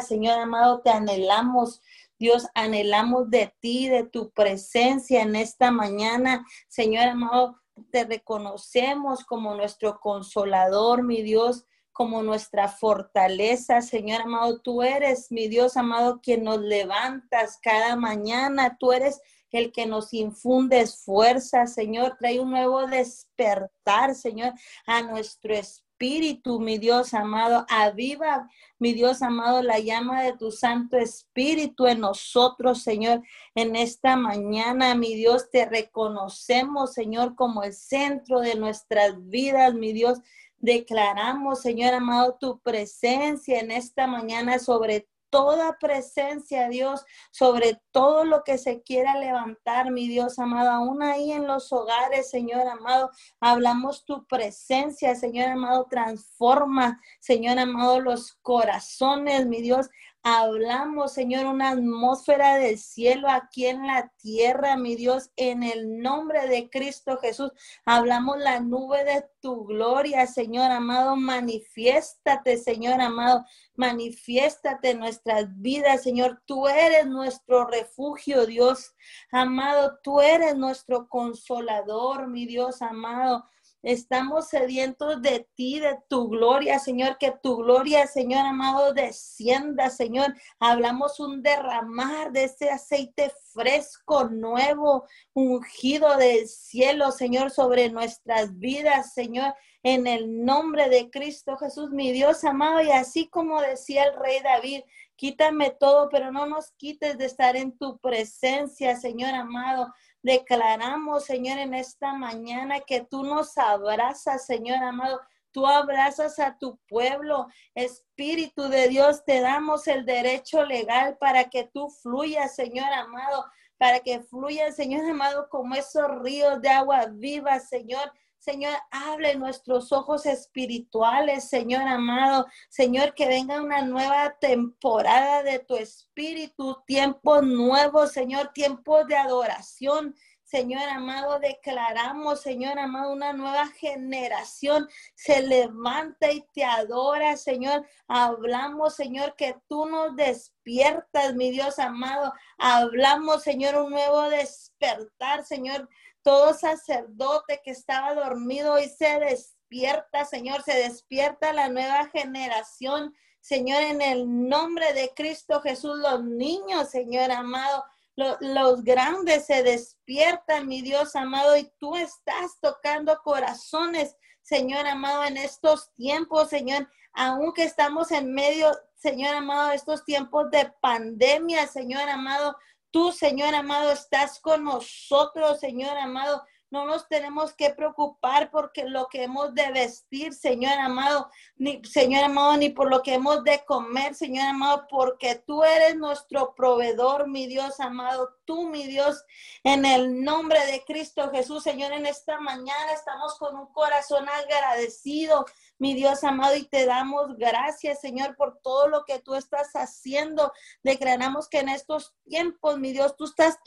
Señor 0.01 0.39
amado, 0.39 0.81
te 0.81 0.89
anhelamos. 0.89 1.81
Dios, 2.19 2.47
anhelamos 2.53 3.29
de 3.29 3.53
ti, 3.59 3.87
de 3.87 4.03
tu 4.03 4.31
presencia 4.31 5.21
en 5.21 5.35
esta 5.35 5.71
mañana. 5.71 6.45
Señor 6.67 7.07
amado, 7.07 7.59
te 7.91 8.03
reconocemos 8.03 9.23
como 9.25 9.55
nuestro 9.55 9.99
consolador, 9.99 11.03
mi 11.03 11.21
Dios, 11.21 11.65
como 11.93 12.21
nuestra 12.21 12.67
fortaleza. 12.67 13.81
Señor 13.81 14.21
amado, 14.21 14.61
tú 14.61 14.83
eres, 14.83 15.31
mi 15.31 15.47
Dios 15.47 15.77
amado, 15.77 16.19
quien 16.21 16.43
nos 16.43 16.59
levantas 16.59 17.57
cada 17.61 17.95
mañana. 17.95 18.77
Tú 18.79 18.91
eres 18.91 19.21
el 19.51 19.71
que 19.71 19.85
nos 19.85 20.13
infunde 20.13 20.85
fuerza, 20.87 21.65
Señor. 21.67 22.17
Trae 22.19 22.39
un 22.39 22.51
nuevo 22.51 22.85
despertar, 22.85 24.13
Señor, 24.13 24.53
a 24.85 25.01
nuestro 25.01 25.55
espíritu 25.55 25.88
espíritu, 25.99 26.61
mi 26.61 26.77
Dios 26.77 27.13
amado. 27.13 27.65
Aviva, 27.67 28.49
mi 28.79 28.93
Dios 28.93 29.21
amado, 29.21 29.61
la 29.61 29.79
llama 29.79 30.23
de 30.23 30.31
tu 30.31 30.49
Santo 30.49 30.95
Espíritu 30.97 31.87
en 31.87 31.99
nosotros, 31.99 32.83
Señor. 32.83 33.21
En 33.53 33.75
esta 33.75 34.15
mañana, 34.15 34.95
mi 34.95 35.15
Dios, 35.15 35.49
te 35.51 35.65
reconocemos, 35.65 36.93
Señor, 36.93 37.35
como 37.35 37.63
el 37.63 37.73
centro 37.73 38.39
de 38.39 38.55
nuestras 38.55 39.27
vidas, 39.27 39.73
mi 39.73 39.91
Dios. 39.91 40.19
Declaramos, 40.57 41.61
Señor 41.61 41.93
amado, 41.93 42.37
tu 42.39 42.61
presencia 42.61 43.59
en 43.59 43.71
esta 43.71 44.07
mañana 44.07 44.57
sobre 44.59 45.09
toda 45.29 45.77
presencia, 45.79 46.69
Dios, 46.69 47.05
sobre 47.31 47.81
todo 47.91 48.23
lo 48.23 48.43
que 48.43 48.57
se 48.57 48.81
quiera 48.81 49.15
levantar, 49.17 49.91
mi 49.91 50.07
Dios 50.07 50.39
amado, 50.39 50.71
aún 50.71 51.03
ahí 51.03 51.31
en 51.31 51.47
los 51.47 51.71
hogares, 51.71 52.29
Señor 52.29 52.67
amado, 52.67 53.11
hablamos 53.39 54.05
tu 54.05 54.25
presencia, 54.27 55.15
Señor 55.15 55.49
amado, 55.49 55.87
transforma, 55.89 56.99
Señor 57.19 57.59
amado, 57.59 57.99
los 57.99 58.33
corazones, 58.41 59.45
mi 59.47 59.61
Dios, 59.61 59.89
Hablamos, 60.21 61.13
Señor, 61.13 61.45
una 61.45 61.69
atmósfera 61.69 62.57
del 62.57 62.77
cielo 62.77 63.29
aquí 63.29 63.67
en 63.67 63.87
la 63.87 64.11
tierra, 64.17 64.75
mi 64.75 64.95
Dios, 64.95 65.31
en 65.37 65.63
el 65.63 65.99
nombre 66.01 66.45
de 66.49 66.69
Cristo 66.69 67.17
Jesús. 67.17 67.51
Hablamos 67.85 68.37
la 68.37 68.59
nube 68.59 69.05
de 69.05 69.25
tu 69.39 69.63
gloria, 69.63 70.27
Señor 70.27 70.71
amado. 70.71 71.15
Manifiéstate, 71.15 72.57
Señor 72.57 72.99
amado. 72.99 73.45
Manifiéstate 73.75 74.89
en 74.89 74.99
nuestras 74.99 75.45
vidas, 75.61 76.03
Señor. 76.03 76.43
Tú 76.45 76.67
eres 76.67 77.07
nuestro 77.07 77.65
refugio, 77.65 78.45
Dios 78.45 78.93
amado. 79.31 79.99
Tú 80.03 80.19
eres 80.19 80.57
nuestro 80.57 81.07
consolador, 81.07 82.27
mi 82.27 82.45
Dios 82.45 82.81
amado. 82.81 83.45
Estamos 83.81 84.49
sedientos 84.49 85.21
de 85.21 85.47
ti, 85.55 85.79
de 85.79 85.97
tu 86.09 86.27
gloria, 86.27 86.79
Señor, 86.79 87.17
que 87.17 87.33
tu 87.41 87.57
gloria, 87.57 88.07
Señor 88.07 88.45
amado, 88.45 88.93
descienda, 88.93 89.89
Señor. 89.89 90.35
Hablamos 90.59 91.21
un 91.21 91.41
derramar 91.41 92.33
de 92.33 92.43
ese 92.43 92.69
aceite 92.69 93.31
fresco, 93.53 94.25
nuevo, 94.25 95.05
ungido 95.33 96.17
del 96.17 96.47
cielo, 96.49 97.11
Señor, 97.11 97.51
sobre 97.51 97.89
nuestras 97.89 98.59
vidas, 98.59 99.13
Señor, 99.13 99.53
en 99.83 100.07
el 100.07 100.43
nombre 100.43 100.89
de 100.89 101.09
Cristo 101.09 101.55
Jesús, 101.55 101.91
mi 101.91 102.11
Dios 102.11 102.43
amado. 102.43 102.81
Y 102.81 102.91
así 102.91 103.29
como 103.29 103.61
decía 103.61 104.03
el 104.03 104.15
rey 104.19 104.41
David, 104.43 104.81
quítame 105.15 105.69
todo, 105.69 106.09
pero 106.09 106.33
no 106.33 106.45
nos 106.47 106.71
quites 106.71 107.17
de 107.17 107.25
estar 107.25 107.55
en 107.55 107.77
tu 107.77 107.97
presencia, 107.99 108.97
Señor 108.97 109.33
amado. 109.35 109.93
Declaramos, 110.21 111.25
Señor, 111.25 111.59
en 111.59 111.73
esta 111.73 112.13
mañana 112.13 112.81
que 112.81 113.01
tú 113.01 113.23
nos 113.23 113.57
abrazas, 113.57 114.45
Señor 114.45 114.83
amado. 114.83 115.19
Tú 115.51 115.65
abrazas 115.65 116.37
a 116.39 116.57
tu 116.57 116.77
pueblo. 116.87 117.47
Espíritu 117.73 118.69
de 118.69 118.89
Dios, 118.89 119.23
te 119.25 119.41
damos 119.41 119.87
el 119.87 120.05
derecho 120.05 120.63
legal 120.63 121.17
para 121.17 121.45
que 121.45 121.69
tú 121.73 121.89
fluyas, 122.01 122.55
Señor 122.55 122.91
amado, 122.93 123.45
para 123.77 124.01
que 124.01 124.21
fluya, 124.21 124.71
Señor 124.71 125.09
amado, 125.09 125.47
como 125.49 125.73
esos 125.75 126.21
ríos 126.21 126.61
de 126.61 126.69
agua 126.69 127.07
viva, 127.11 127.59
Señor. 127.59 128.11
Señor, 128.39 128.73
hable 128.89 129.35
nuestros 129.35 129.91
ojos 129.91 130.25
espirituales, 130.25 131.49
Señor 131.49 131.81
amado. 131.81 132.45
Señor, 132.69 133.13
que 133.13 133.27
venga 133.27 133.61
una 133.61 133.81
nueva 133.81 134.37
temporada 134.39 135.43
de 135.43 135.59
tu 135.59 135.75
espíritu, 135.75 136.81
tiempo 136.87 137.41
nuevo, 137.41 138.07
Señor, 138.07 138.51
tiempo 138.53 139.03
de 139.03 139.17
adoración. 139.17 140.15
Señor 140.49 140.81
amado, 140.89 141.37
declaramos, 141.39 142.41
Señor 142.41 142.79
amado, 142.79 143.11
una 143.11 143.33
nueva 143.33 143.67
generación 143.67 144.87
se 145.13 145.43
levanta 145.43 146.31
y 146.31 146.41
te 146.53 146.63
adora, 146.63 147.35
Señor. 147.35 147.85
Hablamos, 148.07 148.95
Señor, 148.95 149.35
que 149.35 149.57
tú 149.67 149.85
nos 149.85 150.15
despiertas, 150.15 151.35
mi 151.35 151.51
Dios 151.51 151.77
amado. 151.77 152.33
Hablamos, 152.57 153.43
Señor, 153.43 153.75
un 153.75 153.91
nuevo 153.91 154.29
despertar, 154.29 155.45
Señor 155.45 155.87
todo 156.21 156.53
sacerdote 156.53 157.61
que 157.63 157.71
estaba 157.71 158.13
dormido 158.13 158.79
y 158.79 158.89
se 158.89 159.19
despierta, 159.19 160.25
Señor, 160.25 160.63
se 160.63 160.73
despierta 160.73 161.53
la 161.53 161.69
nueva 161.69 162.07
generación. 162.09 163.13
Señor, 163.39 163.81
en 163.83 164.01
el 164.01 164.47
nombre 164.49 164.93
de 164.93 165.13
Cristo 165.15 165.61
Jesús, 165.61 165.97
los 165.99 166.23
niños, 166.23 166.89
Señor 166.89 167.31
amado, 167.31 167.83
los, 168.15 168.83
grandes 168.83 169.45
se 169.45 169.63
despiertan, 169.63 170.67
mi 170.67 170.81
Dios 170.81 171.15
amado, 171.15 171.55
y 171.55 171.71
tú 171.79 171.95
estás 171.95 172.59
tocando 172.61 173.17
corazones, 173.23 174.15
Señor 174.41 174.85
amado, 174.87 175.23
en 175.25 175.37
estos 175.37 175.93
tiempos, 175.95 176.49
Señor, 176.49 176.89
aunque 177.13 177.63
estamos 177.63 178.11
en 178.11 178.33
medio, 178.33 178.71
Señor 178.95 179.35
amado, 179.35 179.69
de 179.69 179.75
estos 179.75 180.03
tiempos 180.03 180.51
de 180.51 180.71
pandemia, 180.81 181.67
Señor 181.67 182.09
amado, 182.09 182.57
Tú, 182.91 183.11
Señor 183.11 183.53
amado, 183.53 183.91
estás 183.91 184.39
con 184.39 184.63
nosotros, 184.63 185.59
Señor 185.59 185.95
amado. 185.97 186.43
no 186.71 186.85
nos 186.85 187.07
tenemos 187.07 187.53
que 187.53 187.71
preocupar 187.71 188.51
porque 188.51 188.83
lo 188.83 189.07
que 189.07 189.23
hemos 189.23 189.55
de 189.55 189.71
vestir, 189.71 190.33
Señor 190.33 190.73
amado, 190.73 191.29
ni 191.55 191.83
Señor 191.83 192.23
amado, 192.23 192.57
ni 192.57 192.69
por 192.69 192.89
lo 192.89 193.01
que 193.01 193.15
hemos 193.15 193.43
de 193.43 193.63
comer, 193.65 194.13
Señor 194.13 194.47
amado, 194.47 194.85
porque 194.87 195.35
tú 195.35 195.63
eres 195.63 195.97
nuestro 195.97 196.53
proveedor, 196.53 197.27
mi 197.27 197.47
Dios 197.47 197.79
amado, 197.79 198.35
tú, 198.45 198.69
mi 198.69 198.85
Dios, 198.85 199.23
en 199.63 199.83
el 199.85 200.23
nombre 200.23 200.63
de 200.67 200.83
Cristo 200.85 201.31
Jesús, 201.31 201.63
Señor, 201.63 201.91
en 201.91 202.05
esta 202.05 202.39
mañana 202.39 202.93
estamos 202.93 203.35
con 203.39 203.55
un 203.55 203.67
corazón 203.73 204.27
agradecido, 204.29 205.45
mi 205.79 205.95
Dios 205.95 206.23
amado, 206.23 206.55
y 206.55 206.67
te 206.67 206.85
damos 206.85 207.35
gracias, 207.37 208.01
Señor, 208.01 208.35
por 208.35 208.59
todo 208.61 208.87
lo 208.87 209.05
que 209.05 209.19
tú 209.19 209.33
estás 209.33 209.71
haciendo. 209.73 210.51
Declaramos 210.83 211.49
que 211.49 211.59
en 211.59 211.69
estos 211.69 212.13
tiempos, 212.25 212.77
mi 212.77 212.91
Dios, 212.91 213.15
tú 213.15 213.25
estás 213.25 213.57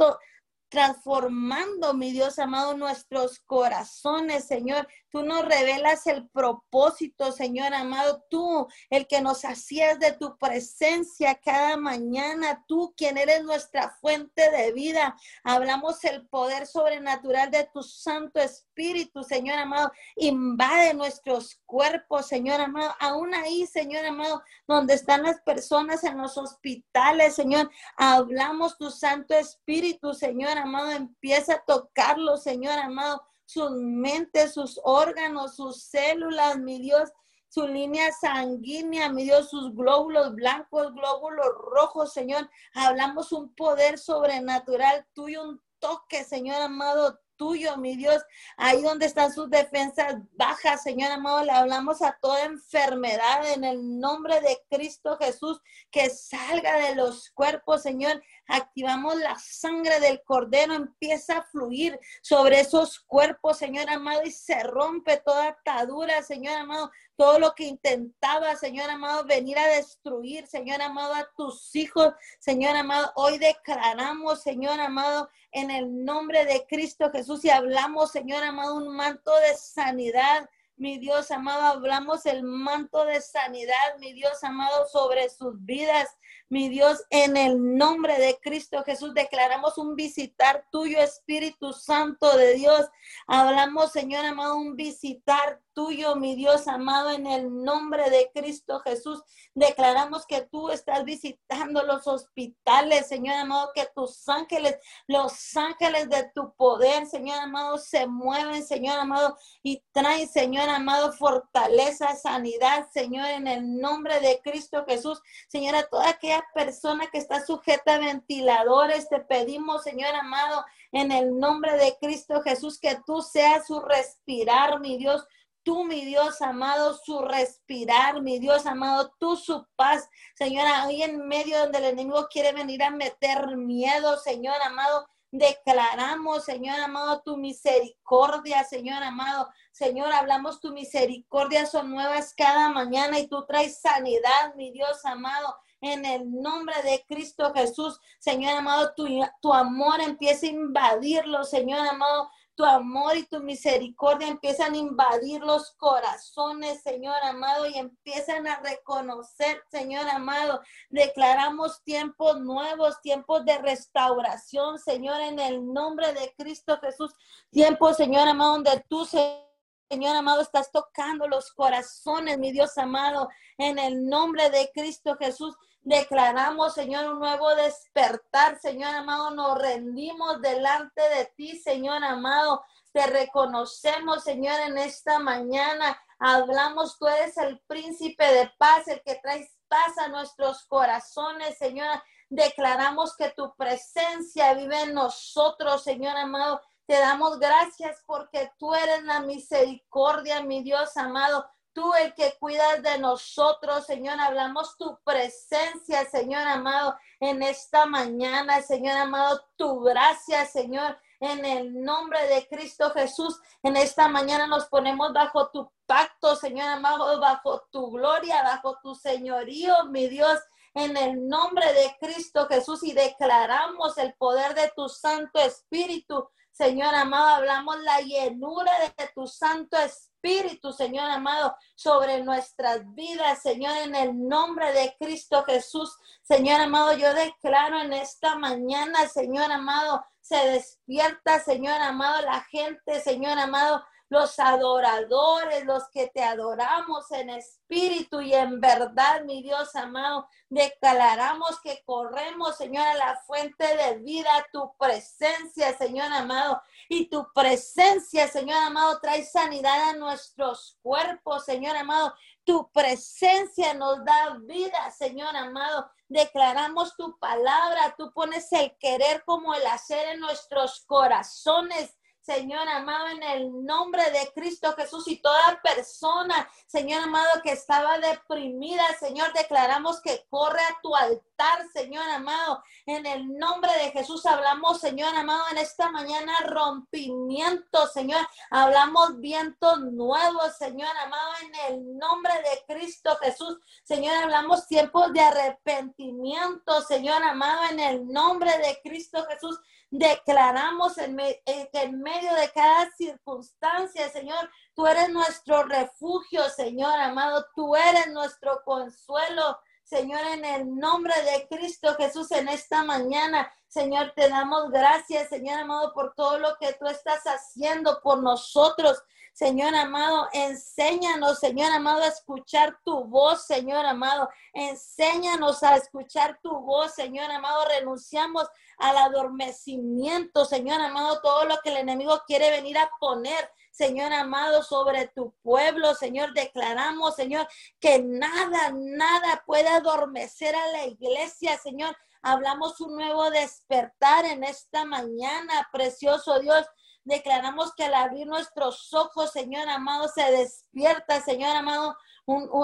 transformando, 0.69 1.95
mi 1.95 2.13
Dios 2.13 2.39
amado, 2.39 2.77
nuestros 2.77 3.41
corazones, 3.41 4.45
Señor. 4.45 4.87
Tú 5.13 5.23
nos 5.23 5.45
revelas 5.45 6.07
el 6.07 6.27
propósito, 6.31 7.33
Señor 7.33 7.75
amado. 7.75 8.25
Tú, 8.31 8.67
el 8.89 9.07
que 9.07 9.21
nos 9.21 9.45
hacías 9.45 10.01
de 10.01 10.13
tu 10.13 10.39
presencia 10.39 11.35
cada 11.35 11.77
mañana. 11.77 12.65
Tú, 12.67 12.95
quien 12.97 13.19
eres 13.19 13.45
nuestra 13.45 13.91
fuente 14.01 14.51
de 14.51 14.73
vida. 14.73 15.15
Hablamos 15.45 16.03
el 16.05 16.27
poder 16.29 16.67
sobrenatural 16.67 17.51
de 17.51 17.69
tu 17.75 17.83
Santo 17.83 18.41
Espíritu, 18.41 19.23
Señor 19.23 19.59
amado. 19.59 19.93
Invade 20.17 20.95
nuestros 20.95 21.61
cuerpos, 21.67 22.27
Señor 22.27 22.63
amado. 22.63 22.95
Aún 22.99 23.35
ahí, 23.35 23.67
Señor 23.67 24.07
amado, 24.07 24.43
donde 24.67 24.95
están 24.95 25.25
las 25.25 25.43
personas 25.43 26.05
en 26.05 26.17
los 26.17 26.39
hospitales, 26.39 27.35
Señor. 27.35 27.71
Hablamos 27.99 28.79
tu 28.79 28.91
Santo 28.91 29.35
Espíritu, 29.35 30.15
Señor 30.15 30.57
amado. 30.57 30.91
Empieza 30.91 31.57
a 31.57 31.65
tocarlo, 31.67 32.39
Señor 32.39 32.79
amado 32.79 33.23
sus 33.53 33.71
mentes, 33.73 34.55
sus 34.55 34.81
órganos, 34.83 35.57
sus 35.57 35.83
células, 35.83 36.59
mi 36.59 36.81
Dios, 36.81 37.11
su 37.49 37.67
línea 37.67 38.11
sanguínea, 38.13 39.11
mi 39.11 39.25
Dios, 39.25 39.51
sus 39.51 39.75
glóbulos 39.75 40.35
blancos, 40.35 40.95
glóbulos 40.95 41.49
rojos, 41.71 42.13
Señor. 42.13 42.49
Hablamos 42.75 43.31
un 43.33 43.55
poder 43.55 43.99
sobrenatural 43.99 45.07
tuyo, 45.13 45.45
un 45.45 45.63
toque, 45.79 46.25
Señor 46.25 46.63
amado, 46.63 47.21
tuyo, 47.37 47.77
mi 47.77 47.97
Dios. 47.97 48.23
Ahí 48.57 48.81
donde 48.83 49.07
están 49.07 49.33
sus 49.33 49.51
defensas 49.51 50.17
bajas, 50.33 50.83
Señor 50.83 51.13
amado, 51.13 51.45
le 51.45 51.51
hablamos 51.51 52.01
a 52.01 52.17
toda 52.23 52.45
enfermedad 52.45 53.53
en 53.53 53.65
el 53.65 53.99
nombre 53.99 54.41
de 54.41 54.59
Cristo 54.71 55.19
Jesús, 55.19 55.61
que 55.91 56.09
salga 56.09 56.77
de 56.77 56.95
los 56.95 57.31
cuerpos, 57.31 57.83
Señor. 57.83 58.23
Activamos 58.47 59.17
la 59.17 59.39
sangre 59.39 60.01
del 60.01 60.23
cordero, 60.23 60.75
empieza 60.75 61.39
a 61.39 61.43
fluir 61.45 61.99
sobre 62.23 62.61
esos 62.61 63.01
cuerpos, 63.01 63.59
Señor 63.59 63.89
amado, 63.89 64.23
y 64.25 64.31
se 64.31 64.63
rompe 64.65 65.17
toda 65.19 65.49
atadura, 65.49 66.23
Señor 66.23 66.57
amado, 66.57 66.91
todo 67.17 67.39
lo 67.39 67.55
que 67.55 67.65
intentaba, 67.65 68.57
Señor 68.57 68.91
amado, 68.91 69.25
venir 69.25 69.59
a 69.59 69.67
destruir, 69.69 70.47
Señor 70.47 70.83
amado, 70.83 71.15
a 71.15 71.31
tus 71.37 71.75
hijos, 71.77 72.13
Señor 72.41 72.77
amado. 72.77 73.13
Hoy 73.15 73.39
declaramos, 73.39 74.43
Señor 74.43 74.81
amado, 74.81 75.31
en 75.53 75.71
el 75.71 76.05
nombre 76.05 76.45
de 76.45 76.67
Cristo 76.67 77.11
Jesús 77.11 77.45
y 77.45 77.51
hablamos, 77.51 78.11
Señor 78.11 78.43
amado, 78.43 78.77
un 78.77 78.89
manto 78.89 79.31
de 79.37 79.55
sanidad. 79.57 80.49
Mi 80.77 80.99
Dios 80.99 81.31
amado, 81.31 81.63
hablamos 81.63 82.27
el 82.27 82.43
manto 82.43 83.05
de 83.05 83.21
sanidad, 83.21 83.99
mi 84.01 84.15
Dios 84.15 84.43
amado, 84.43 84.89
sobre 84.89 85.29
sus 85.29 85.65
vidas. 85.65 86.09
Mi 86.53 86.69
Dios, 86.69 87.03
en 87.09 87.39
el 87.39 87.79
nombre 87.79 88.19
de 88.19 88.39
Cristo 88.39 88.85
Jesús, 88.85 89.15
declaramos 89.15 89.79
un 89.79 89.97
visitar 89.97 90.67
tuyo, 90.71 90.99
Espíritu 90.99 91.73
Santo 91.73 92.37
de 92.37 92.53
Dios. 92.53 92.91
Hablamos, 93.27 93.91
Señor 93.91 94.27
amado, 94.27 94.57
un 94.57 94.77
visitar 94.77 95.63
tuyo, 95.73 96.15
mi 96.17 96.35
Dios 96.35 96.69
amado, 96.69 97.11
en 97.11 97.27
el 97.27 97.65
nombre 97.65 98.11
de 98.11 98.31
Cristo 98.35 98.81
Jesús. 98.81 99.23
Declaramos 99.55 100.27
que 100.27 100.43
tú 100.43 100.69
estás 100.69 101.05
visitando 101.05 101.83
los 101.85 102.07
hospitales, 102.07 103.09
Señor 103.09 103.37
amado, 103.37 103.71
que 103.75 103.89
tus 103.95 104.29
ángeles, 104.29 104.77
los 105.07 105.57
ángeles 105.57 106.11
de 106.11 106.31
tu 106.35 106.53
poder, 106.55 107.07
Señor 107.07 107.39
amado, 107.39 107.79
se 107.79 108.07
mueven, 108.07 108.63
Señor 108.63 108.99
amado, 108.99 109.39
y 109.63 109.83
traen, 109.93 110.29
Señor 110.29 110.69
amado, 110.69 111.13
fortaleza, 111.13 112.15
sanidad, 112.15 112.89
Señor, 112.93 113.27
en 113.29 113.47
el 113.47 113.79
nombre 113.81 114.21
de 114.21 114.41
Cristo 114.43 114.85
Jesús. 114.87 115.21
Señora, 115.49 115.89
toda 115.89 116.11
aquella 116.11 116.42
persona 116.55 117.07
que 117.09 117.19
está 117.19 117.45
sujeta 117.45 117.95
a 117.95 117.99
ventiladores, 117.99 119.09
te 119.09 119.21
pedimos, 119.21 119.83
Señor 119.83 120.15
amado, 120.15 120.65
en 120.93 121.13
el 121.13 121.39
nombre 121.39 121.77
de 121.77 121.97
Cristo 122.01 122.43
Jesús, 122.43 122.79
que 122.79 122.99
tú 123.07 123.23
seas 123.23 123.67
su 123.67 123.81
respirar, 123.81 124.81
mi 124.81 124.97
Dios 124.99 125.27
tú, 125.63 125.85
mi 125.85 126.05
Dios 126.05 126.43
amado, 126.43 126.95
su 126.95 127.21
respirar, 127.21 128.21
mi 128.21 128.39
Dios 128.39 128.67
amado, 128.67 129.15
tú 129.19 129.37
su 129.37 129.67
paz, 129.77 130.09
Señor, 130.35 130.67
ahí 130.67 131.03
en 131.03 131.27
medio 131.29 131.59
donde 131.59 131.79
el 131.79 131.85
enemigo 131.85 132.27
quiere 132.31 132.53
venir 132.53 132.83
a 132.83 132.91
meter 132.91 133.57
miedo, 133.57 134.19
Señor 134.19 134.61
amado, 134.63 135.07
declaramos, 135.33 136.45
Señor 136.45 136.79
amado, 136.81 137.23
tu 137.23 137.39
misericordia, 137.39 138.65
Señor 138.65 139.03
amado. 139.03 139.49
Señor, 139.73 140.13
hablamos 140.13 140.61
tu 140.61 140.73
misericordia, 140.73 141.65
son 141.67 141.91
nuevas 141.91 142.35
cada 142.37 142.69
mañana 142.69 143.19
y 143.19 143.27
tú 143.27 143.45
traes 143.47 143.81
sanidad, 143.81 144.55
mi 144.57 144.71
Dios 144.71 145.05
amado. 145.05 145.57
En 145.83 146.07
el 146.07 146.33
nombre 146.33 146.75
de 146.83 147.05
Cristo 147.07 147.53
Jesús, 147.55 148.01
Señor 148.19 148.55
amado, 148.55 148.95
tu, 148.97 149.07
tu 149.43 149.53
amor 149.53 150.01
empieza 150.01 150.47
a 150.47 150.51
invadirlo, 150.51 151.45
Señor 151.45 151.87
amado 151.87 152.31
tu 152.55 152.65
amor 152.65 153.17
y 153.17 153.27
tu 153.27 153.41
misericordia 153.41 154.29
empiezan 154.29 154.75
a 154.75 154.77
invadir 154.77 155.41
los 155.41 155.73
corazones, 155.73 156.83
Señor 156.83 157.17
amado, 157.23 157.67
y 157.67 157.79
empiezan 157.79 158.47
a 158.47 158.61
reconocer, 158.61 159.63
Señor 159.71 160.09
amado. 160.09 160.61
Declaramos 160.91 161.83
tiempos 161.83 162.41
nuevos, 162.41 163.01
tiempos 163.01 163.45
de 163.45 163.59
restauración, 163.59 164.79
Señor, 164.79 165.21
en 165.23 165.39
el 165.39 165.73
nombre 165.73 166.13
de 166.13 166.35
Cristo 166.37 166.79
Jesús. 166.81 167.15
Tiempos, 167.51 167.97
Señor 167.97 168.29
amado, 168.29 168.53
donde 168.53 168.85
tú, 168.89 169.07
Señor 169.07 170.17
amado, 170.17 170.43
estás 170.43 170.71
tocando 170.71 171.27
los 171.29 171.53
corazones, 171.53 172.39
mi 172.39 172.53
Dios 172.53 172.77
amado, 172.77 173.29
en 173.57 173.79
el 173.79 174.05
nombre 174.07 174.51
de 174.51 174.71
Cristo 174.75 175.17
Jesús. 175.19 175.57
Declaramos, 175.85 176.75
Señor, 176.75 177.13
un 177.13 177.19
nuevo 177.19 177.57
despertar, 177.57 178.57
Señor 178.61 178.95
amado. 178.95 179.33
Nos 179.33 179.59
rendimos 179.59 180.41
delante 180.41 181.03
de 181.03 181.25
ti, 181.37 181.59
Señor 181.59 182.05
amado. 182.05 182.63
Te 182.93 183.05
reconocemos, 183.09 184.23
Señor, 184.23 184.61
en 184.61 184.79
esta 184.79 185.19
mañana. 185.19 185.99
Hablamos, 186.21 186.99
tú 186.99 187.09
eres 187.09 187.37
el 187.37 187.59
príncipe 187.67 188.25
de 188.25 188.53
paz, 188.59 188.87
el 188.87 189.03
que 189.03 189.17
traes 189.17 189.51
paz 189.67 189.99
a 189.99 190.07
nuestros 190.07 190.65
corazones, 190.67 191.59
Señor. 191.59 192.01
Declaramos 192.29 193.17
que 193.17 193.31
tu 193.31 193.53
presencia 193.57 194.55
vive 194.55 194.83
en 194.83 194.95
nosotros, 194.95 195.83
Señor 195.83 196.17
amado. 196.17 196.61
Te 196.87 196.95
damos 196.95 197.41
gracias 197.41 198.05
porque 198.07 198.53
tú 198.57 198.73
eres 198.73 199.03
la 199.03 199.21
misericordia, 199.21 200.43
mi 200.43 200.63
Dios 200.63 200.97
amado 200.97 201.45
tú 201.73 201.95
el 201.95 202.15
que 202.15 202.37
cuidas 202.39 202.83
de 202.83 202.99
nosotros, 202.99 203.87
Señor. 203.87 204.21
Hablamos 204.21 204.77
tu 204.77 204.99
presencia, 205.05 206.05
Señor 206.11 206.47
amado, 206.47 206.97
en 207.21 207.43
esta 207.43 207.87
mañana, 207.87 208.63
Señor 208.63 208.97
amado, 208.97 209.45
tu 209.57 209.81
gracia, 209.81 210.47
Señor. 210.47 210.99
En 211.21 211.45
el 211.45 211.83
nombre 211.83 212.27
de 212.27 212.49
Cristo 212.49 212.91
Jesús, 212.91 213.41
en 213.63 213.77
esta 213.77 214.09
mañana 214.09 214.47
nos 214.47 214.67
ponemos 214.67 215.13
bajo 215.13 215.51
tu 215.51 215.71
pacto, 215.87 216.35
Señor 216.35 216.69
amado, 216.69 217.21
bajo 217.21 217.63
tu 217.71 217.93
gloria, 217.93 218.43
bajo 218.43 218.79
tu 218.83 218.95
señorío, 218.95 219.85
mi 219.85 220.09
Dios, 220.09 220.41
en 220.75 220.97
el 220.97 221.29
nombre 221.29 221.73
de 221.75 221.97
Cristo 222.01 222.49
Jesús 222.49 222.83
y 222.83 222.93
declaramos 222.93 223.99
el 223.99 224.15
poder 224.15 224.55
de 224.55 224.73
tu 224.75 224.89
Santo 224.89 225.39
Espíritu. 225.39 226.29
Señor 226.51 226.95
amado, 226.95 227.37
hablamos 227.37 227.81
la 227.83 228.01
llenura 228.01 228.73
de 228.97 229.09
tu 229.15 229.27
Santo 229.27 229.77
Espíritu 229.77 230.12
Espíritu, 230.23 230.73
Señor 230.73 231.11
amado, 231.11 231.57
sobre 231.75 232.23
nuestras 232.23 232.81
vidas, 232.95 233.43
Señor, 233.43 233.77
en 233.79 233.97
el 233.97 234.29
nombre 234.29 234.73
de 234.73 234.95
Cristo 234.99 235.43
Jesús. 235.45 235.97
Señor 236.23 236.61
amado, 236.61 236.93
yo 236.93 237.13
declaro 237.13 237.81
en 237.81 237.93
esta 237.93 238.37
mañana, 238.37 239.09
Señor 239.09 239.51
amado, 239.51 240.05
se 240.21 240.37
despierta, 240.37 241.41
Señor 241.41 241.81
amado, 241.83 242.23
la 242.23 242.41
gente, 242.43 243.01
Señor 243.01 243.37
amado, 243.37 243.85
los 244.13 244.39
adoradores, 244.39 245.65
los 245.65 245.89
que 245.89 246.09
te 246.09 246.23
adoramos 246.23 247.11
en 247.13 247.31
espíritu 247.31 248.21
y 248.21 248.35
en 248.35 248.61
verdad, 248.61 249.25
mi 249.25 249.43
Dios 249.43 249.75
amado, 249.75 250.29
declaramos 250.51 251.59
que 251.63 251.83
corremos, 251.87 252.59
Señor, 252.59 252.87
a 252.87 252.95
la 252.95 253.17
fuente 253.27 253.65
de 253.75 254.01
vida, 254.01 254.29
tu 254.53 254.71
presencia, 254.77 255.75
Señor 255.79 256.13
amado, 256.13 256.61
y 256.91 257.09
tu 257.09 257.27
presencia, 257.33 258.29
Señor 258.29 258.59
amado, 258.59 259.01
trae 259.01 259.25
sanidad 259.25 259.89
a 259.89 259.95
nuestros 259.95 260.77
cuerpos, 260.83 261.47
Señor 261.47 261.75
amado. 261.75 262.15
Tu 262.45 262.71
presencia 262.71 263.73
nos 263.73 264.05
da 264.05 264.37
vida, 264.43 264.91
Señor 264.91 265.35
amado. 265.35 265.91
Declaramos 266.07 266.95
tu 266.97 267.19
palabra, 267.19 267.95
tú 267.97 268.13
pones 268.13 268.53
el 268.53 268.77
querer 268.77 269.25
como 269.25 269.55
el 269.55 269.67
hacer 269.69 270.07
en 270.09 270.21
nuestros 270.21 270.85
corazones. 270.85 271.97
Señor 272.23 272.69
amado, 272.69 273.09
en 273.09 273.23
el 273.25 273.65
nombre 273.65 274.09
de 274.13 274.33
Cristo 274.33 274.73
Jesús 274.75 275.09
y 275.09 275.17
toda 275.17 275.61
persona, 275.61 276.49
Señor 276.67 277.03
amado, 277.03 277.43
que 277.43 277.51
estaba 277.51 277.99
deprimida, 277.99 278.85
Señor, 279.01 279.33
declaramos 279.33 280.01
que 280.01 280.25
corre 280.31 280.61
a 280.61 280.81
tu 280.81 280.95
altar, 280.95 281.67
Señor 281.73 282.09
amado. 282.09 282.63
En 282.87 283.07
el 283.07 283.37
nombre 283.37 283.73
de 283.73 283.91
Jesús 283.91 284.25
hablamos, 284.25 284.79
Señor 284.79 285.13
amado, 285.17 285.43
en 285.51 285.59
esta 285.59 285.91
mañana 285.91 286.33
rompimiento, 286.47 287.89
Señor. 287.89 288.25
Hablamos 288.51 289.19
vientos 289.19 289.81
nuevos, 289.81 290.57
Señor 290.57 290.97
amado, 290.99 291.33
en 291.43 291.75
el 291.75 291.99
nombre 291.99 292.35
de 292.35 292.73
Cristo 292.73 293.17
Jesús. 293.21 293.59
Señor, 293.83 294.15
hablamos 294.23 294.69
tiempos 294.69 295.13
de 295.13 295.23
arrepentimiento, 295.23 296.83
Señor 296.83 297.21
amado, 297.25 297.65
en 297.71 297.81
el 297.81 298.07
nombre 298.07 298.57
de 298.59 298.79
Cristo 298.85 299.27
Jesús. 299.29 299.59
Declaramos 299.95 300.97
en, 300.97 301.21
en, 301.45 302.01
medio 302.01 302.33
de 302.37 302.51
cada 302.51 302.91
circunstancia, 302.93 304.09
Señor, 304.09 304.51
tú 304.75 304.87
eres 304.87 305.11
nuestro 305.11 305.65
refugio, 305.65 306.49
Señor 306.49 306.99
amado, 306.99 307.45
tú 307.55 307.77
eres 307.77 308.11
nuestro 308.11 308.63
consuelo. 308.65 309.59
Señor, 309.85 310.23
en 310.29 310.47
el 310.47 310.75
nombre 310.79 311.13
de 311.25 311.47
Cristo 311.47 311.95
Jesús, 311.97 312.31
en 312.31 312.49
esta 312.49 312.83
mañana, 312.83 313.53
Señor, 313.69 314.15
te 314.17 314.31
damos 314.31 314.71
gracias, 314.71 315.29
Señor 315.29 315.59
amado, 315.59 315.93
por 315.93 316.15
todo 316.15 316.39
lo 316.39 316.57
que 316.59 316.73
tú 316.73 316.87
estás 316.87 317.25
haciendo 317.25 318.01
por 318.03 318.23
nosotros. 318.23 319.03
Señor 319.33 319.75
amado, 319.75 320.29
enséñanos, 320.33 321.39
Señor 321.39 321.73
amado, 321.73 322.03
a 322.03 322.09
escuchar 322.09 322.79
tu 322.85 323.05
voz, 323.05 323.47
Señor 323.47 323.87
amado. 323.87 324.29
Enséñanos 324.53 325.63
a 325.63 325.77
escuchar 325.77 326.39
tu 326.43 326.61
voz, 326.61 326.95
Señor 326.95 327.31
amado. 327.31 327.65
Renunciamos 327.65 328.47
al 328.77 328.97
adormecimiento, 328.99 330.45
Señor 330.45 330.83
amado, 330.83 331.21
todo 331.23 331.47
lo 331.47 331.59
que 331.63 331.71
el 331.71 331.79
enemigo 331.79 332.23
quiere 332.27 332.51
venir 332.51 332.77
a 332.77 332.91
poner. 333.01 333.51
Señor 333.71 334.13
amado, 334.13 334.63
sobre 334.63 335.09
tu 335.09 335.33
pueblo, 335.43 335.95
Señor, 335.95 336.35
declaramos, 336.35 337.17
Señor, 337.17 337.49
que 337.81 338.03
nada, 338.03 338.71
nada 338.75 339.43
puede 339.47 339.69
adormecer 339.69 340.55
a 340.55 340.67
la 340.69 340.85
iglesia, 340.85 341.57
Señor. 341.57 341.97
Hablamos 342.21 342.81
un 342.83 342.95
nuevo 342.95 343.31
despertar 343.31 344.27
en 344.27 344.45
esta 344.45 344.85
mañana, 344.85 345.71
precioso 345.73 346.39
Dios. 346.39 346.67
Declaramos 347.05 347.75
que 347.75 347.85
al 347.85 347.95
abrir 347.95 348.27
nuestros 348.27 348.93
ojos, 348.95 349.33
Señor 349.33 349.69
amado, 349.69 350.09
se 350.09 350.23
despierta, 350.31 351.21
Señor 351.21 351.57
amado. 351.57 351.97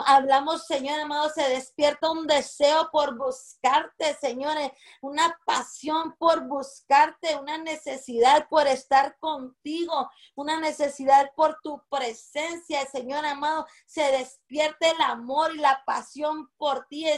hablamos, 0.06 0.66
Señor 0.66 1.00
amado, 1.00 1.28
se 1.30 1.48
despierta 1.48 2.10
un 2.10 2.26
deseo 2.26 2.88
por 2.92 3.16
buscarte, 3.18 4.14
Señor, 4.14 4.56
una 5.02 5.36
pasión 5.44 6.14
por 6.18 6.46
buscarte, 6.46 7.34
una 7.36 7.58
necesidad 7.58 8.48
por 8.48 8.68
estar 8.68 9.18
contigo, 9.18 10.08
una 10.36 10.60
necesidad 10.60 11.32
por 11.34 11.58
tu 11.60 11.82
presencia, 11.90 12.86
Señor 12.86 13.24
amado. 13.24 13.66
Se 13.86 14.02
despierta 14.12 14.88
el 14.88 15.00
amor 15.00 15.54
y 15.54 15.58
la 15.58 15.82
pasión 15.84 16.48
por 16.56 16.86
ti, 16.86 17.08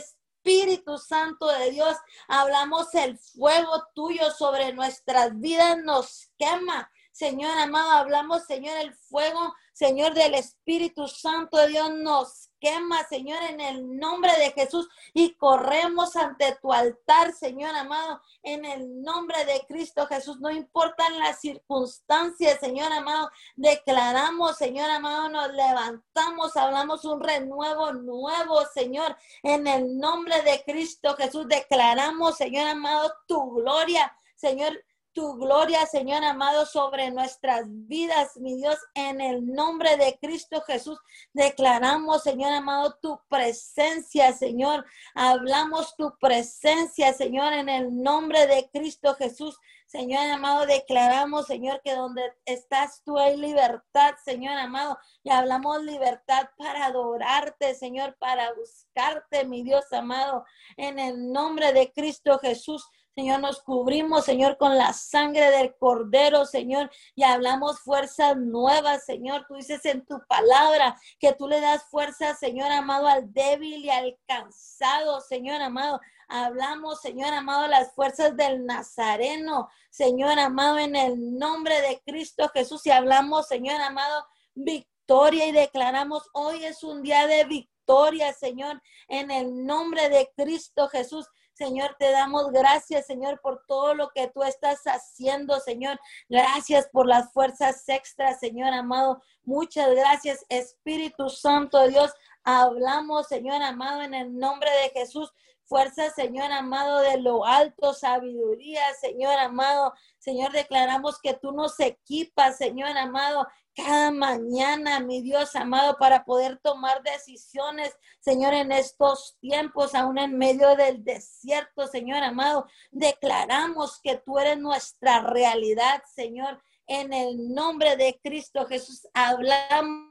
Espíritu 0.42 0.96
Santo 0.96 1.48
de 1.48 1.70
Dios, 1.70 1.98
hablamos 2.26 2.94
el 2.94 3.18
fuego 3.18 3.84
tuyo 3.94 4.30
sobre 4.30 4.72
nuestras 4.72 5.38
vidas, 5.38 5.76
nos 5.84 6.32
quema, 6.38 6.90
Señor 7.12 7.58
amado, 7.58 7.90
hablamos, 7.90 8.44
Señor, 8.46 8.76
el 8.78 8.94
fuego, 8.94 9.54
Señor, 9.72 10.14
del 10.14 10.34
Espíritu 10.34 11.08
Santo 11.08 11.66
Dios 11.66 11.90
nos 11.90 12.50
quema, 12.60 13.02
Señor, 13.08 13.42
en 13.42 13.60
el 13.60 13.96
nombre 13.98 14.30
de 14.38 14.52
Jesús 14.52 14.88
y 15.14 15.34
corremos 15.34 16.14
ante 16.16 16.56
tu 16.60 16.72
altar, 16.72 17.32
Señor 17.32 17.74
amado, 17.74 18.20
en 18.42 18.64
el 18.64 19.02
nombre 19.02 19.44
de 19.46 19.64
Cristo 19.66 20.06
Jesús. 20.06 20.38
No 20.38 20.50
importan 20.50 21.18
las 21.18 21.40
circunstancias, 21.40 22.60
Señor 22.60 22.92
amado, 22.92 23.30
declaramos, 23.56 24.56
Señor 24.56 24.90
amado, 24.90 25.28
nos 25.30 25.52
levantamos, 25.52 26.56
hablamos 26.56 27.04
un 27.04 27.20
renuevo 27.20 27.92
nuevo, 27.92 28.62
Señor, 28.72 29.16
en 29.42 29.66
el 29.66 29.98
nombre 29.98 30.42
de 30.42 30.62
Cristo 30.64 31.16
Jesús. 31.16 31.48
Declaramos, 31.48 32.36
Señor 32.36 32.68
amado, 32.68 33.12
tu 33.26 33.54
gloria, 33.54 34.14
Señor, 34.36 34.72
tu 35.12 35.36
gloria, 35.36 35.86
Señor 35.86 36.24
amado, 36.24 36.66
sobre 36.66 37.10
nuestras 37.10 37.64
vidas, 37.66 38.36
mi 38.36 38.56
Dios, 38.56 38.78
en 38.94 39.20
el 39.20 39.46
nombre 39.46 39.96
de 39.96 40.18
Cristo 40.20 40.62
Jesús. 40.62 40.98
Declaramos, 41.32 42.22
Señor 42.22 42.52
amado, 42.52 42.98
tu 43.00 43.20
presencia, 43.28 44.32
Señor. 44.32 44.84
Hablamos 45.14 45.96
tu 45.96 46.16
presencia, 46.18 47.12
Señor, 47.12 47.52
en 47.52 47.68
el 47.68 48.02
nombre 48.02 48.46
de 48.46 48.70
Cristo 48.72 49.14
Jesús. 49.14 49.58
Señor 49.90 50.30
amado, 50.30 50.66
declaramos, 50.66 51.48
Señor, 51.48 51.80
que 51.82 51.96
donde 51.96 52.22
estás 52.44 53.02
tú 53.04 53.18
hay 53.18 53.36
libertad, 53.36 54.14
Señor 54.24 54.56
amado. 54.56 54.96
Y 55.24 55.30
hablamos 55.30 55.82
libertad 55.82 56.48
para 56.56 56.86
adorarte, 56.86 57.74
Señor, 57.74 58.16
para 58.20 58.52
buscarte, 58.54 59.44
mi 59.46 59.64
Dios 59.64 59.92
amado, 59.92 60.44
en 60.76 61.00
el 61.00 61.32
nombre 61.32 61.72
de 61.72 61.92
Cristo 61.92 62.38
Jesús. 62.38 62.88
Señor, 63.14 63.40
nos 63.40 63.60
cubrimos, 63.62 64.24
Señor, 64.24 64.56
con 64.56 64.78
la 64.78 64.92
sangre 64.92 65.50
del 65.50 65.76
Cordero, 65.76 66.46
Señor, 66.46 66.90
y 67.16 67.24
hablamos 67.24 67.80
fuerzas 67.80 68.36
nuevas, 68.36 69.04
Señor. 69.04 69.44
Tú 69.48 69.56
dices 69.56 69.84
en 69.84 70.06
tu 70.06 70.20
palabra 70.28 70.96
que 71.18 71.32
tú 71.32 71.48
le 71.48 71.60
das 71.60 71.84
fuerza, 71.90 72.34
Señor 72.34 72.70
amado, 72.70 73.08
al 73.08 73.32
débil 73.32 73.84
y 73.84 73.90
al 73.90 74.16
cansado, 74.26 75.20
Señor 75.20 75.60
amado. 75.60 76.00
Hablamos, 76.28 77.00
Señor 77.00 77.34
amado, 77.34 77.66
las 77.66 77.92
fuerzas 77.92 78.36
del 78.36 78.64
Nazareno, 78.64 79.68
Señor 79.90 80.38
amado, 80.38 80.78
en 80.78 80.94
el 80.94 81.36
nombre 81.36 81.80
de 81.80 82.00
Cristo 82.06 82.48
Jesús. 82.54 82.86
Y 82.86 82.92
hablamos, 82.92 83.48
Señor 83.48 83.80
amado, 83.80 84.24
victoria 84.54 85.46
y 85.46 85.52
declaramos, 85.52 86.30
hoy 86.32 86.64
es 86.64 86.84
un 86.84 87.02
día 87.02 87.26
de 87.26 87.44
victoria, 87.44 88.32
Señor, 88.32 88.80
en 89.08 89.32
el 89.32 89.66
nombre 89.66 90.08
de 90.08 90.30
Cristo 90.36 90.88
Jesús. 90.88 91.26
Señor, 91.60 91.94
te 91.98 92.10
damos 92.10 92.50
gracias, 92.52 93.04
Señor, 93.04 93.38
por 93.42 93.62
todo 93.66 93.94
lo 93.94 94.08
que 94.14 94.28
tú 94.28 94.42
estás 94.42 94.80
haciendo, 94.84 95.60
Señor. 95.60 96.00
Gracias 96.26 96.88
por 96.90 97.06
las 97.06 97.30
fuerzas 97.34 97.86
extras, 97.86 98.40
Señor 98.40 98.72
amado. 98.72 99.20
Muchas 99.44 99.94
gracias, 99.94 100.46
Espíritu 100.48 101.28
Santo 101.28 101.86
Dios. 101.86 102.14
Hablamos, 102.44 103.28
Señor 103.28 103.60
amado, 103.60 104.00
en 104.00 104.14
el 104.14 104.38
nombre 104.38 104.70
de 104.70 104.88
Jesús. 104.98 105.34
Fuerza, 105.70 106.10
Señor 106.10 106.50
amado, 106.50 106.98
de 106.98 107.18
lo 107.18 107.46
alto, 107.46 107.94
sabiduría, 107.94 108.82
Señor 109.00 109.38
amado. 109.38 109.94
Señor, 110.18 110.50
declaramos 110.50 111.20
que 111.22 111.34
tú 111.34 111.52
nos 111.52 111.78
equipas, 111.78 112.58
Señor 112.58 112.98
amado, 112.98 113.46
cada 113.76 114.10
mañana, 114.10 114.98
mi 114.98 115.22
Dios 115.22 115.54
amado, 115.54 115.96
para 115.96 116.24
poder 116.24 116.58
tomar 116.58 117.04
decisiones, 117.04 117.96
Señor, 118.18 118.52
en 118.52 118.72
estos 118.72 119.36
tiempos, 119.38 119.94
aún 119.94 120.18
en 120.18 120.36
medio 120.36 120.74
del 120.74 121.04
desierto, 121.04 121.86
Señor 121.86 122.24
amado. 122.24 122.66
Declaramos 122.90 124.00
que 124.02 124.16
tú 124.16 124.40
eres 124.40 124.58
nuestra 124.58 125.20
realidad, 125.20 126.02
Señor. 126.12 126.60
En 126.88 127.12
el 127.12 127.54
nombre 127.54 127.96
de 127.96 128.18
Cristo 128.20 128.66
Jesús, 128.66 129.06
hablamos 129.14 130.09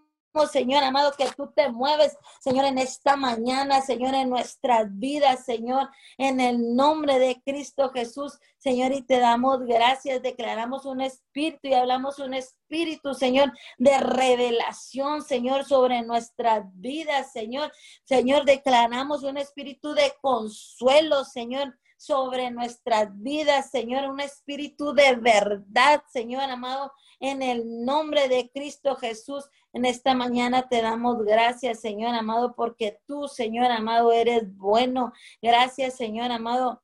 Señor 0.51 0.83
amado, 0.83 1.13
que 1.17 1.27
tú 1.35 1.51
te 1.53 1.69
mueves, 1.69 2.15
Señor, 2.39 2.65
en 2.65 2.77
esta 2.77 3.15
mañana, 3.15 3.81
Señor, 3.81 4.13
en 4.13 4.29
nuestras 4.29 4.87
vidas, 4.97 5.43
Señor, 5.43 5.89
en 6.17 6.39
el 6.39 6.75
nombre 6.75 7.19
de 7.19 7.41
Cristo 7.43 7.89
Jesús, 7.89 8.39
Señor, 8.57 8.91
y 8.91 9.01
te 9.01 9.19
damos 9.19 9.59
gracias, 9.65 10.21
declaramos 10.21 10.85
un 10.85 11.01
espíritu 11.01 11.67
y 11.67 11.73
hablamos 11.73 12.19
un 12.19 12.33
espíritu, 12.33 13.13
Señor, 13.13 13.51
de 13.77 13.97
revelación, 13.97 15.23
Señor, 15.23 15.65
sobre 15.65 16.03
nuestras 16.03 16.63
vidas, 16.73 17.31
Señor. 17.31 17.71
Señor, 18.03 18.45
declaramos 18.45 19.23
un 19.23 19.37
espíritu 19.37 19.93
de 19.93 20.13
consuelo, 20.21 21.25
Señor 21.25 21.77
sobre 21.99 22.49
nuestras 22.49 23.09
vidas, 23.21 23.71
Señor, 23.71 24.09
un 24.09 24.21
espíritu 24.21 24.93
de 24.93 25.17
verdad, 25.17 26.01
Señor 26.09 26.43
amado, 26.43 26.93
en 27.19 27.41
el 27.41 27.83
nombre 27.83 28.29
de 28.29 28.49
Cristo 28.53 28.95
Jesús. 28.95 29.49
En 29.73 29.83
esta 29.83 30.15
mañana 30.15 30.69
te 30.69 30.81
damos 30.81 31.25
gracias, 31.25 31.81
Señor 31.81 32.15
amado, 32.15 32.55
porque 32.55 33.01
tú, 33.05 33.27
Señor 33.27 33.69
amado, 33.69 34.13
eres 34.13 34.55
bueno. 34.55 35.11
Gracias, 35.41 35.97
Señor 35.97 36.31
amado 36.31 36.81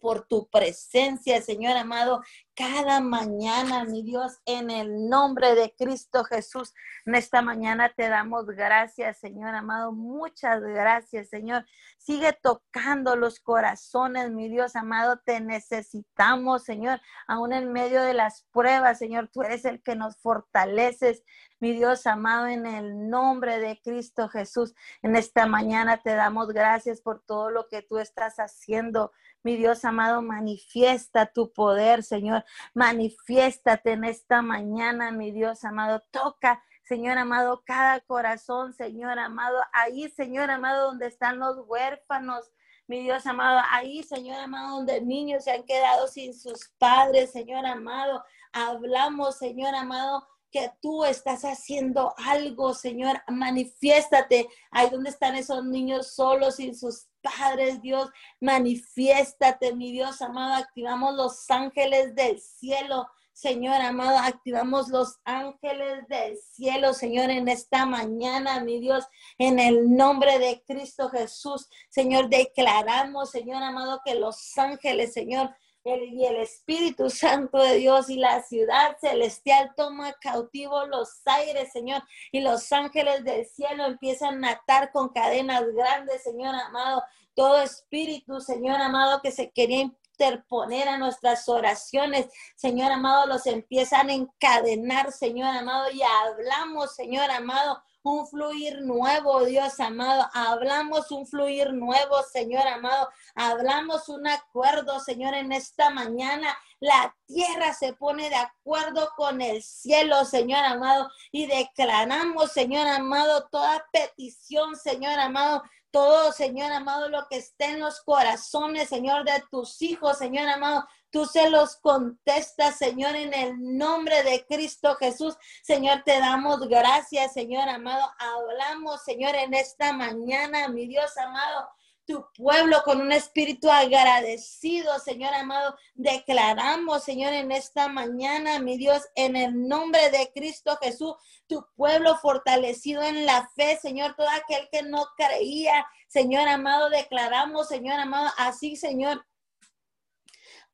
por 0.00 0.26
tu 0.26 0.48
presencia, 0.48 1.40
Señor 1.42 1.76
amado, 1.76 2.22
cada 2.58 3.00
mañana, 3.00 3.84
mi 3.84 4.02
Dios, 4.02 4.40
en 4.44 4.70
el 4.70 5.08
nombre 5.08 5.54
de 5.54 5.72
Cristo 5.78 6.24
Jesús. 6.24 6.74
En 7.06 7.14
esta 7.14 7.40
mañana 7.40 7.92
te 7.96 8.08
damos 8.08 8.46
gracias, 8.46 9.18
Señor 9.18 9.54
amado. 9.54 9.92
Muchas 9.92 10.60
gracias, 10.60 11.28
Señor. 11.28 11.64
Sigue 11.98 12.32
tocando 12.32 13.14
los 13.14 13.38
corazones, 13.38 14.30
mi 14.30 14.48
Dios 14.48 14.74
amado. 14.74 15.20
Te 15.24 15.40
necesitamos, 15.40 16.64
Señor, 16.64 17.00
aún 17.28 17.52
en 17.52 17.72
medio 17.72 18.02
de 18.02 18.14
las 18.14 18.44
pruebas, 18.50 18.98
Señor. 18.98 19.28
Tú 19.28 19.42
eres 19.42 19.64
el 19.64 19.80
que 19.80 19.94
nos 19.94 20.16
fortaleces, 20.16 21.22
mi 21.60 21.72
Dios 21.72 22.08
amado, 22.08 22.48
en 22.48 22.66
el 22.66 23.08
nombre 23.08 23.60
de 23.60 23.80
Cristo 23.80 24.28
Jesús. 24.28 24.74
En 25.02 25.14
esta 25.14 25.46
mañana 25.46 25.98
te 25.98 26.14
damos 26.14 26.48
gracias 26.48 27.00
por 27.00 27.22
todo 27.22 27.50
lo 27.50 27.68
que 27.68 27.82
tú 27.82 27.98
estás 27.98 28.36
haciendo, 28.38 29.12
mi 29.42 29.56
Dios 29.56 29.84
amado, 29.84 30.22
manifiesta 30.22 31.26
tu 31.26 31.52
poder, 31.52 32.02
Señor. 32.02 32.44
Manifiéstate 32.74 33.92
en 33.92 34.04
esta 34.04 34.42
mañana, 34.42 35.10
mi 35.10 35.30
Dios 35.30 35.64
amado. 35.64 36.02
Toca 36.10 36.62
Señor 36.88 37.18
amado, 37.18 37.62
cada 37.66 38.00
corazón, 38.00 38.72
Señor 38.72 39.18
amado, 39.18 39.58
ahí, 39.74 40.08
Señor 40.08 40.50
amado, 40.50 40.86
donde 40.86 41.06
están 41.06 41.38
los 41.38 41.58
huérfanos, 41.66 42.50
mi 42.86 43.02
Dios 43.02 43.26
amado, 43.26 43.60
ahí, 43.70 44.02
Señor 44.02 44.40
amado, 44.40 44.76
donde 44.76 45.02
niños 45.02 45.44
se 45.44 45.50
han 45.50 45.64
quedado 45.64 46.08
sin 46.08 46.32
sus 46.32 46.72
padres, 46.78 47.30
Señor 47.30 47.66
amado, 47.66 48.24
hablamos, 48.54 49.36
Señor 49.36 49.74
amado, 49.74 50.26
que 50.50 50.72
tú 50.80 51.04
estás 51.04 51.42
haciendo 51.42 52.14
algo, 52.16 52.72
Señor, 52.72 53.20
manifiéstate. 53.28 54.48
Ahí 54.70 54.88
donde 54.88 55.10
están 55.10 55.36
esos 55.36 55.62
niños 55.66 56.14
solos 56.14 56.56
sin 56.56 56.74
sus 56.74 57.07
padres, 57.36 57.80
Dios, 57.80 58.10
manifiéstate, 58.40 59.74
mi 59.74 59.92
Dios 59.92 60.20
amado. 60.22 60.54
Activamos 60.54 61.14
los 61.14 61.50
ángeles 61.50 62.14
del 62.14 62.40
cielo. 62.40 63.08
Señor 63.32 63.80
amado, 63.80 64.18
activamos 64.18 64.88
los 64.88 65.20
ángeles 65.24 66.08
del 66.08 66.36
cielo, 66.38 66.92
Señor, 66.92 67.30
en 67.30 67.46
esta 67.46 67.86
mañana, 67.86 68.58
mi 68.64 68.80
Dios, 68.80 69.04
en 69.38 69.60
el 69.60 69.94
nombre 69.94 70.40
de 70.40 70.64
Cristo 70.66 71.08
Jesús. 71.08 71.68
Señor, 71.88 72.28
declaramos, 72.28 73.30
Señor 73.30 73.62
amado, 73.62 74.00
que 74.04 74.16
los 74.16 74.58
ángeles, 74.58 75.12
Señor, 75.12 75.54
y 75.84 76.26
el 76.26 76.36
Espíritu 76.36 77.08
Santo 77.08 77.58
de 77.58 77.76
Dios 77.76 78.10
y 78.10 78.16
la 78.16 78.42
ciudad 78.42 78.96
celestial 79.00 79.72
toma 79.76 80.12
cautivo 80.14 80.86
los 80.86 81.22
aires, 81.24 81.72
Señor, 81.72 82.02
y 82.30 82.40
los 82.40 82.70
ángeles 82.72 83.24
del 83.24 83.46
cielo 83.46 83.86
empiezan 83.86 84.44
a 84.44 84.52
atar 84.52 84.92
con 84.92 85.08
cadenas 85.08 85.64
grandes, 85.74 86.22
Señor 86.22 86.54
amado. 86.54 87.02
Todo 87.34 87.62
espíritu, 87.62 88.40
Señor 88.40 88.80
amado, 88.80 89.20
que 89.22 89.30
se 89.30 89.50
quería 89.50 89.82
interponer 89.82 90.88
a 90.88 90.98
nuestras 90.98 91.48
oraciones, 91.48 92.26
Señor 92.56 92.90
amado, 92.90 93.26
los 93.26 93.46
empiezan 93.46 94.10
a 94.10 94.14
encadenar, 94.14 95.12
Señor 95.12 95.54
amado, 95.54 95.90
y 95.92 96.02
hablamos, 96.02 96.94
Señor 96.96 97.30
amado, 97.30 97.80
un 98.02 98.26
fluir 98.26 98.80
nuevo, 98.82 99.44
Dios 99.44 99.78
amado. 99.80 100.28
Hablamos 100.32 101.10
un 101.10 101.26
fluir 101.26 101.72
nuevo, 101.72 102.22
Señor 102.32 102.66
amado. 102.66 103.08
Hablamos 103.34 104.08
un 104.08 104.26
acuerdo, 104.26 105.00
Señor, 105.00 105.34
en 105.34 105.52
esta 105.52 105.90
mañana. 105.90 106.56
La 106.80 107.14
tierra 107.26 107.74
se 107.74 107.92
pone 107.92 108.30
de 108.30 108.36
acuerdo 108.36 109.10
con 109.16 109.40
el 109.40 109.62
cielo, 109.62 110.24
Señor 110.24 110.64
amado. 110.64 111.10
Y 111.32 111.46
declaramos, 111.46 112.52
Señor 112.52 112.86
amado, 112.86 113.48
toda 113.50 113.84
petición, 113.92 114.76
Señor 114.76 115.18
amado, 115.18 115.62
todo, 115.90 116.32
Señor 116.32 116.72
amado, 116.72 117.08
lo 117.08 117.26
que 117.28 117.36
esté 117.36 117.66
en 117.66 117.80
los 117.80 118.00
corazones, 118.02 118.88
Señor, 118.88 119.24
de 119.24 119.42
tus 119.50 119.80
hijos, 119.82 120.18
Señor 120.18 120.48
amado. 120.48 120.86
Tú 121.10 121.24
se 121.24 121.48
los 121.48 121.76
contestas, 121.76 122.76
Señor, 122.76 123.16
en 123.16 123.32
el 123.32 123.76
nombre 123.78 124.22
de 124.22 124.44
Cristo 124.46 124.94
Jesús. 124.96 125.36
Señor, 125.62 126.02
te 126.04 126.18
damos 126.20 126.60
gracias, 126.68 127.32
Señor 127.32 127.68
amado. 127.68 128.10
Hablamos, 128.18 129.02
Señor, 129.04 129.34
en 129.34 129.54
esta 129.54 129.92
mañana, 129.92 130.68
mi 130.68 130.86
Dios 130.86 131.16
amado 131.16 131.68
tu 132.08 132.26
pueblo 132.34 132.78
con 132.86 133.02
un 133.02 133.12
espíritu 133.12 133.70
agradecido, 133.70 134.98
Señor 134.98 135.34
amado. 135.34 135.76
Declaramos, 135.94 137.04
Señor, 137.04 137.34
en 137.34 137.52
esta 137.52 137.86
mañana, 137.88 138.58
mi 138.60 138.78
Dios, 138.78 139.02
en 139.14 139.36
el 139.36 139.68
nombre 139.68 140.10
de 140.10 140.32
Cristo 140.34 140.78
Jesús, 140.80 141.14
tu 141.46 141.66
pueblo 141.76 142.16
fortalecido 142.16 143.02
en 143.02 143.26
la 143.26 143.50
fe, 143.54 143.78
Señor, 143.82 144.14
todo 144.16 144.26
aquel 144.30 144.70
que 144.72 144.82
no 144.82 145.04
creía, 145.18 145.86
Señor 146.08 146.48
amado, 146.48 146.88
declaramos, 146.88 147.68
Señor 147.68 148.00
amado, 148.00 148.32
así, 148.38 148.74
Señor. 148.74 149.26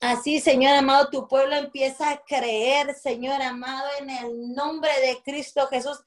Así, 0.00 0.40
Señor 0.40 0.76
amado, 0.76 1.10
tu 1.10 1.26
pueblo 1.26 1.56
empieza 1.56 2.10
a 2.10 2.22
creer, 2.24 2.94
Señor 2.94 3.42
amado, 3.42 3.88
en 3.98 4.08
el 4.08 4.54
nombre 4.54 4.92
de 5.00 5.20
Cristo 5.24 5.66
Jesús. 5.66 5.98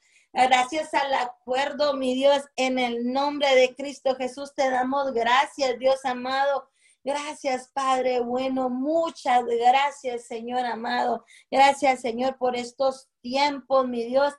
Gracias 0.45 0.93
al 0.93 1.11
acuerdo, 1.15 1.95
mi 1.95 2.13
Dios, 2.13 2.43
en 2.57 2.77
el 2.77 3.11
nombre 3.11 3.55
de 3.55 3.75
Cristo 3.75 4.15
Jesús 4.15 4.53
te 4.53 4.69
damos 4.69 5.11
gracias, 5.11 5.79
Dios 5.79 6.05
amado. 6.05 6.69
Gracias, 7.03 7.71
Padre 7.73 8.19
bueno. 8.19 8.69
Muchas 8.69 9.43
gracias, 9.45 10.27
Señor 10.27 10.63
amado. 10.63 11.25
Gracias, 11.49 12.01
Señor, 12.01 12.37
por 12.37 12.55
estos 12.55 13.09
tiempos, 13.21 13.87
mi 13.87 14.03
Dios. 14.03 14.35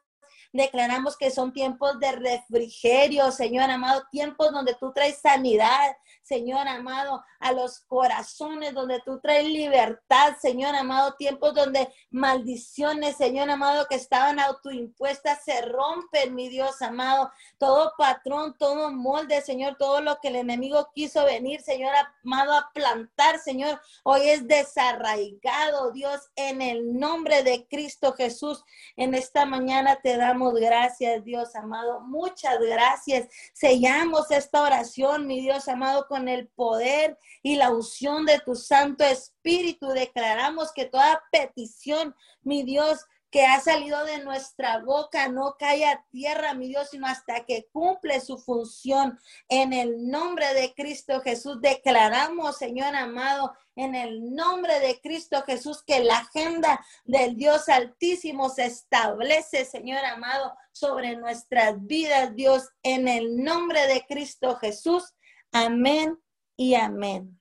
Declaramos 0.52 1.16
que 1.18 1.30
son 1.30 1.52
tiempos 1.52 2.00
de 2.00 2.12
refrigerio, 2.12 3.30
Señor 3.32 3.70
amado, 3.70 4.04
tiempos 4.10 4.50
donde 4.50 4.74
tú 4.74 4.92
traes 4.94 5.18
sanidad, 5.20 5.94
Señor 6.22 6.66
amado, 6.66 7.22
a 7.38 7.52
los 7.52 7.80
corazones 7.80 8.72
donde 8.72 9.00
tú 9.00 9.20
traes 9.20 9.46
libertad, 9.46 10.36
Señor 10.40 10.74
amado, 10.74 11.14
tiempos 11.18 11.54
donde 11.54 11.92
maldiciones, 12.10 13.16
Señor 13.16 13.50
amado, 13.50 13.86
que 13.88 13.96
estaban 13.96 14.40
autoimpuestas 14.40 15.44
se 15.44 15.60
rompen, 15.62 16.34
mi 16.34 16.48
Dios 16.48 16.80
amado. 16.80 17.30
Todo 17.58 17.92
patrón, 17.98 18.56
todo 18.58 18.90
molde, 18.90 19.42
Señor, 19.42 19.76
todo 19.78 20.00
lo 20.00 20.18
que 20.20 20.28
el 20.28 20.36
enemigo 20.36 20.90
quiso 20.94 21.24
venir, 21.26 21.60
Señor 21.60 21.92
amado, 22.24 22.54
a 22.54 22.70
plantar, 22.72 23.38
Señor, 23.38 23.80
hoy 24.02 24.28
es 24.30 24.48
desarraigado, 24.48 25.92
Dios, 25.92 26.30
en 26.36 26.62
el 26.62 26.98
nombre 26.98 27.42
de 27.42 27.66
Cristo 27.68 28.14
Jesús. 28.14 28.64
En 28.96 29.14
esta 29.14 29.44
mañana 29.44 29.96
te 30.02 30.16
damos 30.16 30.37
gracias, 30.54 31.24
Dios 31.24 31.54
amado. 31.54 32.00
Muchas 32.00 32.58
gracias. 32.60 33.28
Sellamos 33.52 34.30
esta 34.30 34.62
oración, 34.62 35.26
mi 35.26 35.40
Dios 35.40 35.68
amado, 35.68 36.06
con 36.08 36.28
el 36.28 36.48
poder 36.48 37.18
y 37.42 37.56
la 37.56 37.70
unción 37.70 38.26
de 38.26 38.40
tu 38.40 38.54
Santo 38.54 39.04
Espíritu. 39.04 39.88
Declaramos 39.88 40.72
que 40.72 40.86
toda 40.86 41.22
petición, 41.30 42.14
mi 42.42 42.62
Dios, 42.62 43.04
que 43.30 43.44
ha 43.44 43.60
salido 43.60 44.04
de 44.04 44.24
nuestra 44.24 44.78
boca 44.78 45.28
no 45.28 45.56
cae 45.58 45.84
a 45.84 46.04
tierra, 46.10 46.54
mi 46.54 46.68
Dios, 46.68 46.90
sino 46.90 47.06
hasta 47.06 47.44
que 47.44 47.68
cumple 47.72 48.20
su 48.20 48.38
función. 48.38 49.18
En 49.48 49.72
el 49.72 50.08
nombre 50.08 50.54
de 50.54 50.74
Cristo 50.74 51.20
Jesús 51.20 51.60
declaramos, 51.60 52.56
Señor 52.56 52.94
amado, 52.94 53.52
en 53.76 53.94
el 53.94 54.34
nombre 54.34 54.80
de 54.80 55.00
Cristo 55.00 55.42
Jesús, 55.46 55.82
que 55.84 56.02
la 56.02 56.18
agenda 56.18 56.84
del 57.04 57.36
Dios 57.36 57.68
Altísimo 57.68 58.48
se 58.48 58.66
establece, 58.66 59.64
Señor 59.64 60.04
amado, 60.04 60.56
sobre 60.72 61.16
nuestras 61.16 61.74
vidas, 61.86 62.34
Dios, 62.34 62.70
en 62.82 63.08
el 63.08 63.42
nombre 63.42 63.86
de 63.86 64.04
Cristo 64.06 64.56
Jesús. 64.56 65.14
Amén 65.52 66.18
y 66.56 66.74
amén. 66.74 67.38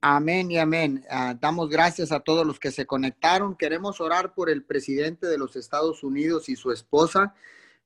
Amén 0.00 0.48
y 0.52 0.58
amén. 0.58 1.04
Ah, 1.10 1.34
damos 1.40 1.68
gracias 1.68 2.12
a 2.12 2.20
todos 2.20 2.46
los 2.46 2.60
que 2.60 2.70
se 2.70 2.86
conectaron. 2.86 3.56
Queremos 3.56 4.00
orar 4.00 4.32
por 4.32 4.48
el 4.48 4.62
presidente 4.62 5.26
de 5.26 5.38
los 5.38 5.56
Estados 5.56 6.04
Unidos 6.04 6.48
y 6.48 6.54
su 6.54 6.70
esposa, 6.70 7.34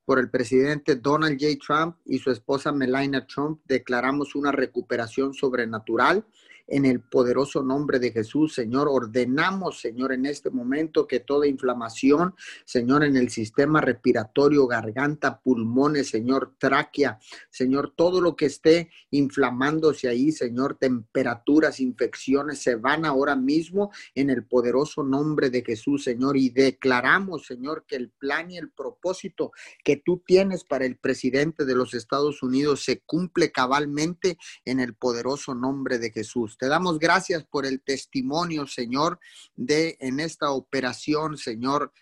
por 0.05 0.19
el 0.19 0.29
presidente 0.29 0.97
Donald 0.97 1.39
J. 1.41 1.59
Trump 1.67 1.97
y 2.05 2.19
su 2.19 2.31
esposa 2.31 2.71
Melania 2.71 3.27
Trump. 3.27 3.63
Declaramos 3.65 4.35
una 4.35 4.53
recuperación 4.53 5.33
sobrenatural 5.33 6.27
en 6.67 6.85
el 6.85 7.01
poderoso 7.01 7.63
nombre 7.63 7.99
de 7.99 8.13
Jesús, 8.13 8.55
Señor. 8.55 8.89
Ordenamos, 8.91 9.81
Señor, 9.81 10.13
en 10.13 10.27
este 10.27 10.51
momento 10.51 11.07
que 11.07 11.21
toda 11.21 11.47
inflamación, 11.47 12.35
Señor, 12.65 13.05
en 13.05 13.17
el 13.17 13.31
sistema 13.31 13.81
respiratorio, 13.81 14.67
garganta, 14.67 15.41
pulmones, 15.41 16.09
Señor, 16.09 16.55
tráquea, 16.59 17.19
Señor, 17.51 17.93
todo 17.95 18.21
lo 18.21 18.37
que 18.37 18.47
esté 18.47 18.91
inflamándose 19.11 20.09
ahí, 20.09 20.33
Señor, 20.33 20.79
temperaturas, 20.79 21.81
infecciones, 21.81 22.61
se 22.61 22.77
van 22.77 23.05
ahora 23.05 23.37
mismo 23.37 23.91
en 24.15 24.31
el 24.31 24.45
poderoso 24.45 25.03
nombre 25.03 25.51
de 25.51 25.63
Jesús, 25.63 26.05
Señor. 26.05 26.37
Y 26.37 26.51
declaramos, 26.51 27.47
Señor, 27.47 27.85
que 27.87 27.97
el 27.97 28.11
plan 28.11 28.51
y 28.51 28.59
el 28.59 28.71
propósito 28.71 29.53
que 29.85 29.97
tú 29.97 30.23
tienes 30.25 30.65
para 30.65 30.85
el 30.85 30.97
presidente 30.97 31.65
de 31.65 31.75
los 31.75 31.95
Estados 31.95 32.43
Unidos 32.43 32.85
se 32.85 33.01
cumple 33.01 33.53
cabalmente 33.53 34.39
en 34.65 34.81
el 34.81 34.95
poderoso 34.95 35.55
nombre 35.55 35.99
de 35.99 36.11
Jesús. 36.11 36.52
Te 36.59 36.69
damos 36.69 36.99
gracias 36.99 37.45
por 37.45 37.67
el 37.67 37.83
testimonio, 37.83 38.67
Señor, 38.67 39.19
de 39.55 39.97
en 40.01 40.21
esta 40.21 40.51
operación, 40.51 41.37
Señor. 41.37 41.93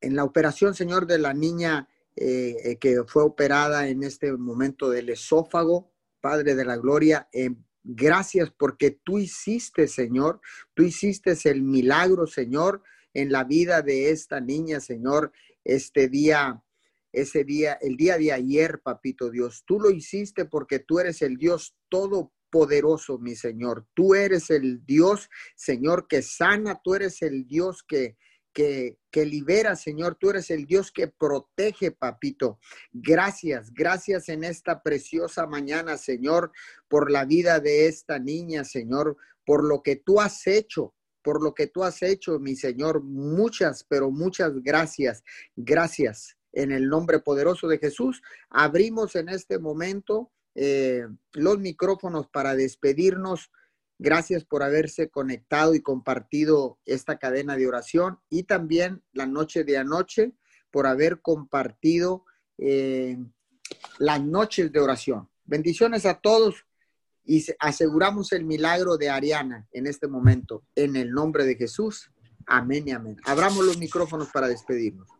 En 0.00 0.16
la 0.16 0.24
operación, 0.24 0.74
Señor, 0.74 1.06
de 1.06 1.18
la 1.18 1.34
niña 1.34 1.88
eh, 2.16 2.56
eh, 2.64 2.78
que 2.78 3.04
fue 3.06 3.22
operada 3.22 3.88
en 3.88 4.02
este 4.02 4.32
momento 4.32 4.90
del 4.90 5.10
esófago, 5.10 5.92
Padre 6.20 6.54
de 6.54 6.64
la 6.64 6.76
Gloria, 6.76 7.28
eh, 7.32 7.50
gracias 7.82 8.50
porque 8.50 8.90
tú 8.90 9.18
hiciste, 9.18 9.88
Señor, 9.88 10.40
tú 10.74 10.82
hiciste 10.82 11.34
el 11.44 11.62
milagro, 11.62 12.26
Señor, 12.26 12.82
en 13.14 13.32
la 13.32 13.44
vida 13.44 13.82
de 13.82 14.10
esta 14.10 14.40
niña, 14.40 14.80
Señor, 14.80 15.32
este 15.64 16.08
día 16.08 16.62
ese 17.12 17.44
día, 17.44 17.78
el 17.80 17.96
día 17.96 18.18
de 18.18 18.32
ayer, 18.32 18.80
papito 18.82 19.30
Dios. 19.30 19.64
Tú 19.66 19.80
lo 19.80 19.90
hiciste 19.90 20.44
porque 20.44 20.78
tú 20.78 20.98
eres 20.98 21.22
el 21.22 21.36
Dios 21.36 21.76
todopoderoso, 21.88 23.18
mi 23.18 23.34
Señor. 23.34 23.86
Tú 23.94 24.14
eres 24.14 24.50
el 24.50 24.84
Dios, 24.84 25.28
Señor, 25.56 26.06
que 26.08 26.22
sana. 26.22 26.80
Tú 26.82 26.94
eres 26.94 27.22
el 27.22 27.46
Dios 27.46 27.82
que, 27.82 28.16
que, 28.52 28.98
que 29.10 29.26
libera, 29.26 29.76
Señor. 29.76 30.16
Tú 30.20 30.30
eres 30.30 30.50
el 30.50 30.66
Dios 30.66 30.92
que 30.92 31.08
protege, 31.08 31.90
papito. 31.90 32.58
Gracias, 32.92 33.72
gracias 33.72 34.28
en 34.28 34.44
esta 34.44 34.82
preciosa 34.82 35.46
mañana, 35.46 35.96
Señor, 35.96 36.52
por 36.88 37.10
la 37.10 37.24
vida 37.24 37.60
de 37.60 37.86
esta 37.86 38.18
niña, 38.18 38.64
Señor, 38.64 39.16
por 39.44 39.64
lo 39.64 39.82
que 39.82 39.96
tú 39.96 40.20
has 40.20 40.46
hecho, 40.46 40.94
por 41.22 41.42
lo 41.42 41.54
que 41.54 41.66
tú 41.66 41.82
has 41.82 42.02
hecho, 42.02 42.38
mi 42.38 42.54
Señor. 42.54 43.02
Muchas, 43.02 43.84
pero 43.84 44.10
muchas 44.10 44.54
gracias. 44.62 45.24
Gracias. 45.56 46.39
En 46.52 46.72
el 46.72 46.88
nombre 46.88 47.20
poderoso 47.20 47.68
de 47.68 47.78
Jesús, 47.78 48.22
abrimos 48.48 49.16
en 49.16 49.28
este 49.28 49.58
momento 49.58 50.30
eh, 50.54 51.06
los 51.32 51.58
micrófonos 51.58 52.26
para 52.28 52.54
despedirnos. 52.54 53.50
Gracias 53.98 54.44
por 54.44 54.62
haberse 54.62 55.10
conectado 55.10 55.74
y 55.74 55.80
compartido 55.80 56.78
esta 56.86 57.18
cadena 57.18 57.56
de 57.56 57.66
oración 57.66 58.18
y 58.30 58.44
también 58.44 59.02
la 59.12 59.26
noche 59.26 59.62
de 59.62 59.76
anoche 59.78 60.32
por 60.70 60.86
haber 60.86 61.20
compartido 61.20 62.24
eh, 62.58 63.18
las 63.98 64.22
noches 64.22 64.72
de 64.72 64.80
oración. 64.80 65.28
Bendiciones 65.44 66.06
a 66.06 66.14
todos 66.14 66.66
y 67.24 67.44
aseguramos 67.58 68.32
el 68.32 68.44
milagro 68.44 68.96
de 68.96 69.10
Ariana 69.10 69.68
en 69.72 69.86
este 69.86 70.08
momento. 70.08 70.64
En 70.74 70.96
el 70.96 71.12
nombre 71.12 71.44
de 71.44 71.56
Jesús. 71.56 72.10
Amén 72.46 72.88
y 72.88 72.92
amén. 72.92 73.16
Abramos 73.24 73.64
los 73.64 73.78
micrófonos 73.78 74.28
para 74.32 74.48
despedirnos. 74.48 75.08